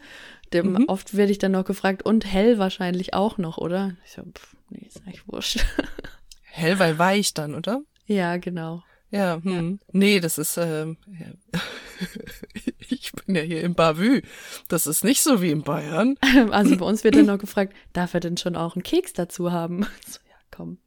Dem, 0.54 0.74
mhm. 0.74 0.86
Oft 0.88 1.16
werde 1.16 1.32
ich 1.32 1.38
dann 1.38 1.52
noch 1.52 1.66
gefragt, 1.66 2.04
und 2.04 2.26
hell 2.26 2.58
wahrscheinlich 2.58 3.14
auch 3.14 3.38
noch, 3.38 3.58
oder? 3.58 3.96
Ich 4.06 4.12
so, 4.12 4.24
pff, 4.24 4.56
nee, 4.70 4.86
ist 4.88 5.02
eigentlich 5.06 5.28
wurscht. 5.28 5.66
Hell, 6.52 6.80
weil 6.80 6.98
weich 6.98 7.36
dann, 7.36 7.54
oder? 7.54 7.84
Ja, 8.06 8.38
genau. 8.38 8.84
Ja, 9.12 9.40
hm. 9.42 9.80
Ja. 9.82 9.86
nee, 9.92 10.20
das 10.20 10.38
ist, 10.38 10.58
ähm, 10.58 10.98
ja. 11.08 11.60
ich 12.90 13.12
bin 13.12 13.36
ja 13.36 13.42
hier 13.42 13.62
im 13.62 13.74
Bavü. 13.74 14.22
Das 14.68 14.86
ist 14.88 15.04
nicht 15.04 15.22
so 15.22 15.42
wie 15.42 15.52
in 15.52 15.64
Bayern. 15.64 16.16
Also 16.52 16.78
bei 16.78 16.86
uns 16.86 17.04
wird 17.04 17.16
dann 17.16 17.26
noch 17.28 17.40
gefragt, 17.40 17.74
darf 17.94 18.14
er 18.14 18.20
denn 18.20 18.38
schon 18.38 18.56
auch 18.56 18.76
einen 18.76 18.84
Keks 18.84 19.14
dazu 19.14 19.52
haben? 19.52 19.84
So, 20.08 20.20
ja, 20.28 20.36
komm. 20.52 20.78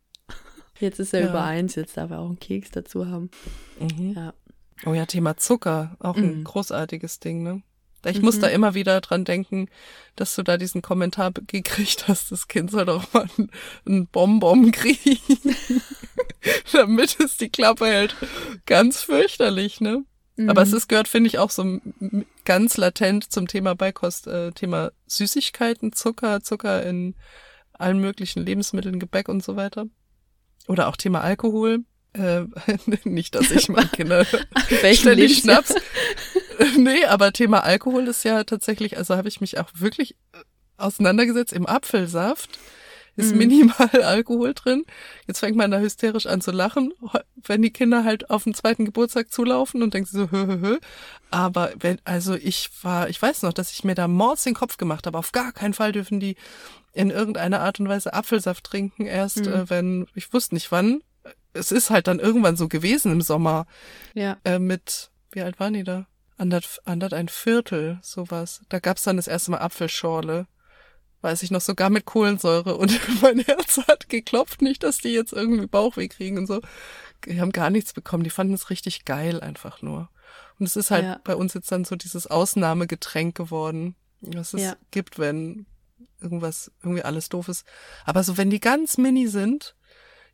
Jetzt 0.78 0.98
ist 0.98 1.14
er 1.14 1.20
ja. 1.20 1.30
über 1.30 1.44
eins, 1.44 1.74
jetzt 1.74 1.96
darf 1.96 2.10
er 2.10 2.20
auch 2.20 2.26
einen 2.26 2.40
Keks 2.40 2.70
dazu 2.70 3.06
haben. 3.06 3.30
Mhm. 3.78 4.12
Ja. 4.14 4.34
Oh 4.84 4.94
ja, 4.94 5.06
Thema 5.06 5.36
Zucker, 5.36 5.96
auch 6.00 6.16
ein 6.16 6.38
mhm. 6.38 6.44
großartiges 6.44 7.20
Ding, 7.20 7.42
ne? 7.42 7.62
Ich 8.04 8.18
mhm. 8.18 8.24
muss 8.24 8.40
da 8.40 8.48
immer 8.48 8.74
wieder 8.74 9.00
dran 9.00 9.24
denken, 9.24 9.68
dass 10.16 10.34
du 10.34 10.42
da 10.42 10.56
diesen 10.56 10.82
Kommentar 10.82 11.32
gekriegt 11.32 12.08
hast, 12.08 12.32
das 12.32 12.48
Kind 12.48 12.70
soll 12.70 12.86
doch 12.86 13.12
mal 13.12 13.28
einen 13.86 14.06
Bonbon 14.08 14.72
kriegen, 14.72 15.18
damit 16.72 17.18
es 17.20 17.36
die 17.36 17.50
Klappe 17.50 17.86
hält. 17.86 18.16
Ganz 18.66 19.02
fürchterlich, 19.02 19.80
ne? 19.80 20.04
Mhm. 20.36 20.50
Aber 20.50 20.62
es 20.62 20.72
ist, 20.72 20.88
gehört, 20.88 21.08
finde 21.08 21.28
ich, 21.28 21.38
auch 21.38 21.50
so 21.50 21.80
ganz 22.44 22.76
latent 22.76 23.30
zum 23.30 23.46
Thema 23.46 23.74
Beikost, 23.74 24.26
äh, 24.26 24.52
Thema 24.52 24.92
Süßigkeiten, 25.06 25.92
Zucker, 25.92 26.42
Zucker 26.42 26.84
in 26.84 27.14
allen 27.72 27.98
möglichen 27.98 28.44
Lebensmitteln, 28.44 28.98
Gebäck 28.98 29.28
und 29.28 29.42
so 29.42 29.56
weiter. 29.56 29.86
Oder 30.68 30.88
auch 30.88 30.96
Thema 30.96 31.20
Alkohol. 31.20 31.84
Äh, 32.14 32.44
nicht, 33.04 33.34
dass 33.34 33.50
ich 33.50 33.68
meine 33.68 33.88
Kinder 33.88 34.24
ständig 34.94 35.38
Schnaps. 35.38 35.74
nee, 36.76 37.04
aber 37.06 37.32
Thema 37.32 37.64
Alkohol 37.64 38.08
ist 38.08 38.24
ja 38.24 38.44
tatsächlich, 38.44 38.96
also 38.96 39.16
habe 39.16 39.28
ich 39.28 39.40
mich 39.40 39.58
auch 39.58 39.68
wirklich 39.74 40.16
äh, 40.32 40.38
auseinandergesetzt. 40.76 41.52
Im 41.52 41.66
Apfelsaft 41.66 42.58
ist 43.16 43.32
mhm. 43.32 43.38
minimal 43.38 43.90
Alkohol 44.02 44.54
drin. 44.54 44.84
Jetzt 45.26 45.40
fängt 45.40 45.56
man 45.56 45.70
da 45.70 45.78
hysterisch 45.78 46.26
an 46.26 46.40
zu 46.40 46.50
lachen, 46.50 46.92
wenn 47.44 47.62
die 47.62 47.72
Kinder 47.72 48.04
halt 48.04 48.30
auf 48.30 48.44
den 48.44 48.54
zweiten 48.54 48.84
Geburtstag 48.84 49.32
zulaufen 49.32 49.82
und 49.82 49.94
denkt 49.94 50.08
so, 50.08 50.30
hö, 50.30 50.46
hö, 50.46 50.60
hö. 50.60 50.78
Aber 51.30 51.72
wenn, 51.78 51.98
also 52.04 52.34
ich 52.34 52.70
war, 52.82 53.08
ich 53.08 53.20
weiß 53.20 53.42
noch, 53.42 53.52
dass 53.52 53.72
ich 53.72 53.84
mir 53.84 53.94
da 53.94 54.08
mords 54.08 54.44
den 54.44 54.54
Kopf 54.54 54.76
gemacht 54.76 55.06
habe. 55.06 55.18
Auf 55.18 55.32
gar 55.32 55.52
keinen 55.52 55.74
Fall 55.74 55.92
dürfen 55.92 56.20
die 56.20 56.36
in 56.94 57.10
irgendeiner 57.10 57.60
Art 57.60 57.80
und 57.80 57.88
Weise 57.88 58.12
Apfelsaft 58.12 58.64
trinken, 58.64 59.06
erst 59.06 59.46
mhm. 59.46 59.52
äh, 59.52 59.70
wenn, 59.70 60.06
ich 60.14 60.32
wusste 60.32 60.54
nicht 60.54 60.70
wann, 60.72 61.02
es 61.54 61.72
ist 61.72 61.90
halt 61.90 62.06
dann 62.06 62.18
irgendwann 62.18 62.56
so 62.56 62.68
gewesen 62.68 63.12
im 63.12 63.20
Sommer. 63.20 63.66
Ja. 64.14 64.38
Äh, 64.44 64.58
mit, 64.58 65.10
wie 65.32 65.42
alt 65.42 65.60
waren 65.60 65.74
die 65.74 65.84
da? 65.84 66.06
Andert, 66.36 66.80
andert 66.84 67.12
ein 67.12 67.28
Viertel, 67.28 67.98
sowas. 68.02 68.62
Da 68.68 68.78
gab's 68.78 69.02
dann 69.02 69.16
das 69.16 69.28
erste 69.28 69.50
Mal 69.50 69.58
Apfelschorle. 69.58 70.46
Weiß 71.20 71.42
ich 71.42 71.50
noch, 71.50 71.60
sogar 71.60 71.90
mit 71.90 72.04
Kohlensäure. 72.04 72.76
Und 72.76 72.98
mein 73.22 73.38
Herz 73.40 73.78
hat 73.86 74.08
geklopft, 74.08 74.62
nicht, 74.62 74.82
dass 74.82 74.98
die 74.98 75.10
jetzt 75.12 75.32
irgendwie 75.32 75.66
Bauchweh 75.66 76.08
kriegen 76.08 76.38
und 76.38 76.46
so. 76.46 76.60
Die 77.26 77.40
haben 77.40 77.52
gar 77.52 77.70
nichts 77.70 77.92
bekommen. 77.92 78.24
Die 78.24 78.30
fanden 78.30 78.54
es 78.54 78.70
richtig 78.70 79.04
geil 79.04 79.40
einfach 79.40 79.82
nur. 79.82 80.08
Und 80.58 80.66
es 80.66 80.76
ist 80.76 80.90
halt 80.90 81.04
ja. 81.04 81.20
bei 81.24 81.36
uns 81.36 81.54
jetzt 81.54 81.70
dann 81.70 81.84
so 81.84 81.96
dieses 81.96 82.26
Ausnahmegetränk 82.26 83.34
geworden, 83.34 83.94
was 84.20 84.54
es 84.54 84.62
ja. 84.62 84.76
gibt, 84.90 85.18
wenn 85.18 85.66
irgendwas, 86.20 86.70
irgendwie 86.82 87.02
alles 87.02 87.28
doof 87.28 87.48
ist. 87.48 87.64
Aber 88.04 88.22
so, 88.22 88.36
wenn 88.36 88.50
die 88.50 88.60
ganz 88.60 88.98
mini 88.98 89.26
sind, 89.26 89.74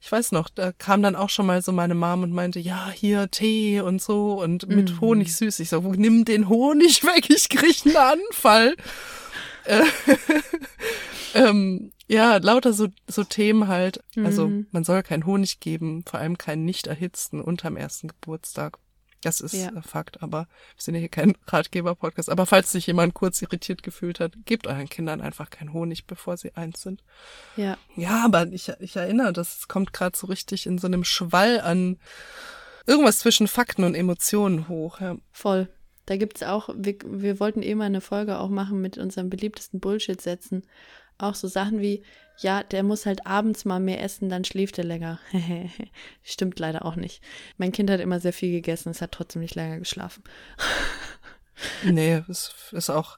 ich 0.00 0.12
weiß 0.12 0.32
noch, 0.32 0.48
da 0.48 0.72
kam 0.72 1.02
dann 1.02 1.16
auch 1.16 1.28
schon 1.28 1.46
mal 1.46 1.60
so 1.60 1.72
meine 1.72 1.94
Mom 1.94 2.22
und 2.22 2.32
meinte, 2.32 2.60
ja, 2.60 2.90
hier 2.90 3.30
Tee 3.30 3.80
und 3.80 4.00
so 4.00 4.40
und 4.40 4.68
mit 4.68 4.92
mhm. 4.92 5.00
Honig 5.00 5.36
süß. 5.36 5.58
Ich 5.60 5.70
so, 5.70 5.80
nimm 5.80 6.24
den 6.24 6.48
Honig 6.48 7.02
weg, 7.04 7.28
ich 7.30 7.48
krieg 7.48 7.84
einen 7.84 7.96
Anfall. 7.96 8.76
Äh, 9.64 9.84
ähm, 11.34 11.92
ja, 12.06 12.36
lauter 12.36 12.72
so, 12.72 12.88
so 13.08 13.24
Themen 13.24 13.68
halt. 13.68 14.02
Also 14.16 14.48
mhm. 14.48 14.66
man 14.70 14.84
soll 14.84 15.02
keinen 15.02 15.26
Honig 15.26 15.60
geben, 15.60 16.04
vor 16.06 16.20
allem 16.20 16.38
keinen 16.38 16.64
nicht 16.64 16.86
erhitzten 16.86 17.40
unterm 17.40 17.76
ersten 17.76 18.08
Geburtstag. 18.08 18.78
Das 19.22 19.40
ist 19.40 19.54
ja. 19.54 19.70
Fakt, 19.82 20.22
aber 20.22 20.46
wir 20.74 20.82
sind 20.82 20.94
ja 20.94 21.00
hier 21.00 21.08
kein 21.08 21.36
Ratgeber-Podcast. 21.46 22.30
Aber 22.30 22.46
falls 22.46 22.70
sich 22.70 22.86
jemand 22.86 23.14
kurz 23.14 23.42
irritiert 23.42 23.82
gefühlt 23.82 24.20
hat, 24.20 24.34
gebt 24.44 24.66
euren 24.66 24.88
Kindern 24.88 25.20
einfach 25.20 25.50
keinen 25.50 25.72
Honig, 25.72 26.06
bevor 26.06 26.36
sie 26.36 26.54
eins 26.54 26.82
sind. 26.82 27.02
Ja. 27.56 27.76
Ja, 27.96 28.24
aber 28.24 28.46
ich, 28.52 28.72
ich 28.78 28.96
erinnere, 28.96 29.32
das 29.32 29.66
kommt 29.66 29.92
gerade 29.92 30.16
so 30.16 30.28
richtig 30.28 30.66
in 30.66 30.78
so 30.78 30.86
einem 30.86 31.04
Schwall 31.04 31.60
an 31.60 31.98
irgendwas 32.86 33.18
zwischen 33.18 33.48
Fakten 33.48 33.84
und 33.84 33.94
Emotionen 33.94 34.68
hoch. 34.68 35.00
Ja. 35.00 35.16
Voll. 35.32 35.68
Da 36.06 36.16
gibt's 36.16 36.42
auch, 36.42 36.70
wir, 36.74 36.96
wir 37.04 37.38
wollten 37.38 37.62
eh 37.62 37.74
mal 37.74 37.84
eine 37.84 38.00
Folge 38.00 38.38
auch 38.38 38.48
machen 38.48 38.80
mit 38.80 38.96
unseren 38.96 39.28
beliebtesten 39.28 39.80
Bullshit-Sätzen. 39.80 40.62
Auch 41.18 41.34
so 41.34 41.48
Sachen 41.48 41.80
wie, 41.80 42.02
ja, 42.38 42.62
der 42.62 42.82
muss 42.82 43.06
halt 43.06 43.26
abends 43.26 43.64
mal 43.64 43.80
mehr 43.80 44.02
essen, 44.02 44.28
dann 44.28 44.44
schläft 44.44 44.78
er 44.78 44.84
länger. 44.84 45.18
Stimmt 46.22 46.58
leider 46.58 46.84
auch 46.84 46.96
nicht. 46.96 47.22
Mein 47.56 47.72
Kind 47.72 47.90
hat 47.90 48.00
immer 48.00 48.20
sehr 48.20 48.32
viel 48.32 48.52
gegessen, 48.52 48.90
es 48.90 49.02
hat 49.02 49.12
trotzdem 49.12 49.42
nicht 49.42 49.54
länger 49.54 49.78
geschlafen. 49.78 50.22
nee, 51.84 52.22
es 52.28 52.52
ist 52.72 52.90
auch, 52.90 53.16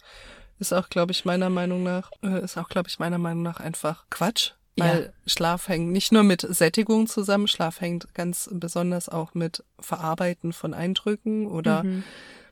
ist 0.59 0.73
auch, 0.73 0.89
glaube 0.89 1.13
ich, 1.13 1.25
meiner 1.25 1.51
Meinung 1.51 1.83
nach, 1.83 2.11
äh, 2.23 2.43
ist 2.43 2.57
auch, 2.57 2.69
glaube 2.69 2.89
ich, 2.89 2.99
meiner 2.99 3.19
Meinung 3.19 3.43
nach 3.43 3.61
einfach 3.61 4.07
Quatsch. 4.11 4.53
Weil 4.77 5.07
ja. 5.07 5.13
Schlaf 5.27 5.69
hängt 5.69 5.91
nicht 5.91 6.13
nur 6.13 6.23
mit 6.23 6.41
Sättigung 6.43 7.07
zusammen, 7.07 7.49
Schlaf 7.49 7.81
hängt 7.81 8.15
ganz 8.15 8.49
besonders 8.53 9.09
auch 9.09 9.35
mit 9.35 9.65
Verarbeiten 9.81 10.53
von 10.53 10.75
Eindrücken 10.75 11.47
oder 11.47 11.83
mhm 11.83 12.05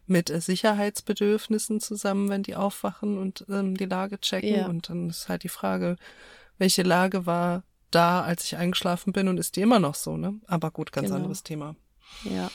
mit 0.08 0.28
Sicherheitsbedürfnissen 0.28 1.80
zusammen, 1.80 2.30
wenn 2.30 2.42
die 2.42 2.56
aufwachen 2.56 3.18
und 3.18 3.44
ähm, 3.48 3.76
die 3.76 3.84
Lage 3.84 4.18
checken. 4.18 4.54
Ja. 4.54 4.66
Und 4.66 4.88
dann 4.88 5.10
ist 5.10 5.28
halt 5.28 5.42
die 5.42 5.50
Frage, 5.50 5.96
welche 6.58 6.82
Lage 6.82 7.26
war 7.26 7.64
da, 7.90 8.22
als 8.22 8.44
ich 8.44 8.56
eingeschlafen 8.56 9.12
bin 9.12 9.28
und 9.28 9.38
ist 9.38 9.56
die 9.56 9.62
immer 9.62 9.78
noch 9.78 9.94
so, 9.94 10.16
ne? 10.16 10.38
Aber 10.46 10.70
gut, 10.70 10.92
ganz 10.92 11.06
genau. 11.06 11.16
anderes 11.16 11.42
Thema. 11.42 11.74
Ja. 12.24 12.50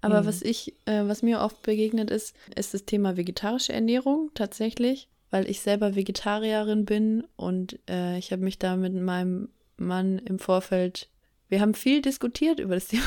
Aber 0.00 0.22
mhm. 0.22 0.26
was 0.26 0.42
ich, 0.42 0.74
äh, 0.86 1.06
was 1.06 1.22
mir 1.22 1.40
oft 1.40 1.62
begegnet 1.62 2.10
ist, 2.10 2.34
ist 2.56 2.74
das 2.74 2.84
Thema 2.84 3.16
vegetarische 3.16 3.72
Ernährung 3.72 4.30
tatsächlich, 4.34 5.08
weil 5.30 5.48
ich 5.48 5.60
selber 5.60 5.94
Vegetarierin 5.94 6.84
bin 6.84 7.24
und 7.36 7.78
äh, 7.88 8.18
ich 8.18 8.32
habe 8.32 8.42
mich 8.42 8.58
da 8.58 8.76
mit 8.76 8.94
meinem 8.94 9.50
Mann 9.76 10.18
im 10.18 10.38
Vorfeld 10.38 11.08
wir 11.52 11.60
haben 11.60 11.74
viel 11.74 12.00
diskutiert 12.00 12.60
über 12.60 12.76
das 12.76 12.86
Thema. 12.88 13.04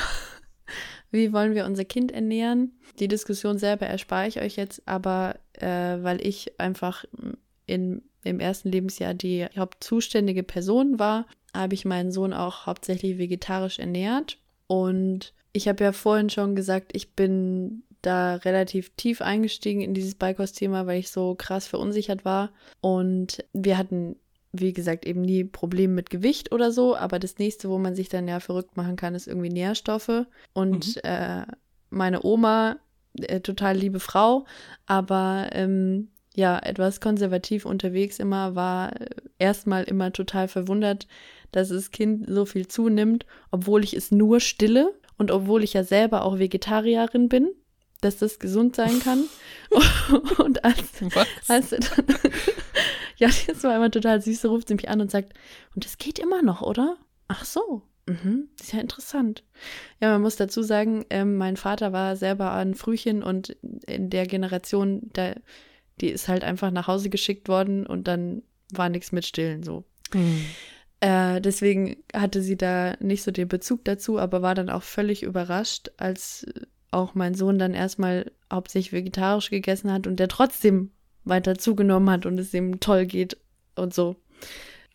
Wie 1.09 1.33
wollen 1.33 1.55
wir 1.55 1.65
unser 1.65 1.83
Kind 1.83 2.11
ernähren? 2.11 2.79
Die 2.99 3.07
Diskussion 3.07 3.57
selber 3.57 3.87
erspare 3.87 4.27
ich 4.27 4.39
euch 4.39 4.55
jetzt, 4.55 4.87
aber 4.87 5.39
äh, 5.53 5.97
weil 6.03 6.21
ich 6.21 6.59
einfach 6.59 7.05
in, 7.65 8.03
im 8.25 8.39
ersten 8.39 8.71
Lebensjahr 8.71 9.13
die 9.13 9.45
hauptzuständige 9.57 10.43
Person 10.43 10.99
war, 10.99 11.25
habe 11.53 11.73
ich 11.73 11.85
meinen 11.85 12.11
Sohn 12.11 12.33
auch 12.33 12.65
hauptsächlich 12.65 13.17
vegetarisch 13.17 13.79
ernährt. 13.79 14.37
Und 14.67 15.33
ich 15.53 15.67
habe 15.67 15.83
ja 15.83 15.91
vorhin 15.91 16.29
schon 16.29 16.55
gesagt, 16.55 16.91
ich 16.93 17.13
bin 17.13 17.83
da 18.01 18.35
relativ 18.35 18.91
tief 18.97 19.21
eingestiegen 19.21 19.81
in 19.81 19.93
dieses 19.93 20.15
Beikost-Thema, 20.15 20.85
weil 20.85 20.99
ich 20.99 21.09
so 21.09 21.35
krass 21.35 21.67
verunsichert 21.67 22.25
war. 22.25 22.51
Und 22.81 23.43
wir 23.53 23.77
hatten 23.77 24.17
wie 24.59 24.73
gesagt, 24.73 25.05
eben 25.05 25.21
nie 25.21 25.43
Probleme 25.43 25.93
mit 25.93 26.09
Gewicht 26.09 26.51
oder 26.51 26.71
so, 26.71 26.95
aber 26.95 27.19
das 27.19 27.37
nächste, 27.37 27.69
wo 27.69 27.77
man 27.77 27.95
sich 27.95 28.09
dann 28.09 28.27
ja 28.27 28.39
verrückt 28.39 28.77
machen 28.77 28.95
kann, 28.95 29.15
ist 29.15 29.27
irgendwie 29.27 29.49
Nährstoffe. 29.49 30.25
Und 30.53 30.95
mhm. 30.95 31.01
äh, 31.03 31.45
meine 31.89 32.23
Oma, 32.23 32.77
äh, 33.15 33.41
total 33.41 33.77
liebe 33.77 33.99
Frau, 33.99 34.45
aber 34.85 35.49
ähm, 35.51 36.09
ja, 36.35 36.59
etwas 36.59 36.99
konservativ 36.99 37.65
unterwegs 37.65 38.19
immer, 38.19 38.55
war 38.55 38.91
erstmal 39.39 39.83
immer 39.83 40.11
total 40.11 40.47
verwundert, 40.47 41.07
dass 41.51 41.69
das 41.69 41.91
Kind 41.91 42.25
so 42.27 42.45
viel 42.45 42.67
zunimmt, 42.67 43.25
obwohl 43.51 43.83
ich 43.83 43.93
es 43.93 44.11
nur 44.11 44.39
stille 44.39 44.93
und 45.17 45.31
obwohl 45.31 45.63
ich 45.63 45.73
ja 45.73 45.83
selber 45.83 46.23
auch 46.23 46.39
Vegetarierin 46.39 47.29
bin 47.29 47.49
dass 48.01 48.17
das 48.17 48.39
gesund 48.39 48.75
sein 48.75 48.99
kann. 48.99 49.25
und 50.37 50.63
als, 50.63 50.83
als 51.47 51.69
dann, 51.71 52.05
ja, 53.17 53.29
das 53.47 53.63
war 53.63 53.75
immer 53.75 53.91
total 53.91 54.21
süß, 54.21 54.41
so 54.41 54.49
ruft 54.49 54.67
sie 54.67 54.75
mich 54.75 54.89
an 54.89 55.01
und 55.01 55.11
sagt, 55.11 55.33
und 55.75 55.85
es 55.85 55.97
geht 55.97 56.19
immer 56.19 56.41
noch, 56.41 56.61
oder? 56.61 56.97
Ach 57.27 57.43
so. 57.43 57.81
Mhm, 58.07 58.49
ist 58.61 58.71
ja 58.71 58.79
interessant. 58.79 59.43
Ja, 59.99 60.11
man 60.11 60.21
muss 60.21 60.35
dazu 60.35 60.61
sagen, 60.61 61.05
ähm, 61.09 61.37
mein 61.37 61.57
Vater 61.57 61.91
war 61.91 62.15
selber 62.15 62.51
ein 62.51 62.75
Frühchen 62.75 63.23
und 63.23 63.49
in 63.87 64.11
der 64.11 64.27
Generation, 64.27 65.09
da, 65.13 65.33
die 66.01 66.09
ist 66.09 66.27
halt 66.27 66.43
einfach 66.43 66.71
nach 66.71 66.87
Hause 66.87 67.09
geschickt 67.09 67.47
worden 67.47 67.85
und 67.85 68.07
dann 68.07 68.43
war 68.71 68.89
nichts 68.89 69.11
mit 69.11 69.25
Stillen 69.25 69.63
so. 69.63 69.83
Mhm. 70.13 70.45
Äh, 70.99 71.41
deswegen 71.41 71.97
hatte 72.13 72.41
sie 72.41 72.57
da 72.57 72.95
nicht 72.99 73.23
so 73.23 73.31
den 73.31 73.47
Bezug 73.47 73.85
dazu, 73.85 74.19
aber 74.19 74.41
war 74.41 74.55
dann 74.55 74.69
auch 74.69 74.83
völlig 74.83 75.23
überrascht, 75.23 75.91
als 75.97 76.45
auch 76.91 77.13
mein 77.13 77.35
Sohn 77.35 77.59
dann 77.59 77.73
erstmal 77.73 78.31
hauptsächlich 78.51 78.93
vegetarisch 78.93 79.49
gegessen 79.49 79.91
hat 79.91 80.07
und 80.07 80.19
der 80.19 80.29
trotzdem 80.29 80.91
weiter 81.25 81.57
zugenommen 81.57 82.09
hat 82.09 82.25
und 82.25 82.39
es 82.39 82.53
ihm 82.53 82.79
toll 82.79 83.05
geht 83.05 83.37
und 83.75 83.93
so. 83.93 84.15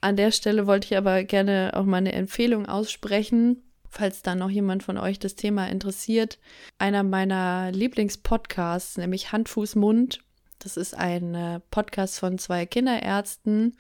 An 0.01 0.17
der 0.17 0.31
Stelle 0.31 0.67
wollte 0.67 0.87
ich 0.87 0.97
aber 0.97 1.25
gerne 1.25 1.73
auch 1.75 1.85
mal 1.85 1.99
eine 1.99 2.13
Empfehlung 2.13 2.67
aussprechen, 2.67 3.63
falls 3.91 4.23
da 4.23 4.35
noch 4.35 4.49
jemand 4.49 4.83
von 4.83 4.97
euch 4.97 5.19
das 5.19 5.35
Thema 5.35 5.69
interessiert. 5.69 6.39
Einer 6.79 7.03
meiner 7.03 7.71
Lieblingspodcasts, 7.73 8.97
nämlich 8.97 9.33
Hand, 9.33 9.49
Fuß, 9.49 9.77
Mund. 9.77 10.21
Das 10.61 10.77
ist 10.77 10.95
ein 10.95 11.35
äh, 11.35 11.61
Podcast 11.71 12.19
von 12.19 12.39
zwei 12.39 12.67
Kinderärzten, 12.67 13.77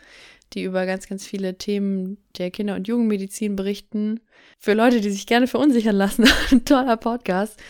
die 0.54 0.62
über 0.64 0.86
ganz, 0.86 1.06
ganz 1.06 1.26
viele 1.26 1.58
Themen 1.58 2.16
der 2.38 2.50
Kinder- 2.50 2.74
und 2.74 2.88
Jugendmedizin 2.88 3.54
berichten. 3.54 4.20
Für 4.58 4.72
Leute, 4.72 5.02
die 5.02 5.10
sich 5.10 5.26
gerne 5.26 5.46
verunsichern 5.46 5.94
lassen, 5.94 6.24
ein 6.50 6.64
toller 6.64 6.96
Podcast. 6.96 7.60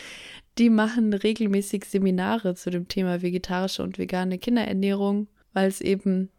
Die 0.59 0.71
machen 0.71 1.13
regelmäßig 1.13 1.85
Seminare 1.85 2.55
zu 2.55 2.71
dem 2.71 2.87
Thema 2.87 3.21
vegetarische 3.21 3.83
und 3.83 3.99
vegane 3.99 4.39
Kinderernährung, 4.39 5.27
weil 5.53 5.69
es 5.69 5.81
eben, 5.81 6.31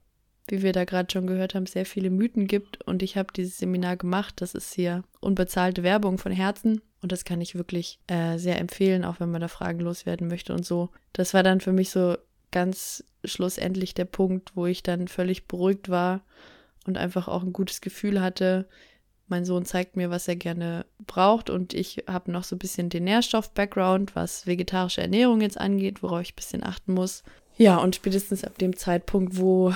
wie 0.48 0.64
wir 0.64 0.72
da 0.72 0.86
gerade 0.86 1.12
schon 1.12 1.28
gehört 1.28 1.56
haben, 1.56 1.66
sehr 1.66 1.86
viele 1.86 2.10
Mythen 2.10 2.48
gibt. 2.48 2.82
Und 2.88 3.04
ich 3.04 3.18
habe 3.18 3.34
dieses 3.36 3.58
Seminar 3.58 3.98
gemacht. 3.98 4.36
Das 4.38 4.56
ist 4.56 4.74
hier 4.74 5.04
unbezahlte 5.20 5.84
Werbung 5.84 6.18
von 6.18 6.32
Herzen. 6.32 6.82
Und 7.02 7.12
das 7.12 7.26
kann 7.26 7.42
ich 7.42 7.56
wirklich 7.56 8.00
äh, 8.08 8.38
sehr 8.38 8.60
empfehlen, 8.60 9.04
auch 9.04 9.20
wenn 9.20 9.32
man 9.32 9.42
da 9.42 9.50
Fragen 9.50 9.80
loswerden 9.80 10.28
möchte 10.28 10.54
und 10.54 10.66
so. 10.66 10.90
Das 11.14 11.34
war 11.34 11.44
dann 11.44 11.60
für 11.60 11.74
mich 11.74 11.90
so 11.90 12.16
ganz 12.52 13.04
schlussendlich 13.24 13.94
der 13.94 14.06
Punkt, 14.06 14.56
wo 14.56 14.66
ich 14.66 14.84
dann 14.84 15.08
völlig 15.08 15.48
beruhigt 15.48 15.90
war 15.90 16.22
und 16.86 16.98
einfach 16.98 17.28
auch 17.28 17.44
ein 17.44 17.54
gutes 17.54 17.82
Gefühl 17.82 18.22
hatte, 18.22 18.68
mein 19.28 19.46
Sohn 19.46 19.66
zeigt 19.66 19.96
mir, 19.96 20.10
was 20.10 20.28
er 20.28 20.36
gerne 20.36 20.86
braucht 21.08 21.50
und 21.50 21.74
ich 21.74 22.04
habe 22.08 22.32
noch 22.32 22.44
so 22.44 22.56
ein 22.56 22.60
bisschen 22.60 22.90
den 22.90 23.06
Nährstoff-Background, 23.06 24.16
was 24.16 24.46
vegetarische 24.46 25.02
Ernährung 25.02 25.40
jetzt 25.42 25.60
angeht, 25.60 26.04
worauf 26.04 26.22
ich 26.22 26.34
ein 26.34 26.36
bisschen 26.36 26.64
achten 26.64 26.94
muss. 26.94 27.24
Ja, 27.58 27.78
und 27.78 27.96
spätestens 27.96 28.44
ab 28.44 28.58
dem 28.58 28.76
Zeitpunkt, 28.76 29.38
wo 29.38 29.74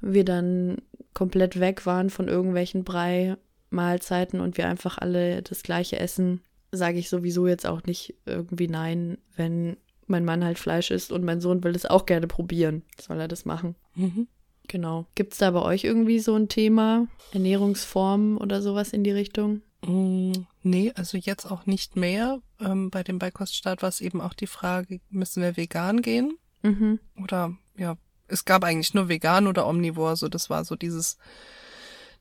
wir 0.00 0.24
dann 0.24 0.78
komplett 1.12 1.60
weg 1.60 1.84
waren 1.86 2.10
von 2.10 2.28
irgendwelchen 2.28 2.84
Brei-Mahlzeiten 2.84 4.40
und 4.40 4.56
wir 4.56 4.68
einfach 4.68 4.98
alle 4.98 5.42
das 5.42 5.62
gleiche 5.62 5.98
essen, 5.98 6.40
sage 6.72 6.98
ich 6.98 7.08
sowieso 7.10 7.46
jetzt 7.46 7.66
auch 7.66 7.82
nicht 7.84 8.14
irgendwie 8.24 8.68
nein, 8.68 9.18
wenn 9.36 9.76
mein 10.06 10.24
Mann 10.24 10.44
halt 10.44 10.58
Fleisch 10.58 10.90
isst 10.90 11.12
und 11.12 11.24
mein 11.24 11.40
Sohn 11.40 11.64
will 11.64 11.74
es 11.74 11.86
auch 11.86 12.06
gerne 12.06 12.26
probieren. 12.26 12.82
Soll 13.00 13.20
er 13.20 13.28
das 13.28 13.44
machen? 13.44 13.74
Mhm. 13.94 14.28
Genau. 14.68 15.06
Gibt 15.14 15.32
es 15.34 15.38
da 15.38 15.50
bei 15.50 15.62
euch 15.62 15.84
irgendwie 15.84 16.18
so 16.18 16.34
ein 16.34 16.48
Thema, 16.48 17.06
Ernährungsformen 17.32 18.38
oder 18.38 18.62
sowas 18.62 18.92
in 18.92 19.04
die 19.04 19.10
Richtung? 19.10 19.60
Mm, 19.86 20.32
nee, 20.62 20.92
also 20.94 21.18
jetzt 21.18 21.44
auch 21.50 21.66
nicht 21.66 21.96
mehr. 21.96 22.40
Ähm, 22.60 22.90
bei 22.90 23.02
dem 23.02 23.18
Beikoststart 23.18 23.82
war 23.82 23.88
es 23.88 24.00
eben 24.00 24.20
auch 24.20 24.32
die 24.32 24.46
Frage, 24.46 25.00
müssen 25.10 25.42
wir 25.42 25.56
vegan 25.56 26.00
gehen? 26.00 26.38
Mhm. 26.62 26.98
Oder 27.22 27.56
ja, 27.76 27.96
es 28.26 28.44
gab 28.44 28.64
eigentlich 28.64 28.94
nur 28.94 29.08
vegan 29.08 29.46
oder 29.46 29.66
omnivor, 29.66 30.16
so 30.16 30.28
das 30.28 30.48
war 30.48 30.64
so 30.64 30.76
dieses 30.76 31.18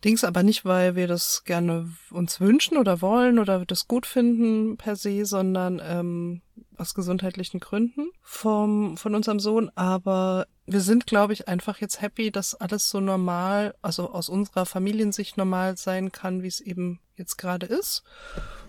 Dings, 0.03 0.23
aber 0.23 0.43
nicht, 0.43 0.65
weil 0.65 0.95
wir 0.95 1.07
das 1.07 1.43
gerne 1.45 1.89
uns 2.11 2.39
wünschen 2.39 2.77
oder 2.77 3.01
wollen 3.01 3.39
oder 3.39 3.65
das 3.65 3.87
gut 3.87 4.05
finden 4.05 4.77
per 4.77 4.95
se, 4.95 5.25
sondern 5.25 5.81
ähm, 5.83 6.41
aus 6.77 6.93
gesundheitlichen 6.93 7.59
Gründen 7.59 8.11
vom, 8.21 8.97
von 8.97 9.15
unserem 9.15 9.39
Sohn. 9.39 9.71
Aber 9.75 10.47
wir 10.65 10.81
sind, 10.81 11.07
glaube 11.07 11.33
ich, 11.33 11.47
einfach 11.47 11.79
jetzt 11.79 12.01
happy, 12.01 12.31
dass 12.31 12.55
alles 12.55 12.89
so 12.89 12.99
normal, 12.99 13.75
also 13.81 14.11
aus 14.11 14.29
unserer 14.29 14.65
Familiensicht 14.65 15.37
normal 15.37 15.77
sein 15.77 16.11
kann, 16.11 16.43
wie 16.43 16.47
es 16.47 16.59
eben 16.59 16.99
jetzt 17.15 17.37
gerade 17.37 17.65
ist. 17.65 18.03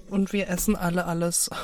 Und 0.08 0.32
wir 0.32 0.48
essen 0.48 0.76
alle 0.76 1.04
alles. 1.04 1.50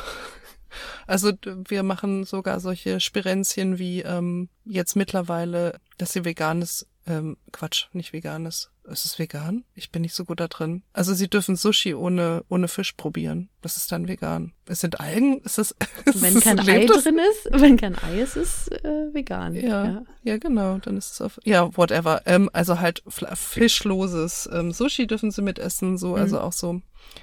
Also 1.04 1.33
wir 1.42 1.83
machen 1.83 2.22
sogar 2.22 2.61
solche 2.61 3.00
Spirenzchen 3.00 3.80
wie 3.80 4.02
ähm, 4.02 4.48
jetzt 4.64 4.94
mittlerweile, 4.94 5.80
dass 5.98 6.12
sie 6.12 6.24
veganes 6.24 6.87
ähm, 7.07 7.37
Quatsch, 7.53 7.87
nicht 7.93 8.13
veganes. 8.13 8.71
Ist 8.85 9.05
es 9.05 9.19
vegan? 9.19 9.65
Ich 9.75 9.91
bin 9.91 10.03
nicht 10.03 10.15
so 10.15 10.25
gut 10.25 10.41
da 10.41 10.49
drin. 10.49 10.83
Also 10.93 11.15
sie 11.15 11.29
dürfen 11.29 11.55
Sushi 11.55 11.95
ohne, 11.95 12.45
ohne 12.49 12.67
Fisch 12.67 12.93
probieren. 12.93 13.49
Das 13.63 13.77
ist 13.77 13.93
dann 13.93 14.09
vegan. 14.09 14.53
Es 14.67 14.81
sind 14.81 15.01
Algen? 15.01 15.41
Ist 15.43 15.59
es, 15.59 15.77
ist 16.05 16.23
wenn 16.23 16.41
kein 16.41 16.59
Ei 16.59 16.87
drin 16.87 17.19
ist, 17.19 17.49
wenn 17.53 17.77
kein 17.77 17.97
Ei 18.03 18.21
ist, 18.21 18.37
ist 18.37 18.73
äh, 18.85 19.15
vegan. 19.15 19.55
Ja, 19.55 19.85
ja, 19.85 20.03
ja, 20.25 20.39
genau. 20.39 20.79
Dann 20.79 20.97
ist 20.97 21.13
es 21.13 21.21
auf, 21.21 21.39
ja, 21.45 21.77
whatever. 21.77 22.23
Ähm, 22.27 22.51
also 22.53 22.81
halt 22.81 23.03
fischloses 23.35 24.49
ähm, 24.53 24.73
Sushi 24.73 25.07
dürfen 25.07 25.31
sie 25.31 25.43
mitessen, 25.43 25.97
so, 25.97 26.17
also 26.17 26.37
mhm. 26.37 26.43
auch 26.43 26.53
so, 26.53 26.83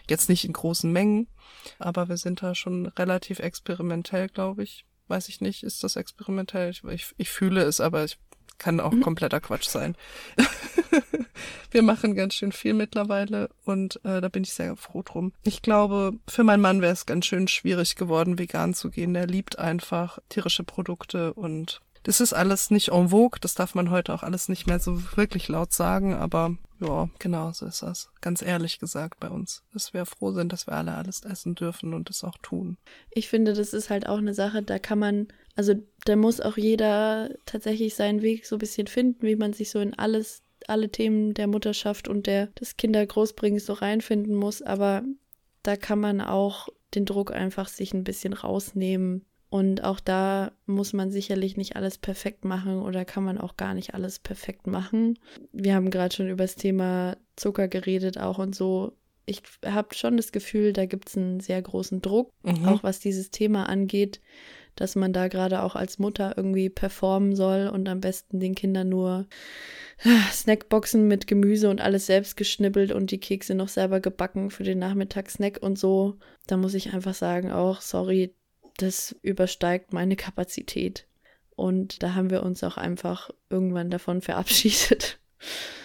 jetzt 0.10 0.30
nicht 0.30 0.46
in 0.46 0.54
großen 0.54 0.92
Mengen. 0.92 1.28
Aber 1.80 2.08
wir 2.08 2.18
sind 2.18 2.42
da 2.42 2.56
schon 2.56 2.88
relativ 2.88 3.40
experimentell, 3.40 4.30
glaube 4.30 4.64
ich. 4.64 4.86
Weiß 5.10 5.30
ich 5.30 5.42
nicht, 5.42 5.64
ist 5.64 5.84
das 5.84 5.96
experimentell? 5.96 6.70
Ich, 6.70 6.84
ich, 6.84 7.14
ich 7.18 7.30
fühle 7.30 7.64
es, 7.64 7.80
aber 7.80 8.04
ich 8.04 8.18
kann 8.58 8.80
auch 8.80 8.92
mhm. 8.92 9.02
kompletter 9.02 9.40
Quatsch 9.40 9.68
sein. 9.68 9.96
wir 11.72 11.82
machen 11.84 12.16
ganz 12.16 12.36
schön 12.36 12.52
viel 12.52 12.74
mittlerweile 12.74 13.50
und 13.66 14.04
äh, 14.04 14.22
da 14.22 14.30
bin 14.30 14.44
ich 14.44 14.54
sehr 14.54 14.76
froh 14.76 15.04
drum. 15.04 15.34
Ich 15.44 15.62
glaube, 15.62 16.14
für 16.28 16.44
meinen 16.44 16.62
Mann 16.62 16.82
wäre 16.82 16.94
es 16.94 17.06
ganz 17.06 17.26
schön 17.26 17.48
schwierig 17.48 17.96
geworden, 17.96 18.40
vegan 18.40 18.74
zu 18.74 18.90
gehen. 18.90 19.16
Er 19.16 19.28
liebt 19.28 19.60
einfach 19.60 20.20
tierische 20.30 20.64
Produkte 20.64 21.34
und 21.34 21.82
das 22.04 22.22
ist 22.22 22.34
alles 22.34 22.72
nicht 22.72 22.90
en 22.90 23.10
vogue, 23.10 23.40
das 23.42 23.54
darf 23.54 23.76
man 23.76 23.92
heute 23.92 24.14
auch 24.14 24.24
alles 24.24 24.48
nicht 24.48 24.66
mehr 24.66 24.80
so 24.80 25.02
wirklich 25.18 25.50
laut 25.50 25.74
sagen, 25.74 26.14
aber 26.16 26.56
ja, 26.80 27.10
genau 27.20 27.52
so 27.54 27.66
ist 27.66 27.82
das. 27.82 28.10
Ganz 28.22 28.42
ehrlich 28.42 28.80
gesagt 28.80 29.20
bei 29.20 29.30
uns. 29.30 29.64
Dass 29.74 29.94
wir 29.94 30.06
froh 30.06 30.32
sind, 30.32 30.54
dass 30.54 30.68
wir 30.68 30.74
alle 30.74 30.96
alles 30.96 31.24
essen 31.24 31.56
dürfen 31.56 31.94
und 31.94 32.10
es 32.10 32.24
auch 32.24 32.38
tun. 32.42 32.78
Ich 33.10 33.28
finde, 33.28 33.54
das 33.54 33.74
ist 33.74 33.90
halt 33.90 34.08
auch 34.08 34.20
eine 34.20 34.34
Sache, 34.34 34.62
da 34.62 34.78
kann 34.78 35.00
man, 35.00 35.28
also 35.56 35.74
da 36.06 36.16
muss 36.16 36.40
auch 36.40 36.58
jeder 36.58 37.30
tatsächlich 37.46 37.96
seinen 37.96 38.22
Weg 38.22 38.46
so 38.46 38.56
ein 38.56 38.60
bisschen 38.60 38.88
finden, 38.88 39.26
wie 39.26 39.36
man 39.36 39.54
sich 39.54 39.72
so 39.72 39.80
in 39.80 39.94
alles, 39.96 40.44
alle 40.68 40.90
Themen 40.90 41.34
der 41.34 41.48
Mutterschaft 41.48 42.08
und 42.08 42.28
der, 42.28 42.48
des 42.48 42.78
Kindergroßbringens 42.78 43.66
so 43.66 43.74
reinfinden 43.74 44.36
muss. 44.36 44.62
Aber 44.62 45.04
da 45.64 45.76
kann 45.76 46.00
man 46.00 46.22
auch 46.22 46.70
den 46.94 47.06
Druck 47.06 47.32
einfach 47.32 47.68
sich 47.68 47.94
ein 47.94 48.04
bisschen 48.04 48.34
rausnehmen 48.34 49.26
und 49.50 49.84
auch 49.84 50.00
da 50.00 50.52
muss 50.66 50.92
man 50.92 51.10
sicherlich 51.10 51.56
nicht 51.56 51.76
alles 51.76 51.98
perfekt 51.98 52.44
machen 52.44 52.82
oder 52.82 53.06
kann 53.06 53.24
man 53.24 53.38
auch 53.38 53.56
gar 53.56 53.74
nicht 53.74 53.94
alles 53.94 54.20
perfekt 54.20 54.68
machen. 54.68 55.18
Wir 55.54 55.76
haben 55.76 55.90
gerade 55.90 56.14
schon 56.14 56.28
über 56.28 56.44
das 56.44 56.56
Thema 56.56 57.18
Zucker 57.38 57.68
geredet 57.68 58.20
auch 58.20 58.40
und 58.40 58.56
so. 58.56 58.94
Ich 59.26 59.42
habe 59.66 59.94
schon 59.94 60.18
das 60.18 60.32
Gefühl, 60.32 60.74
da 60.74 60.86
gibt 60.86 61.10
es 61.10 61.18
einen 61.18 61.40
sehr 61.40 61.62
großen 61.62 62.02
Druck, 62.02 62.32
mhm. 62.44 62.66
auch 62.66 62.84
was 62.84 63.00
dieses 63.00 63.30
Thema 63.32 63.68
angeht, 63.68 64.22
dass 64.76 64.96
man 64.96 65.14
da 65.14 65.28
gerade 65.28 65.64
auch 65.64 65.76
als 65.76 65.98
Mutter 65.98 66.34
irgendwie 66.38 66.70
performen 66.70 67.36
soll 67.36 67.68
und 67.68 67.88
am 67.90 68.02
besten 68.02 68.40
den 68.40 68.56
Kindern 68.56 68.90
nur 68.90 69.28
äh, 70.04 70.10
Snackboxen 70.32 71.08
mit 71.08 71.26
Gemüse 71.26 71.70
und 71.70 71.82
alles 71.82 72.06
selbst 72.06 72.38
geschnippelt 72.38 72.92
und 72.92 73.12
die 73.12 73.20
Kekse 73.20 73.56
noch 73.56 73.70
selber 73.70 74.00
gebacken 74.02 74.50
für 74.50 74.64
den 74.64 74.80
Nachmittagssnack 74.80 75.60
und 75.62 75.80
so. 75.80 76.18
Da 76.48 76.58
muss 76.58 76.74
ich 76.74 76.94
einfach 76.94 77.16
sagen, 77.16 77.52
auch 77.52 77.82
sorry, 77.82 78.34
das 78.78 79.16
übersteigt 79.22 79.94
meine 79.94 80.16
Kapazität. 80.16 81.08
Und 81.56 82.04
da 82.04 82.14
haben 82.14 82.30
wir 82.30 82.44
uns 82.44 82.64
auch 82.64 82.78
einfach 82.78 83.32
irgendwann 83.50 83.90
davon 83.90 84.22
verabschiedet. 84.22 85.20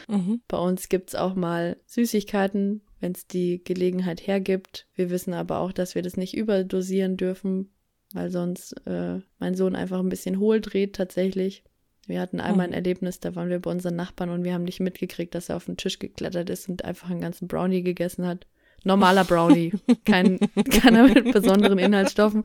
Mhm. 0.09 0.41
Bei 0.49 0.59
uns 0.59 0.89
gibt 0.89 1.11
es 1.11 1.15
auch 1.15 1.35
mal 1.35 1.77
Süßigkeiten, 1.87 2.83
wenn 3.01 3.13
es 3.13 3.27
die 3.27 3.63
Gelegenheit 3.65 4.27
hergibt. 4.27 4.87
Wir 4.95 5.11
wissen 5.11 5.35
aber 5.35 5.59
auch, 5.59 5.73
dass 5.73 5.95
wir 5.95 6.03
das 6.03 6.17
nicht 6.17 6.37
überdosieren 6.37 7.17
dürfen, 7.17 7.73
weil 8.13 8.31
sonst 8.31 8.75
äh, 8.87 9.21
mein 9.39 9.55
Sohn 9.55 9.75
einfach 9.75 9.99
ein 9.99 10.09
bisschen 10.09 10.39
hohl 10.39 10.61
dreht 10.61 10.95
tatsächlich. 10.95 11.65
Wir 12.07 12.21
hatten 12.21 12.41
einmal 12.41 12.67
ein 12.67 12.71
mhm. 12.71 12.77
Erlebnis, 12.77 13.21
da 13.21 13.35
waren 13.37 13.49
wir 13.49 13.61
bei 13.61 13.71
unseren 13.71 13.97
Nachbarn 13.97 14.31
und 14.31 14.45
wir 14.45 14.55
haben 14.55 14.65
nicht 14.65 14.81
mitgekriegt, 14.81 15.35
dass 15.35 15.49
er 15.49 15.57
auf 15.57 15.67
den 15.67 15.77
Tisch 15.77 15.99
geklettert 15.99 16.51
ist 16.51 16.69
und 16.69 16.85
einfach 16.85 17.11
einen 17.11 17.21
ganzen 17.21 17.47
Brownie 17.49 17.83
gegessen 17.83 18.27
hat. 18.27 18.47
Normaler 18.85 19.25
Brownie, 19.25 19.73
kein, 20.05 20.39
keiner 20.71 21.05
mit 21.05 21.33
besonderen 21.33 21.79
Inhaltsstoffen. 21.79 22.45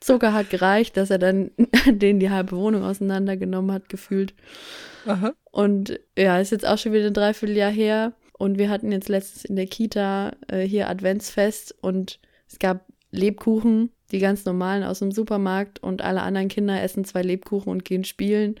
Zucker 0.00 0.32
hat 0.32 0.50
gereicht, 0.50 0.96
dass 0.96 1.10
er 1.10 1.18
dann 1.18 1.50
den 1.86 2.20
die 2.20 2.30
halbe 2.30 2.56
Wohnung 2.56 2.84
auseinandergenommen 2.84 3.72
hat, 3.72 3.88
gefühlt. 3.88 4.34
Aha. 5.06 5.32
Und 5.50 5.98
ja, 6.16 6.38
ist 6.38 6.52
jetzt 6.52 6.66
auch 6.66 6.78
schon 6.78 6.92
wieder 6.92 7.06
ein 7.06 7.14
Dreivierteljahr 7.14 7.70
her. 7.70 8.12
Und 8.38 8.58
wir 8.58 8.70
hatten 8.70 8.92
jetzt 8.92 9.08
letztens 9.08 9.44
in 9.44 9.56
der 9.56 9.66
Kita 9.66 10.32
äh, 10.46 10.60
hier 10.60 10.88
Adventsfest 10.88 11.74
und 11.80 12.20
es 12.48 12.58
gab 12.58 12.86
Lebkuchen, 13.10 13.90
die 14.12 14.20
ganz 14.20 14.44
normalen 14.44 14.84
aus 14.84 15.00
dem 15.00 15.10
Supermarkt 15.10 15.82
und 15.82 16.02
alle 16.02 16.22
anderen 16.22 16.48
Kinder 16.48 16.80
essen 16.80 17.04
zwei 17.04 17.22
Lebkuchen 17.22 17.70
und 17.70 17.84
gehen 17.84 18.04
spielen. 18.04 18.56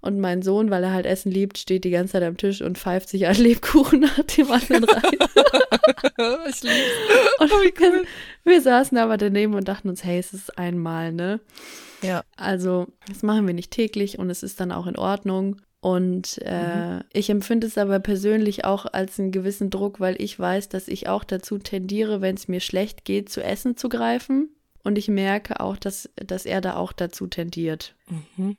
Und 0.00 0.20
mein 0.20 0.42
Sohn, 0.42 0.70
weil 0.70 0.84
er 0.84 0.92
halt 0.92 1.06
Essen 1.06 1.32
liebt, 1.32 1.58
steht 1.58 1.84
die 1.84 1.90
ganze 1.90 2.12
Zeit 2.12 2.22
am 2.22 2.36
Tisch 2.36 2.62
und 2.62 2.78
pfeift 2.78 3.08
sich 3.08 3.26
einen 3.26 3.40
Lebkuchen 3.42 4.00
nach 4.00 4.22
dem 4.22 4.50
anderen 4.50 4.84
rein. 4.84 5.12
ich 6.48 6.62
lieb's. 6.62 7.40
Und 7.40 7.52
oh, 7.52 7.62
wir, 7.62 8.04
wir 8.44 8.60
saßen 8.60 8.96
aber 8.98 9.16
daneben 9.16 9.54
und 9.54 9.66
dachten 9.66 9.88
uns, 9.88 10.04
hey, 10.04 10.18
es 10.18 10.32
ist 10.32 10.56
einmal, 10.56 11.12
ne? 11.12 11.40
Ja. 12.02 12.22
Also, 12.36 12.86
das 13.08 13.22
machen 13.22 13.46
wir 13.46 13.54
nicht 13.54 13.72
täglich 13.72 14.18
und 14.18 14.30
es 14.30 14.42
ist 14.42 14.60
dann 14.60 14.72
auch 14.72 14.86
in 14.86 14.96
Ordnung. 14.96 15.56
Und 15.80 16.40
äh, 16.44 16.96
mhm. 16.96 17.04
ich 17.12 17.30
empfinde 17.30 17.66
es 17.66 17.78
aber 17.78 18.00
persönlich 18.00 18.64
auch 18.64 18.86
als 18.86 19.18
einen 19.18 19.30
gewissen 19.30 19.70
Druck, 19.70 20.00
weil 20.00 20.20
ich 20.20 20.38
weiß, 20.38 20.68
dass 20.68 20.88
ich 20.88 21.08
auch 21.08 21.22
dazu 21.22 21.58
tendiere, 21.58 22.20
wenn 22.20 22.34
es 22.34 22.48
mir 22.48 22.60
schlecht 22.60 23.04
geht, 23.04 23.28
zu 23.28 23.42
Essen 23.42 23.76
zu 23.76 23.88
greifen. 23.88 24.50
Und 24.82 24.98
ich 24.98 25.08
merke 25.08 25.60
auch, 25.60 25.76
dass, 25.76 26.10
dass 26.16 26.46
er 26.46 26.60
da 26.60 26.76
auch 26.76 26.92
dazu 26.92 27.26
tendiert. 27.26 27.94
Mhm. 28.36 28.56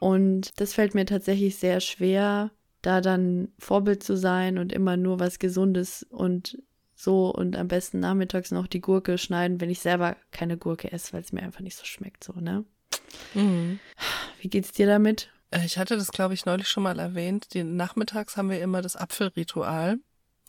Und 0.00 0.58
das 0.58 0.72
fällt 0.72 0.94
mir 0.94 1.04
tatsächlich 1.04 1.56
sehr 1.56 1.80
schwer, 1.80 2.50
da 2.80 3.02
dann 3.02 3.48
Vorbild 3.58 4.02
zu 4.02 4.16
sein 4.16 4.56
und 4.56 4.72
immer 4.72 4.96
nur 4.96 5.20
was 5.20 5.38
Gesundes 5.38 6.06
und 6.08 6.56
so 6.94 7.28
und 7.28 7.54
am 7.54 7.68
besten 7.68 8.00
nachmittags 8.00 8.50
noch 8.50 8.66
die 8.66 8.80
Gurke 8.80 9.18
schneiden, 9.18 9.60
wenn 9.60 9.68
ich 9.68 9.80
selber 9.80 10.16
keine 10.32 10.56
Gurke 10.56 10.90
esse, 10.90 11.12
weil 11.12 11.20
es 11.20 11.32
mir 11.32 11.42
einfach 11.42 11.60
nicht 11.60 11.76
so 11.76 11.84
schmeckt, 11.84 12.24
so, 12.24 12.32
ne? 12.32 12.64
Mhm. 13.34 13.78
Wie 14.40 14.48
geht's 14.48 14.72
dir 14.72 14.86
damit? 14.86 15.30
Äh, 15.50 15.66
ich 15.66 15.76
hatte 15.76 15.96
das, 15.96 16.12
glaube 16.12 16.32
ich, 16.32 16.46
neulich 16.46 16.68
schon 16.68 16.82
mal 16.82 16.98
erwähnt. 16.98 17.52
Die, 17.52 17.62
nachmittags 17.62 18.38
haben 18.38 18.48
wir 18.48 18.62
immer 18.62 18.80
das 18.80 18.96
Apfelritual. 18.96 19.98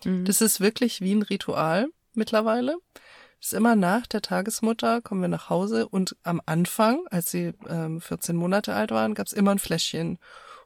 Mhm. 0.06 0.24
Das 0.24 0.40
ist 0.40 0.62
wirklich 0.62 1.02
wie 1.02 1.14
ein 1.14 1.24
Ritual 1.24 1.90
mittlerweile. 2.14 2.78
Ist 3.42 3.54
immer 3.54 3.76
nach 3.76 4.06
der 4.06 4.22
Tagesmutter, 4.22 5.02
kommen 5.02 5.22
wir 5.22 5.28
nach 5.28 5.50
Hause 5.50 5.88
und 5.88 6.16
am 6.22 6.42
Anfang, 6.46 7.00
als 7.10 7.32
sie 7.32 7.54
ähm, 7.68 8.00
14 8.00 8.36
Monate 8.36 8.76
alt 8.76 8.92
waren, 8.92 9.16
gab 9.16 9.26
es 9.26 9.34
immer 9.34 9.50
ein 9.50 9.60
Fläschchen. 9.60 10.20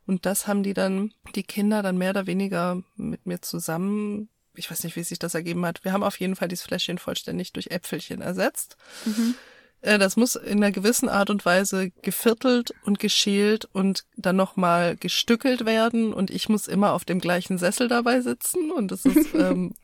Und 0.06 0.26
das 0.26 0.46
haben 0.46 0.62
die 0.62 0.74
dann, 0.74 1.14
die 1.36 1.44
Kinder 1.44 1.82
dann 1.82 1.98
mehr 1.98 2.10
oder 2.10 2.28
weniger 2.28 2.84
mit 2.98 3.26
mir 3.26 3.42
zusammen, 3.42 4.30
ich 4.56 4.70
weiß 4.70 4.84
nicht, 4.84 4.96
wie 4.98 5.04
sich 5.04 5.20
das 5.20 5.36
ergeben 5.36 5.66
hat. 5.66 5.84
Wir 5.84 5.94
haben 5.94 6.04
auf 6.04 6.20
jeden 6.20 6.36
Fall 6.36 6.48
dieses 6.50 6.66
Fläschchen 6.66 6.98
vollständig 6.98 7.54
durch 7.54 7.68
Äpfelchen 7.68 8.22
ersetzt. 8.22 8.76
Mhm. 9.06 9.36
Äh, 9.82 9.98
das 9.98 10.18
muss 10.18 10.36
in 10.36 10.58
einer 10.58 10.72
gewissen 10.72 11.10
Art 11.10 11.30
und 11.30 11.46
Weise 11.46 11.92
geviertelt 12.02 12.74
und 12.84 13.00
geschält 13.00 13.66
und 13.72 14.06
dann 14.18 14.36
nochmal 14.36 14.98
gestückelt 14.98 15.66
werden. 15.66 16.14
Und 16.14 16.30
ich 16.30 16.50
muss 16.50 16.68
immer 16.68 16.94
auf 16.94 17.06
dem 17.06 17.20
gleichen 17.20 17.58
Sessel 17.58 17.88
dabei 17.88 18.22
sitzen. 18.22 18.72
Und 18.72 18.92
das 18.92 19.06
ist, 19.06 19.34
ähm, 19.34 19.76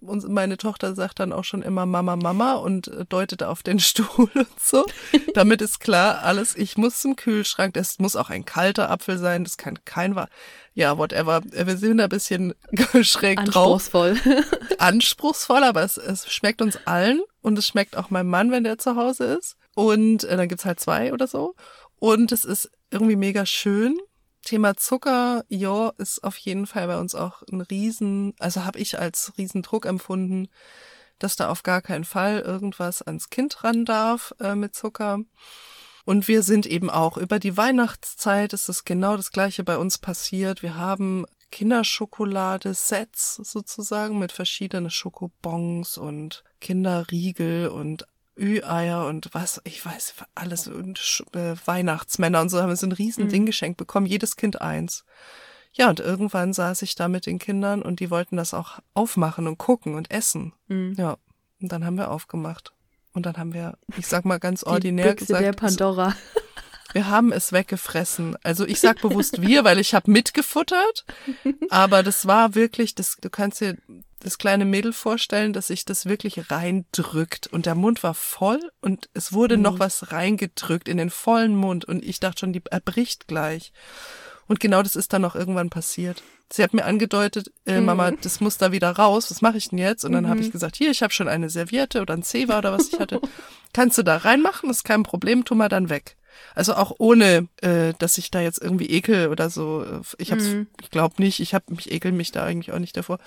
und 0.00 0.28
meine 0.28 0.56
Tochter 0.56 0.94
sagt 0.94 1.20
dann 1.20 1.32
auch 1.32 1.44
schon 1.44 1.62
immer 1.62 1.86
Mama, 1.86 2.16
Mama 2.16 2.54
und 2.54 2.88
äh, 2.88 3.04
deutet 3.04 3.42
auf 3.42 3.62
den 3.62 3.78
Stuhl 3.80 4.30
und 4.34 4.60
so. 4.60 4.84
Damit 5.34 5.62
ist 5.62 5.80
klar, 5.80 6.22
alles, 6.22 6.56
ich 6.56 6.76
muss 6.76 7.00
zum 7.00 7.16
Kühlschrank, 7.16 7.74
das 7.74 7.98
muss 7.98 8.16
auch 8.16 8.30
ein 8.30 8.44
kalter 8.44 8.90
Apfel 8.90 9.18
sein, 9.18 9.44
das 9.44 9.56
kann 9.56 9.78
kein, 9.84 10.18
ja, 10.74 10.98
whatever. 10.98 11.42
Wir 11.44 11.76
sind 11.76 12.00
ein 12.00 12.08
bisschen 12.08 12.54
schräg 13.02 13.38
Anspruchsvoll. 13.38 14.14
drauf. 14.14 14.24
Anspruchsvoll. 14.24 14.76
Anspruchsvoll, 14.78 15.64
aber 15.64 15.82
es, 15.82 15.96
es 15.96 16.30
schmeckt 16.32 16.62
uns 16.62 16.78
allen 16.86 17.20
und 17.42 17.58
es 17.58 17.66
schmeckt 17.66 17.96
auch 17.96 18.10
meinem 18.10 18.30
Mann, 18.30 18.50
wenn 18.50 18.64
der 18.64 18.78
zu 18.78 18.96
Hause 18.96 19.24
ist. 19.24 19.56
Und 19.74 20.24
äh, 20.24 20.36
dann 20.36 20.48
gibt's 20.48 20.64
halt 20.64 20.80
zwei 20.80 21.12
oder 21.12 21.26
so. 21.26 21.54
Und 21.98 22.32
es 22.32 22.44
ist 22.44 22.70
irgendwie 22.90 23.16
mega 23.16 23.46
schön. 23.46 23.98
Thema 24.42 24.76
Zucker, 24.76 25.44
ja, 25.48 25.90
ist 25.98 26.24
auf 26.24 26.36
jeden 26.38 26.66
Fall 26.66 26.86
bei 26.86 26.98
uns 26.98 27.14
auch 27.14 27.42
ein 27.50 27.60
Riesen, 27.60 28.34
also 28.38 28.64
habe 28.64 28.78
ich 28.78 28.98
als 28.98 29.32
Riesendruck 29.36 29.86
empfunden, 29.86 30.48
dass 31.18 31.36
da 31.36 31.50
auf 31.50 31.62
gar 31.62 31.82
keinen 31.82 32.04
Fall 32.04 32.40
irgendwas 32.40 33.02
ans 33.02 33.30
Kind 33.30 33.62
ran 33.62 33.84
darf 33.84 34.34
äh, 34.40 34.54
mit 34.54 34.74
Zucker. 34.74 35.20
Und 36.04 36.28
wir 36.28 36.42
sind 36.42 36.66
eben 36.66 36.90
auch 36.90 37.16
über 37.16 37.38
die 37.38 37.56
Weihnachtszeit 37.56 38.52
ist 38.52 38.68
es 38.68 38.84
genau 38.84 39.16
das 39.16 39.30
gleiche 39.30 39.62
bei 39.64 39.76
uns 39.76 39.98
passiert. 39.98 40.62
Wir 40.62 40.76
haben 40.76 41.26
Kinderschokolade-Sets 41.50 43.36
sozusagen 43.36 44.18
mit 44.18 44.32
verschiedenen 44.32 44.90
Schokobons 44.90 45.98
und 45.98 46.42
Kinderriegel 46.60 47.68
und 47.68 48.06
Ü-Eier 48.38 49.06
und 49.06 49.30
was, 49.32 49.60
ich 49.64 49.84
weiß, 49.84 50.14
alles 50.34 50.68
und 50.68 51.24
äh, 51.34 51.54
Weihnachtsmänner 51.64 52.40
und 52.40 52.48
so 52.48 52.60
haben 52.60 52.68
wir 52.68 52.76
so 52.76 52.86
ein 52.86 52.92
Riesending 52.92 53.42
mhm. 53.42 53.46
geschenkt 53.46 53.76
bekommen, 53.76 54.06
jedes 54.06 54.36
Kind 54.36 54.60
eins. 54.60 55.04
Ja, 55.72 55.88
und 55.88 56.00
irgendwann 56.00 56.52
saß 56.52 56.82
ich 56.82 56.94
da 56.94 57.08
mit 57.08 57.26
den 57.26 57.38
Kindern 57.38 57.82
und 57.82 58.00
die 58.00 58.10
wollten 58.10 58.36
das 58.36 58.54
auch 58.54 58.80
aufmachen 58.94 59.46
und 59.46 59.58
gucken 59.58 59.94
und 59.94 60.10
essen. 60.10 60.52
Mhm. 60.68 60.94
Ja, 60.96 61.16
und 61.60 61.70
dann 61.70 61.84
haben 61.84 61.96
wir 61.96 62.10
aufgemacht. 62.10 62.72
Und 63.12 63.26
dann 63.26 63.36
haben 63.36 63.54
wir, 63.54 63.76
ich 63.96 64.06
sag 64.06 64.24
mal 64.24 64.38
ganz 64.38 64.64
ordinär 64.64 65.14
die 65.14 65.16
gesagt. 65.16 65.42
der 65.42 65.52
Pandora. 65.52 66.14
Wir 66.92 67.06
haben 67.06 67.30
es 67.30 67.52
weggefressen. 67.52 68.36
Also 68.42 68.66
ich 68.66 68.80
sag 68.80 69.00
bewusst 69.00 69.40
wir, 69.40 69.62
weil 69.62 69.78
ich 69.78 69.94
habe 69.94 70.10
mitgefuttert. 70.10 71.04
Aber 71.70 72.02
das 72.02 72.26
war 72.26 72.56
wirklich, 72.56 72.96
das, 72.96 73.16
du 73.20 73.30
kannst 73.30 73.60
dir 73.60 73.76
das 74.20 74.38
kleine 74.38 74.64
Mädel 74.64 74.92
vorstellen, 74.92 75.52
dass 75.52 75.68
sich 75.68 75.84
das 75.84 76.06
wirklich 76.06 76.50
reindrückt. 76.50 77.48
Und 77.48 77.66
der 77.66 77.74
Mund 77.74 78.02
war 78.02 78.14
voll 78.14 78.60
und 78.80 79.08
es 79.14 79.32
wurde 79.32 79.56
mhm. 79.56 79.62
noch 79.62 79.78
was 79.78 80.12
reingedrückt 80.12 80.88
in 80.88 80.98
den 80.98 81.10
vollen 81.10 81.56
Mund. 81.56 81.84
Und 81.84 82.04
ich 82.04 82.20
dachte 82.20 82.40
schon, 82.40 82.52
die 82.52 82.62
erbricht 82.70 83.26
gleich. 83.26 83.72
Und 84.46 84.60
genau 84.60 84.82
das 84.82 84.96
ist 84.96 85.12
dann 85.12 85.22
noch 85.22 85.34
irgendwann 85.34 85.70
passiert. 85.70 86.22
Sie 86.52 86.62
hat 86.64 86.74
mir 86.74 86.84
angedeutet, 86.84 87.52
äh, 87.64 87.78
mhm. 87.78 87.86
Mama, 87.86 88.10
das 88.10 88.40
muss 88.40 88.58
da 88.58 88.72
wieder 88.72 88.90
raus. 88.90 89.30
Was 89.30 89.40
mache 89.40 89.56
ich 89.56 89.68
denn 89.68 89.78
jetzt? 89.78 90.04
Und 90.04 90.12
dann 90.12 90.24
mhm. 90.24 90.28
habe 90.28 90.40
ich 90.40 90.50
gesagt, 90.50 90.76
hier, 90.76 90.90
ich 90.90 91.02
habe 91.02 91.12
schon 91.12 91.28
eine 91.28 91.48
Serviette 91.48 92.00
oder 92.00 92.14
ein 92.14 92.22
Zewa 92.22 92.58
oder 92.58 92.72
was 92.72 92.88
ich 92.92 92.98
hatte. 92.98 93.20
Kannst 93.72 93.98
du 93.98 94.02
da 94.02 94.16
reinmachen? 94.16 94.68
Das 94.68 94.78
ist 94.78 94.84
kein 94.84 95.04
Problem, 95.04 95.44
tu 95.44 95.54
mal 95.54 95.68
dann 95.68 95.88
weg. 95.88 96.16
Also 96.54 96.74
auch 96.74 96.94
ohne, 96.98 97.48
äh, 97.62 97.94
dass 97.98 98.18
ich 98.18 98.30
da 98.30 98.40
jetzt 98.40 98.60
irgendwie 98.60 98.90
ekel 98.90 99.28
oder 99.28 99.50
so. 99.50 99.84
Ich 100.18 100.32
hab's, 100.32 100.44
mhm. 100.44 100.66
ich 100.80 100.90
glaube 100.90 101.14
nicht, 101.18 101.40
ich 101.40 101.54
habe 101.54 101.66
mich 101.74 101.90
ekel 101.90 102.12
mich 102.12 102.32
da 102.32 102.44
eigentlich 102.44 102.72
auch 102.72 102.78
nicht 102.78 102.96
davor. 102.96 103.18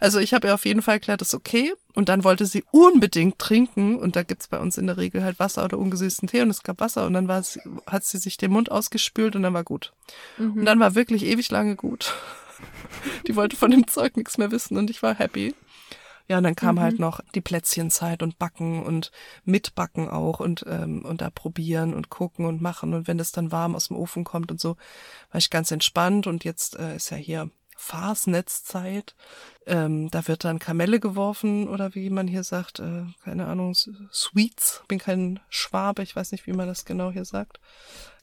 Also 0.00 0.18
ich 0.18 0.34
habe 0.34 0.48
ihr 0.48 0.54
auf 0.54 0.64
jeden 0.64 0.82
Fall 0.82 0.94
erklärt, 0.94 1.20
das 1.20 1.28
ist 1.28 1.34
okay. 1.34 1.72
Und 1.94 2.08
dann 2.08 2.24
wollte 2.24 2.46
sie 2.46 2.64
unbedingt 2.70 3.38
trinken. 3.38 3.96
Und 3.96 4.16
da 4.16 4.22
gibt's 4.22 4.48
bei 4.48 4.58
uns 4.58 4.78
in 4.78 4.86
der 4.86 4.96
Regel 4.96 5.24
halt 5.24 5.38
Wasser 5.38 5.64
oder 5.64 5.78
ungesüßten 5.78 6.28
Tee 6.28 6.42
und 6.42 6.50
es 6.50 6.62
gab 6.62 6.80
Wasser. 6.80 7.06
Und 7.06 7.14
dann 7.14 7.28
war 7.28 7.40
es, 7.40 7.58
hat 7.86 8.04
sie 8.04 8.18
sich 8.18 8.36
den 8.36 8.52
Mund 8.52 8.70
ausgespült 8.70 9.34
und 9.34 9.42
dann 9.42 9.54
war 9.54 9.64
gut. 9.64 9.92
Mhm. 10.36 10.58
Und 10.58 10.64
dann 10.64 10.80
war 10.80 10.94
wirklich 10.94 11.24
ewig 11.24 11.50
lange 11.50 11.76
gut. 11.76 12.14
Die 13.26 13.36
wollte 13.36 13.56
von 13.56 13.70
dem 13.70 13.86
Zeug 13.86 14.16
nichts 14.16 14.38
mehr 14.38 14.50
wissen 14.50 14.76
und 14.76 14.90
ich 14.90 15.02
war 15.02 15.14
happy. 15.14 15.54
Ja, 16.28 16.36
und 16.36 16.44
dann 16.44 16.56
kam 16.56 16.76
mhm. 16.76 16.80
halt 16.80 16.98
noch 16.98 17.20
die 17.34 17.40
Plätzchenzeit 17.40 18.22
und 18.22 18.38
Backen 18.38 18.82
und 18.82 19.10
Mitbacken 19.44 20.10
auch 20.10 20.40
und, 20.40 20.64
ähm, 20.68 21.04
und 21.04 21.22
da 21.22 21.30
probieren 21.30 21.94
und 21.94 22.10
gucken 22.10 22.44
und 22.44 22.60
machen. 22.60 22.92
Und 22.92 23.08
wenn 23.08 23.16
das 23.16 23.32
dann 23.32 23.50
warm 23.50 23.74
aus 23.74 23.88
dem 23.88 23.96
Ofen 23.96 24.24
kommt 24.24 24.50
und 24.50 24.60
so, 24.60 24.76
war 25.30 25.38
ich 25.38 25.48
ganz 25.48 25.70
entspannt. 25.70 26.26
Und 26.26 26.44
jetzt 26.44 26.76
äh, 26.76 26.96
ist 26.96 27.10
ja 27.10 27.16
hier 27.16 27.50
Fasnetzzeit. 27.78 29.14
Ähm, 29.64 30.10
da 30.10 30.28
wird 30.28 30.44
dann 30.44 30.58
Kamelle 30.58 31.00
geworfen 31.00 31.66
oder 31.66 31.94
wie 31.94 32.10
man 32.10 32.28
hier 32.28 32.42
sagt, 32.42 32.80
äh, 32.80 33.04
keine 33.24 33.46
Ahnung, 33.46 33.74
Sweets. 33.74 34.82
Bin 34.86 34.98
kein 34.98 35.40
Schwabe, 35.48 36.02
ich 36.02 36.14
weiß 36.14 36.32
nicht, 36.32 36.46
wie 36.46 36.52
man 36.52 36.66
das 36.66 36.84
genau 36.84 37.10
hier 37.10 37.24
sagt. 37.24 37.58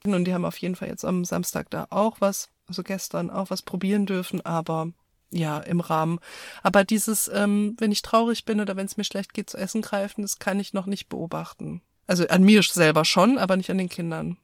Und 0.03 0.25
die 0.25 0.33
haben 0.33 0.45
auf 0.45 0.57
jeden 0.57 0.75
Fall 0.75 0.89
jetzt 0.89 1.05
am 1.05 1.25
Samstag 1.25 1.71
da 1.71 1.87
auch 1.89 2.21
was, 2.21 2.49
also 2.67 2.83
gestern 2.83 3.31
auch 3.31 3.49
was 3.49 3.63
probieren 3.63 4.05
dürfen, 4.05 4.45
aber 4.45 4.91
ja, 5.35 5.59
im 5.59 5.81
Rahmen. 5.81 6.19
Aber 6.63 6.83
dieses, 6.83 7.29
ähm, 7.33 7.75
wenn 7.77 7.91
ich 7.91 8.01
traurig 8.01 8.45
bin 8.45 8.61
oder 8.61 8.75
wenn 8.75 8.85
es 8.85 8.97
mir 8.97 9.03
schlecht 9.03 9.33
geht, 9.33 9.49
zu 9.49 9.57
essen 9.57 9.81
greifen, 9.81 10.21
das 10.21 10.39
kann 10.39 10.59
ich 10.59 10.73
noch 10.73 10.85
nicht 10.85 11.09
beobachten. 11.09 11.81
Also 12.07 12.27
an 12.27 12.43
mir 12.43 12.63
selber 12.63 13.03
schon, 13.03 13.37
aber 13.37 13.57
nicht 13.57 13.69
an 13.69 13.77
den 13.77 13.89
Kindern. 13.89 14.37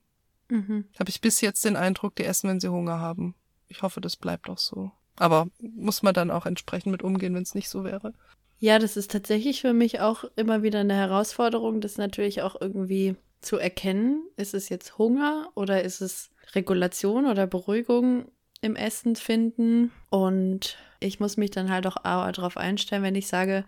Mhm. 0.49 0.85
Habe 0.99 1.09
ich 1.09 1.21
bis 1.21 1.39
jetzt 1.41 1.63
den 1.63 1.77
Eindruck, 1.77 2.15
die 2.15 2.25
essen, 2.25 2.49
wenn 2.49 2.59
sie 2.59 2.69
Hunger 2.69 2.99
haben. 2.99 3.35
Ich 3.67 3.83
hoffe, 3.83 4.01
das 4.01 4.17
bleibt 4.17 4.49
auch 4.49 4.57
so. 4.57 4.91
Aber 5.15 5.47
muss 5.59 6.03
man 6.03 6.13
dann 6.13 6.31
auch 6.31 6.45
entsprechend 6.45 6.91
mit 6.91 7.03
umgehen, 7.03 7.33
wenn 7.35 7.43
es 7.43 7.55
nicht 7.55 7.69
so 7.69 7.83
wäre. 7.83 8.13
Ja, 8.59 8.77
das 8.77 8.97
ist 8.97 9.11
tatsächlich 9.11 9.61
für 9.61 9.73
mich 9.73 10.01
auch 10.01 10.25
immer 10.35 10.61
wieder 10.61 10.79
eine 10.79 10.95
Herausforderung, 10.95 11.79
das 11.79 11.97
natürlich 11.97 12.41
auch 12.41 12.59
irgendwie 12.59 13.15
zu 13.39 13.57
erkennen. 13.57 14.23
Ist 14.35 14.53
es 14.53 14.69
jetzt 14.69 14.97
Hunger 14.97 15.49
oder 15.55 15.83
ist 15.83 16.01
es 16.01 16.31
Regulation 16.53 17.27
oder 17.27 17.47
Beruhigung 17.47 18.25
im 18.61 18.75
Essen 18.75 19.15
finden? 19.15 19.91
Und 20.09 20.77
ich 20.99 21.19
muss 21.19 21.37
mich 21.37 21.51
dann 21.51 21.69
halt 21.69 21.87
auch 21.87 21.97
darauf 22.03 22.57
einstellen, 22.57 23.03
wenn 23.03 23.15
ich 23.15 23.27
sage, 23.27 23.65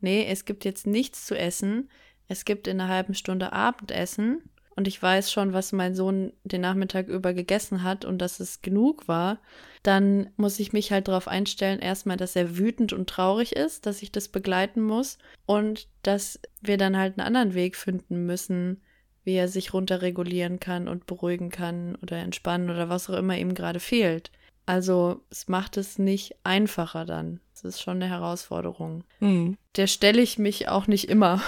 nee, 0.00 0.26
es 0.26 0.44
gibt 0.44 0.64
jetzt 0.64 0.86
nichts 0.86 1.26
zu 1.26 1.36
essen, 1.36 1.88
es 2.28 2.44
gibt 2.44 2.68
in 2.68 2.80
einer 2.80 2.92
halben 2.92 3.14
Stunde 3.14 3.52
Abendessen. 3.52 4.42
Und 4.76 4.88
ich 4.88 5.00
weiß 5.00 5.30
schon, 5.30 5.52
was 5.52 5.70
mein 5.72 5.94
Sohn 5.94 6.32
den 6.42 6.60
Nachmittag 6.60 7.06
über 7.06 7.32
gegessen 7.32 7.84
hat 7.84 8.04
und 8.04 8.18
dass 8.18 8.40
es 8.40 8.60
genug 8.60 9.06
war, 9.06 9.38
dann 9.84 10.30
muss 10.36 10.58
ich 10.58 10.72
mich 10.72 10.90
halt 10.90 11.06
darauf 11.06 11.28
einstellen, 11.28 11.78
erstmal, 11.78 12.16
dass 12.16 12.34
er 12.34 12.58
wütend 12.58 12.92
und 12.92 13.08
traurig 13.08 13.54
ist, 13.54 13.86
dass 13.86 14.02
ich 14.02 14.10
das 14.10 14.28
begleiten 14.28 14.82
muss. 14.82 15.18
Und 15.46 15.86
dass 16.02 16.40
wir 16.60 16.76
dann 16.76 16.96
halt 16.96 17.18
einen 17.18 17.26
anderen 17.26 17.54
Weg 17.54 17.76
finden 17.76 18.26
müssen, 18.26 18.82
wie 19.24 19.34
er 19.34 19.48
sich 19.48 19.72
runterregulieren 19.72 20.60
kann 20.60 20.86
und 20.88 21.06
beruhigen 21.06 21.50
kann 21.50 21.96
oder 21.96 22.18
entspannen 22.18 22.70
oder 22.70 22.88
was 22.88 23.08
auch 23.10 23.16
immer 23.16 23.36
ihm 23.36 23.54
gerade 23.54 23.80
fehlt. 23.80 24.30
Also 24.66 25.22
es 25.30 25.48
macht 25.48 25.76
es 25.76 25.98
nicht 25.98 26.36
einfacher 26.42 27.04
dann. 27.04 27.40
Es 27.54 27.64
ist 27.64 27.82
schon 27.82 27.96
eine 27.96 28.08
Herausforderung. 28.08 29.04
Mhm. 29.20 29.56
Der 29.76 29.86
stelle 29.86 30.22
ich 30.22 30.38
mich 30.38 30.68
auch 30.68 30.86
nicht 30.86 31.08
immer. 31.08 31.42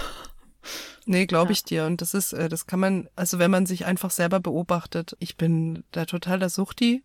Nee, 1.06 1.26
glaube 1.26 1.52
ich 1.52 1.62
dir. 1.62 1.86
Und 1.86 2.02
das 2.02 2.14
ist, 2.14 2.32
äh, 2.32 2.48
das 2.48 2.66
kann 2.66 2.80
man, 2.80 3.08
also 3.14 3.38
wenn 3.38 3.50
man 3.50 3.64
sich 3.64 3.86
einfach 3.86 4.10
selber 4.10 4.40
beobachtet. 4.40 5.16
Ich 5.20 5.36
bin 5.36 5.84
da 5.92 6.04
total 6.04 6.40
der 6.40 6.50
Suchti. 6.50 7.04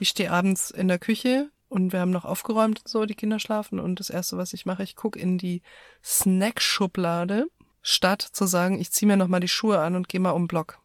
Ich 0.00 0.08
stehe 0.08 0.30
abends 0.30 0.70
in 0.70 0.88
der 0.88 0.98
Küche 0.98 1.50
und 1.68 1.92
wir 1.92 2.00
haben 2.00 2.10
noch 2.10 2.24
aufgeräumt 2.24 2.80
und 2.80 2.88
so, 2.88 3.04
die 3.04 3.14
Kinder 3.14 3.38
schlafen. 3.38 3.78
Und 3.78 4.00
das 4.00 4.10
Erste, 4.10 4.38
was 4.38 4.54
ich 4.54 4.64
mache, 4.64 4.82
ich 4.82 4.96
gucke 4.96 5.18
in 5.18 5.38
die 5.38 5.60
Snackschublade, 6.02 7.46
statt 7.84 8.22
zu 8.22 8.46
sagen, 8.46 8.80
ich 8.80 8.90
ziehe 8.90 9.06
mir 9.06 9.16
nochmal 9.16 9.40
die 9.40 9.48
Schuhe 9.48 9.78
an 9.78 9.94
und 9.94 10.08
gehe 10.08 10.20
mal 10.20 10.30
um 10.30 10.48
Block. 10.48 10.80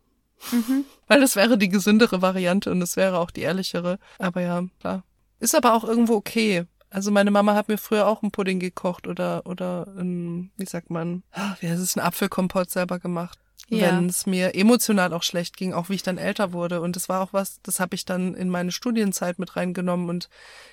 Mhm. 0.52 0.86
Weil 1.08 1.22
das 1.22 1.36
wäre 1.36 1.58
die 1.58 1.70
gesündere 1.70 2.22
Variante 2.22 2.70
und 2.70 2.80
das 2.82 2.96
wäre 2.98 3.18
auch 3.18 3.32
die 3.32 3.42
ehrlichere. 3.42 3.98
Aber 4.20 4.42
ja, 4.42 4.64
klar. 4.80 5.04
Ist 5.40 5.56
aber 5.56 5.74
auch 5.74 5.86
irgendwo 5.86 6.14
okay. 6.16 6.66
Also 6.92 7.12
meine 7.12 7.32
Mama 7.32 7.56
hat 7.56 7.70
mir 7.70 7.78
früher 7.78 8.08
auch 8.08 8.22
einen 8.22 8.32
Pudding 8.32 8.60
gekocht 8.60 9.08
oder 9.08 9.46
oder 9.46 9.88
ein, 9.98 10.52
wie 10.58 10.66
sagt 10.66 10.90
man, 10.90 11.24
ah, 11.32 11.56
wie 11.62 11.70
heißt 11.70 11.82
es, 11.82 11.96
ein 11.96 12.02
Apfelkompott 12.02 12.70
selber 12.70 13.00
gemacht. 13.00 13.40
Ja. 13.70 13.88
Wenn 13.88 14.08
es 14.08 14.26
mir 14.26 14.56
emotional 14.56 15.14
auch 15.14 15.24
schlecht 15.24 15.56
ging, 15.56 15.74
auch 15.74 15.90
wie 15.90 15.94
ich 15.94 16.04
dann 16.04 16.18
älter 16.18 16.52
wurde. 16.52 16.82
Und 16.82 16.96
das 16.96 17.08
war 17.08 17.22
auch 17.22 17.32
was, 17.32 17.62
das 17.62 17.80
habe 17.80 17.96
ich 17.96 18.04
dann 18.04 18.34
in 18.34 18.50
meine 18.50 18.72
Studienzeit 18.72 19.38
mit 19.38 19.56
reingenommen. 19.56 20.10
Und 20.10 20.30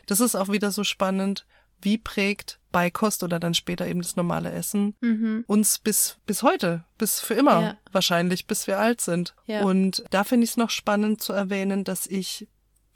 das 0.07 0.21
ist 0.21 0.35
auch 0.35 0.49
wieder 0.49 0.71
so 0.71 0.83
spannend, 0.83 1.47
wie 1.87 1.99
prägt 1.99 2.59
Beikost 2.73 3.23
oder 3.23 3.39
dann 3.39 3.55
später 3.55 3.87
eben 3.87 4.03
das 4.03 4.17
normale 4.17 4.51
Essen 4.51 4.95
Mhm. 5.01 5.45
uns 5.47 5.79
bis, 5.79 6.19
bis 6.27 6.43
heute, 6.43 6.85
bis 6.99 7.21
für 7.21 7.35
immer 7.35 7.61
Ja. 7.63 7.79
wahrscheinlich, 7.93 8.47
bis 8.47 8.67
wir 8.67 8.79
alt 8.79 9.01
sind. 9.01 9.35
Ja. 9.47 9.63
Und 9.63 10.05
da 10.11 10.25
finde 10.25 10.45
ich 10.45 10.51
es 10.51 10.57
noch 10.57 10.71
spannend 10.71 11.23
zu 11.23 11.33
erwähnen, 11.33 11.85
dass 11.85 12.07
ich 12.07 12.49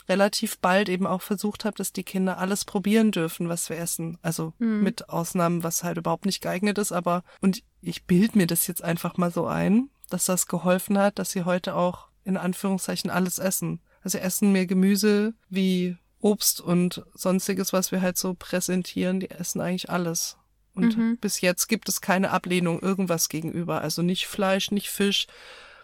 relativ 0.08 0.58
bald 0.58 0.88
eben 0.88 1.06
auch 1.06 1.22
versucht 1.22 1.64
habe, 1.64 1.76
dass 1.76 1.92
die 1.92 2.02
Kinder 2.02 2.38
alles 2.38 2.64
probieren 2.64 3.12
dürfen, 3.12 3.48
was 3.48 3.70
wir 3.70 3.78
essen. 3.78 4.18
Also 4.22 4.54
Mhm. 4.58 4.82
mit 4.82 5.08
Ausnahmen, 5.08 5.62
was 5.62 5.84
halt 5.84 5.98
überhaupt 5.98 6.26
nicht 6.26 6.40
geeignet 6.42 6.76
ist, 6.78 6.90
aber 6.92 7.22
und 7.40 7.62
ich 7.80 8.04
bild 8.06 8.34
mir 8.34 8.48
das 8.48 8.66
jetzt 8.66 8.82
einfach 8.82 9.16
mal 9.18 9.30
so 9.30 9.46
ein, 9.46 9.88
dass 10.08 10.24
das 10.24 10.46
geholfen 10.48 10.98
hat, 10.98 11.18
dass 11.20 11.30
sie 11.30 11.44
heute 11.44 11.76
auch 11.76 12.08
in 12.24 12.36
Anführungszeichen 12.36 13.08
alles 13.08 13.38
essen. 13.38 13.80
Also 14.02 14.18
essen 14.18 14.50
mehr 14.52 14.66
Gemüse 14.66 15.34
wie 15.48 15.96
Obst 16.20 16.60
und 16.60 17.02
sonstiges, 17.14 17.72
was 17.72 17.92
wir 17.92 18.02
halt 18.02 18.18
so 18.18 18.34
präsentieren, 18.34 19.20
die 19.20 19.30
essen 19.30 19.60
eigentlich 19.60 19.90
alles. 19.90 20.36
Und 20.74 20.96
Mhm. 20.96 21.16
bis 21.18 21.40
jetzt 21.40 21.66
gibt 21.68 21.88
es 21.88 22.00
keine 22.00 22.30
Ablehnung 22.30 22.80
irgendwas 22.80 23.28
gegenüber. 23.28 23.80
Also 23.80 24.02
nicht 24.02 24.26
Fleisch, 24.26 24.70
nicht 24.70 24.88
Fisch, 24.90 25.26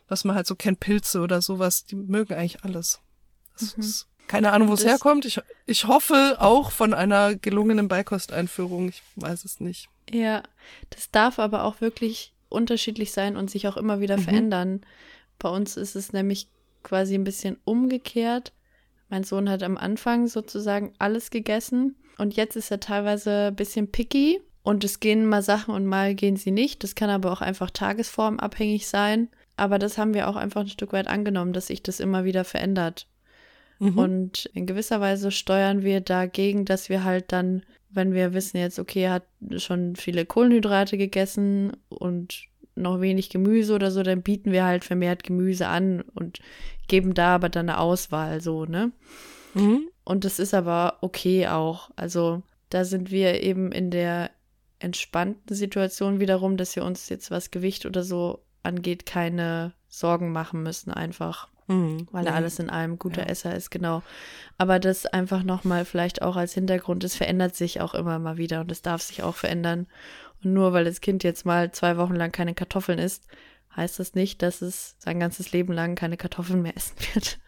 was 0.09 0.25
man 0.25 0.37
halt 0.37 0.47
so 0.47 0.55
kennt, 0.55 0.79
Pilze 0.81 1.21
oder 1.21 1.43
sowas, 1.43 1.85
die 1.85 1.97
mögen 1.97 2.35
eigentlich 2.35 2.63
alles. 2.65 3.01
Das 3.59 3.77
Mhm. 3.77 3.83
ist 3.83 4.07
keine 4.29 4.53
Ahnung, 4.53 4.69
wo 4.69 4.75
es 4.75 4.85
herkommt. 4.85 5.25
Ich, 5.25 5.41
ich 5.67 5.87
hoffe 5.87 6.37
auch 6.41 6.71
von 6.73 6.95
einer 6.95 7.35
gelungenen 7.37 7.89
Beikosteinführung. 7.89 8.89
Ich 8.89 9.03
weiß 9.17 9.45
es 9.45 9.61
nicht. 9.61 9.89
Ja, 10.11 10.43
das 10.91 11.11
darf 11.11 11.39
aber 11.39 11.65
auch 11.65 11.81
wirklich 11.81 12.33
unterschiedlich 12.49 13.13
sein 13.13 13.37
und 13.37 13.51
sich 13.51 13.67
auch 13.69 13.77
immer 13.77 14.01
wieder 14.01 14.17
Mhm. 14.17 14.23
verändern. 14.23 14.81
Bei 15.39 15.49
uns 15.49 15.77
ist 15.77 15.97
es 15.97 16.13
nämlich 16.13 16.49
quasi 16.83 17.15
ein 17.15 17.25
bisschen 17.25 17.59
umgekehrt. 17.65 18.53
Mein 19.09 19.25
Sohn 19.25 19.49
hat 19.49 19.63
am 19.63 19.77
Anfang 19.77 20.27
sozusagen 20.27 20.93
alles 20.99 21.31
gegessen 21.31 21.97
und 22.19 22.35
jetzt 22.35 22.57
ist 22.57 22.71
er 22.71 22.81
teilweise 22.81 23.49
ein 23.49 23.57
bisschen 23.57 23.91
picky 23.91 24.41
und 24.63 24.83
es 24.83 25.01
gehen 25.01 25.27
mal 25.27 25.43
Sachen 25.43 25.75
und 25.75 25.87
mal 25.87 26.15
gehen 26.15 26.37
sie 26.37 26.51
nicht. 26.51 26.83
Das 26.83 26.95
kann 26.95 27.11
aber 27.11 27.31
auch 27.31 27.41
einfach 27.41 27.71
tagesformabhängig 27.71 28.89
sein. 28.89 29.29
Aber 29.57 29.79
das 29.79 29.97
haben 29.97 30.13
wir 30.13 30.29
auch 30.29 30.37
einfach 30.37 30.63
ein 30.63 30.69
Stück 30.69 30.93
weit 30.93 31.07
angenommen, 31.07 31.53
dass 31.53 31.69
sich 31.69 31.83
das 31.83 32.01
immer 32.01 32.25
wieder 32.25 32.45
verändert. 32.45 33.07
Mhm. 33.79 33.99
Und 33.99 34.47
in 34.55 34.67
gewisser 34.67 35.01
Weise 35.01 35.31
steuern 35.31 35.83
wir 35.83 36.01
dagegen, 36.01 36.65
dass 36.65 36.89
wir 36.89 37.05
halt 37.05 37.33
dann, 37.33 37.63
wenn 37.91 38.13
wir 38.13 38.35
wissen 38.35 38.57
jetzt, 38.57 38.79
okay, 38.79 39.03
er 39.03 39.13
hat 39.13 39.27
schon 39.59 39.97
viele 39.97 40.27
Kohlenhydrate 40.27 40.99
gegessen 40.99 41.77
und 41.89 42.49
noch 42.77 43.01
wenig 43.01 43.31
Gemüse 43.31 43.75
oder 43.75 43.91
so, 43.91 44.03
dann 44.03 44.23
bieten 44.23 44.53
wir 44.53 44.65
halt 44.65 44.85
vermehrt 44.85 45.25
Gemüse 45.25 45.67
an 45.67 46.03
und 46.15 46.41
geben 46.89 47.15
da 47.15 47.35
aber 47.35 47.49
dann 47.49 47.69
eine 47.69 47.79
Auswahl, 47.79 48.41
so, 48.41 48.65
ne? 48.65 48.93
Mhm. 49.55 49.89
Und 50.05 50.25
das 50.25 50.39
ist 50.39 50.55
aber 50.55 50.99
okay 51.01 51.49
auch. 51.49 51.91
Also 51.97 52.43
da 52.71 52.85
sind 52.85 53.11
wir 53.11 53.43
eben 53.43 53.73
in 53.73 53.91
der 53.91 54.31
entspannten 54.79 55.57
Situation 55.57 56.21
wiederum, 56.21 56.57
dass 56.57 56.77
wir 56.77 56.85
uns 56.85 57.09
jetzt 57.09 57.31
was 57.31 57.51
Gewicht 57.51 57.87
oder 57.87 58.05
so 58.05 58.45
angeht, 58.63 59.07
keine 59.07 59.73
Sorgen 59.89 60.33
machen 60.33 60.63
müssen 60.63 60.93
einfach 60.93 61.49
Mhm. 61.69 62.07
weil 62.13 62.27
er 62.27 62.35
alles 62.35 62.59
in 62.61 62.71
allem 62.71 62.99
guter 62.99 63.23
Ja. 63.23 63.29
Esser 63.29 63.55
ist, 63.57 63.71
genau. 63.71 64.03
Aber 64.57 64.79
das 64.79 65.05
einfach 65.07 65.43
nochmal 65.43 65.85
vielleicht 65.85 66.23
auch 66.23 66.37
als 66.37 66.55
Hintergrund, 66.55 67.03
es 67.03 67.17
verändert 67.17 67.57
sich 67.57 67.81
auch 67.81 67.95
immer 67.95 68.19
mal 68.19 68.37
wieder 68.37 68.61
und 68.61 68.71
es 68.71 68.83
darf 68.83 69.03
sich 69.03 69.23
auch 69.23 69.35
verändern. 69.35 69.87
Und 70.43 70.53
nur 70.53 70.73
weil 70.73 70.85
das 70.85 71.01
Kind 71.01 71.25
jetzt 71.25 71.45
mal 71.47 71.73
zwei 71.73 71.97
Wochen 71.97 72.15
lang 72.15 72.33
keine 72.33 72.55
Kartoffeln 72.55 72.99
isst, 72.99 73.27
heißt 73.75 73.99
das 73.99 74.15
nicht, 74.15 74.43
dass 74.43 74.63
es 74.63 74.97
sein 74.99 75.21
ganzes 75.21 75.53
Leben 75.53 75.73
lang 75.73 75.95
keine 75.95 76.17
Kartoffeln 76.17 76.63
mehr 76.63 76.77
essen 76.77 76.97
wird. 77.15 77.39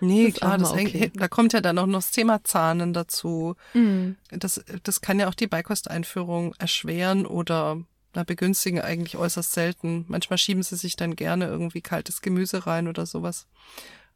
Nee, 0.00 0.30
Das 0.30 0.34
klar, 0.34 0.58
das 0.58 0.70
mal 0.70 0.78
hängt, 0.78 0.94
okay. 0.94 1.12
da 1.14 1.28
kommt 1.28 1.52
ja 1.52 1.60
dann 1.60 1.78
auch 1.78 1.86
noch 1.86 1.98
das 1.98 2.10
Thema 2.10 2.44
Zahnen 2.44 2.92
dazu. 2.92 3.56
Mhm. 3.74 4.16
Das, 4.30 4.62
das 4.82 5.00
kann 5.00 5.18
ja 5.18 5.28
auch 5.28 5.34
die 5.34 5.46
Beikosteinführung 5.46 6.54
erschweren 6.58 7.26
oder 7.26 7.82
na, 8.14 8.24
begünstigen 8.24 8.80
eigentlich 8.80 9.16
äußerst 9.16 9.52
selten. 9.52 10.04
Manchmal 10.08 10.38
schieben 10.38 10.62
sie 10.62 10.76
sich 10.76 10.96
dann 10.96 11.16
gerne 11.16 11.46
irgendwie 11.46 11.80
kaltes 11.80 12.22
Gemüse 12.22 12.66
rein 12.66 12.88
oder 12.88 13.06
sowas. 13.06 13.46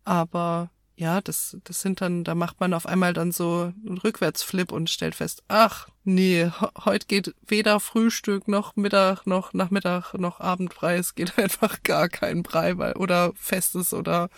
Aber 0.05 0.71
ja, 1.01 1.23
das, 1.23 1.57
das 1.65 1.81
sind 1.81 2.03
dann, 2.03 2.25
da 2.25 2.35
macht 2.35 2.61
man 2.61 2.75
auf 2.75 2.85
einmal 2.87 3.15
dann 3.15 3.33
so 3.33 3.73
einen 3.87 3.97
Rückwärtsflip 3.97 4.71
und 4.71 4.91
stellt 4.91 5.15
fest, 5.15 5.43
ach, 5.49 5.89
nee, 6.05 6.51
heute 6.85 7.07
geht 7.07 7.35
weder 7.47 7.81
Frühstück 7.81 8.49
noch 8.49 8.77
Mittag 8.77 9.27
noch 9.27 9.55
Nachmittag 9.55 10.13
noch 10.15 10.41
Abendbrei. 10.41 10.97
Es 10.97 11.15
geht 11.15 11.39
einfach 11.39 11.83
gar 11.83 12.09
kein 12.11 12.43
Brei, 12.43 12.77
weil, 12.77 12.93
oder 12.95 13.33
Festes 13.35 13.95
oder 13.95 14.29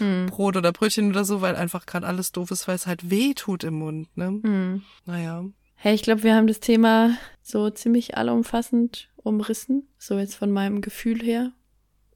Mhm. 0.00 0.26
Brot 0.26 0.56
oder 0.56 0.72
Brötchen 0.72 1.10
oder 1.10 1.24
so, 1.26 1.42
weil 1.42 1.54
einfach 1.56 1.84
gerade 1.86 2.06
alles 2.06 2.32
doof 2.32 2.50
ist, 2.50 2.66
weil 2.66 2.74
es 2.74 2.86
halt 2.86 3.10
weh 3.10 3.34
tut 3.34 3.64
im 3.64 3.74
Mund, 3.74 4.08
ne? 4.16 4.30
Mhm. 4.30 4.82
Naja. 5.04 5.44
Hey, 5.74 5.94
ich 5.94 6.02
glaube, 6.02 6.22
wir 6.22 6.34
haben 6.34 6.46
das 6.46 6.58
Thema 6.60 7.16
so 7.42 7.68
ziemlich 7.70 8.16
allumfassend 8.16 9.10
umrissen. 9.16 9.88
So 9.98 10.18
jetzt 10.18 10.34
von 10.36 10.50
meinem 10.50 10.80
Gefühl 10.80 11.22
her, 11.22 11.52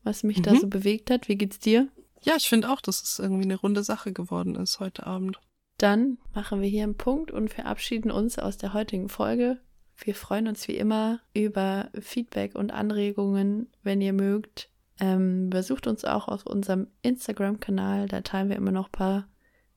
was 0.02 0.22
mich 0.22 0.40
da 0.42 0.54
Mhm. 0.54 0.58
so 0.60 0.66
bewegt 0.68 1.10
hat. 1.10 1.28
Wie 1.28 1.36
geht's 1.36 1.58
dir? 1.58 1.88
Ja, 2.24 2.36
ich 2.36 2.48
finde 2.48 2.70
auch, 2.70 2.80
dass 2.80 3.02
es 3.02 3.18
irgendwie 3.18 3.44
eine 3.44 3.56
runde 3.56 3.84
Sache 3.84 4.12
geworden 4.12 4.54
ist 4.56 4.80
heute 4.80 5.06
Abend. 5.06 5.38
Dann 5.76 6.16
machen 6.32 6.62
wir 6.62 6.68
hier 6.68 6.84
einen 6.84 6.96
Punkt 6.96 7.30
und 7.30 7.52
verabschieden 7.52 8.10
uns 8.10 8.38
aus 8.38 8.56
der 8.56 8.72
heutigen 8.72 9.10
Folge. 9.10 9.60
Wir 9.96 10.14
freuen 10.14 10.48
uns 10.48 10.66
wie 10.66 10.76
immer 10.76 11.20
über 11.34 11.90
Feedback 12.00 12.54
und 12.54 12.72
Anregungen, 12.72 13.70
wenn 13.82 14.00
ihr 14.00 14.14
mögt. 14.14 14.70
Ähm, 15.00 15.50
besucht 15.50 15.86
uns 15.86 16.06
auch 16.06 16.28
auf 16.28 16.46
unserem 16.46 16.86
Instagram-Kanal. 17.02 18.08
Da 18.08 18.22
teilen 18.22 18.48
wir 18.48 18.56
immer 18.56 18.72
noch 18.72 18.86
ein 18.86 18.92
paar 18.92 19.28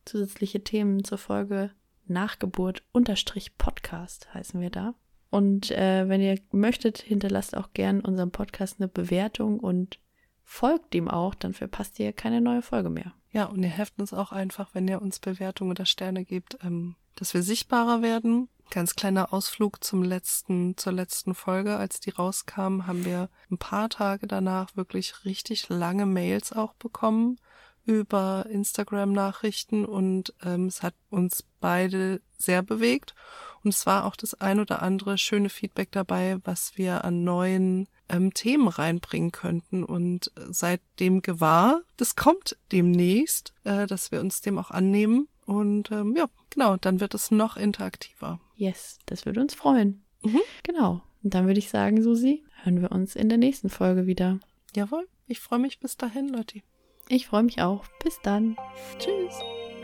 zusätzliche 0.06 0.64
Themen 0.64 1.04
zur 1.04 1.18
Folge 1.18 1.72
Nachgeburt 2.06 2.84
unterstrich 2.94 3.58
Podcast 3.58 4.34
heißen 4.34 4.62
wir 4.62 4.70
da. 4.70 4.96
Und 5.30 5.72
äh, 5.72 6.08
wenn 6.08 6.22
ihr 6.22 6.40
möchtet, 6.52 7.00
hinterlasst 7.00 7.58
auch 7.58 7.74
gern 7.74 8.00
unserem 8.00 8.32
Podcast 8.32 8.80
eine 8.80 8.88
Bewertung 8.88 9.60
und 9.60 10.00
folgt 10.48 10.96
ihm 10.96 11.10
auch, 11.10 11.36
dann 11.36 11.54
verpasst 11.54 12.00
ihr 12.00 12.14
keine 12.14 12.40
neue 12.40 12.62
Folge 12.62 12.90
mehr. 12.90 13.14
Ja, 13.32 13.46
und 13.46 13.62
ihr 13.62 13.70
helft 13.70 14.00
uns 14.00 14.14
auch 14.14 14.32
einfach, 14.32 14.70
wenn 14.74 14.88
ihr 14.88 15.02
uns 15.02 15.20
Bewertungen 15.20 15.72
oder 15.72 15.86
Sterne 15.86 16.24
gebt, 16.24 16.58
ähm, 16.64 16.96
dass 17.16 17.34
wir 17.34 17.44
sichtbarer 17.44 18.02
werden. 18.02 18.48
Ganz 18.72 18.96
kleiner 18.96 19.34
Ausflug 19.34 19.84
zum 19.84 20.04
letzten, 20.04 20.76
zur 20.78 20.94
letzten 20.94 21.36
Folge. 21.36 21.76
Als 21.78 22.00
die 22.00 22.12
rauskam, 22.12 22.88
haben 22.88 23.06
wir 23.06 23.30
ein 23.52 23.58
paar 23.58 23.90
Tage 23.90 24.26
danach 24.26 24.76
wirklich 24.76 25.26
richtig 25.26 25.70
lange 25.70 26.06
Mails 26.06 26.54
auch 26.54 26.74
bekommen 26.76 27.38
über 27.86 28.46
Instagram-Nachrichten 28.50 29.86
und 29.86 30.34
ähm, 30.44 30.66
es 30.66 30.84
hat 30.84 30.94
uns 31.10 31.46
beide 31.62 32.22
sehr 32.38 32.62
bewegt. 32.62 33.16
Und 33.64 33.74
es 33.74 33.86
war 33.86 34.06
auch 34.06 34.16
das 34.16 34.34
ein 34.34 34.60
oder 34.60 34.82
andere 34.82 35.18
schöne 35.18 35.50
Feedback 35.50 35.92
dabei, 35.92 36.38
was 36.44 36.78
wir 36.78 37.06
an 37.06 37.24
neuen 37.24 37.88
ähm, 38.10 38.34
Themen 38.34 38.68
reinbringen 38.68 39.32
könnten. 39.32 39.84
Und 39.84 40.32
seitdem 40.50 41.22
gewahr, 41.22 41.82
das 41.98 42.16
kommt 42.16 42.58
demnächst, 42.72 43.54
äh, 43.64 43.88
dass 43.88 44.12
wir 44.12 44.20
uns 44.20 44.42
dem 44.42 44.58
auch 44.58 44.72
annehmen. 44.72 45.28
Und 45.46 45.92
ähm, 45.92 46.16
ja, 46.18 46.28
genau, 46.50 46.78
dann 46.78 47.00
wird 47.00 47.14
es 47.14 47.32
noch 47.32 47.58
interaktiver. 47.58 48.40
Yes, 48.56 49.00
das 49.06 49.26
würde 49.26 49.42
uns 49.42 49.54
freuen. 49.54 50.04
Mhm. 50.24 50.42
Genau. 50.64 51.02
Und 51.24 51.34
dann 51.34 51.48
würde 51.48 51.60
ich 51.60 51.70
sagen, 51.70 52.02
Susi, 52.02 52.44
hören 52.64 52.82
wir 52.82 52.92
uns 52.92 53.16
in 53.16 53.30
der 53.30 53.38
nächsten 53.38 53.70
Folge 53.70 54.08
wieder. 54.08 54.40
Jawohl, 54.76 55.08
ich 55.28 55.40
freue 55.40 55.60
mich 55.60 55.80
bis 55.80 55.98
dahin, 55.98 56.30
Leute. 56.30 56.62
Ich 57.10 57.28
freue 57.28 57.44
mich 57.44 57.62
auch. 57.62 57.86
Bis 58.04 58.20
dann. 58.22 58.58
Tschüss. 59.00 59.40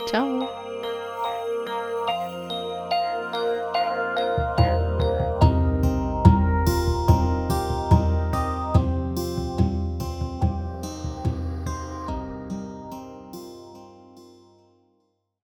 Ciao. 0.06 0.48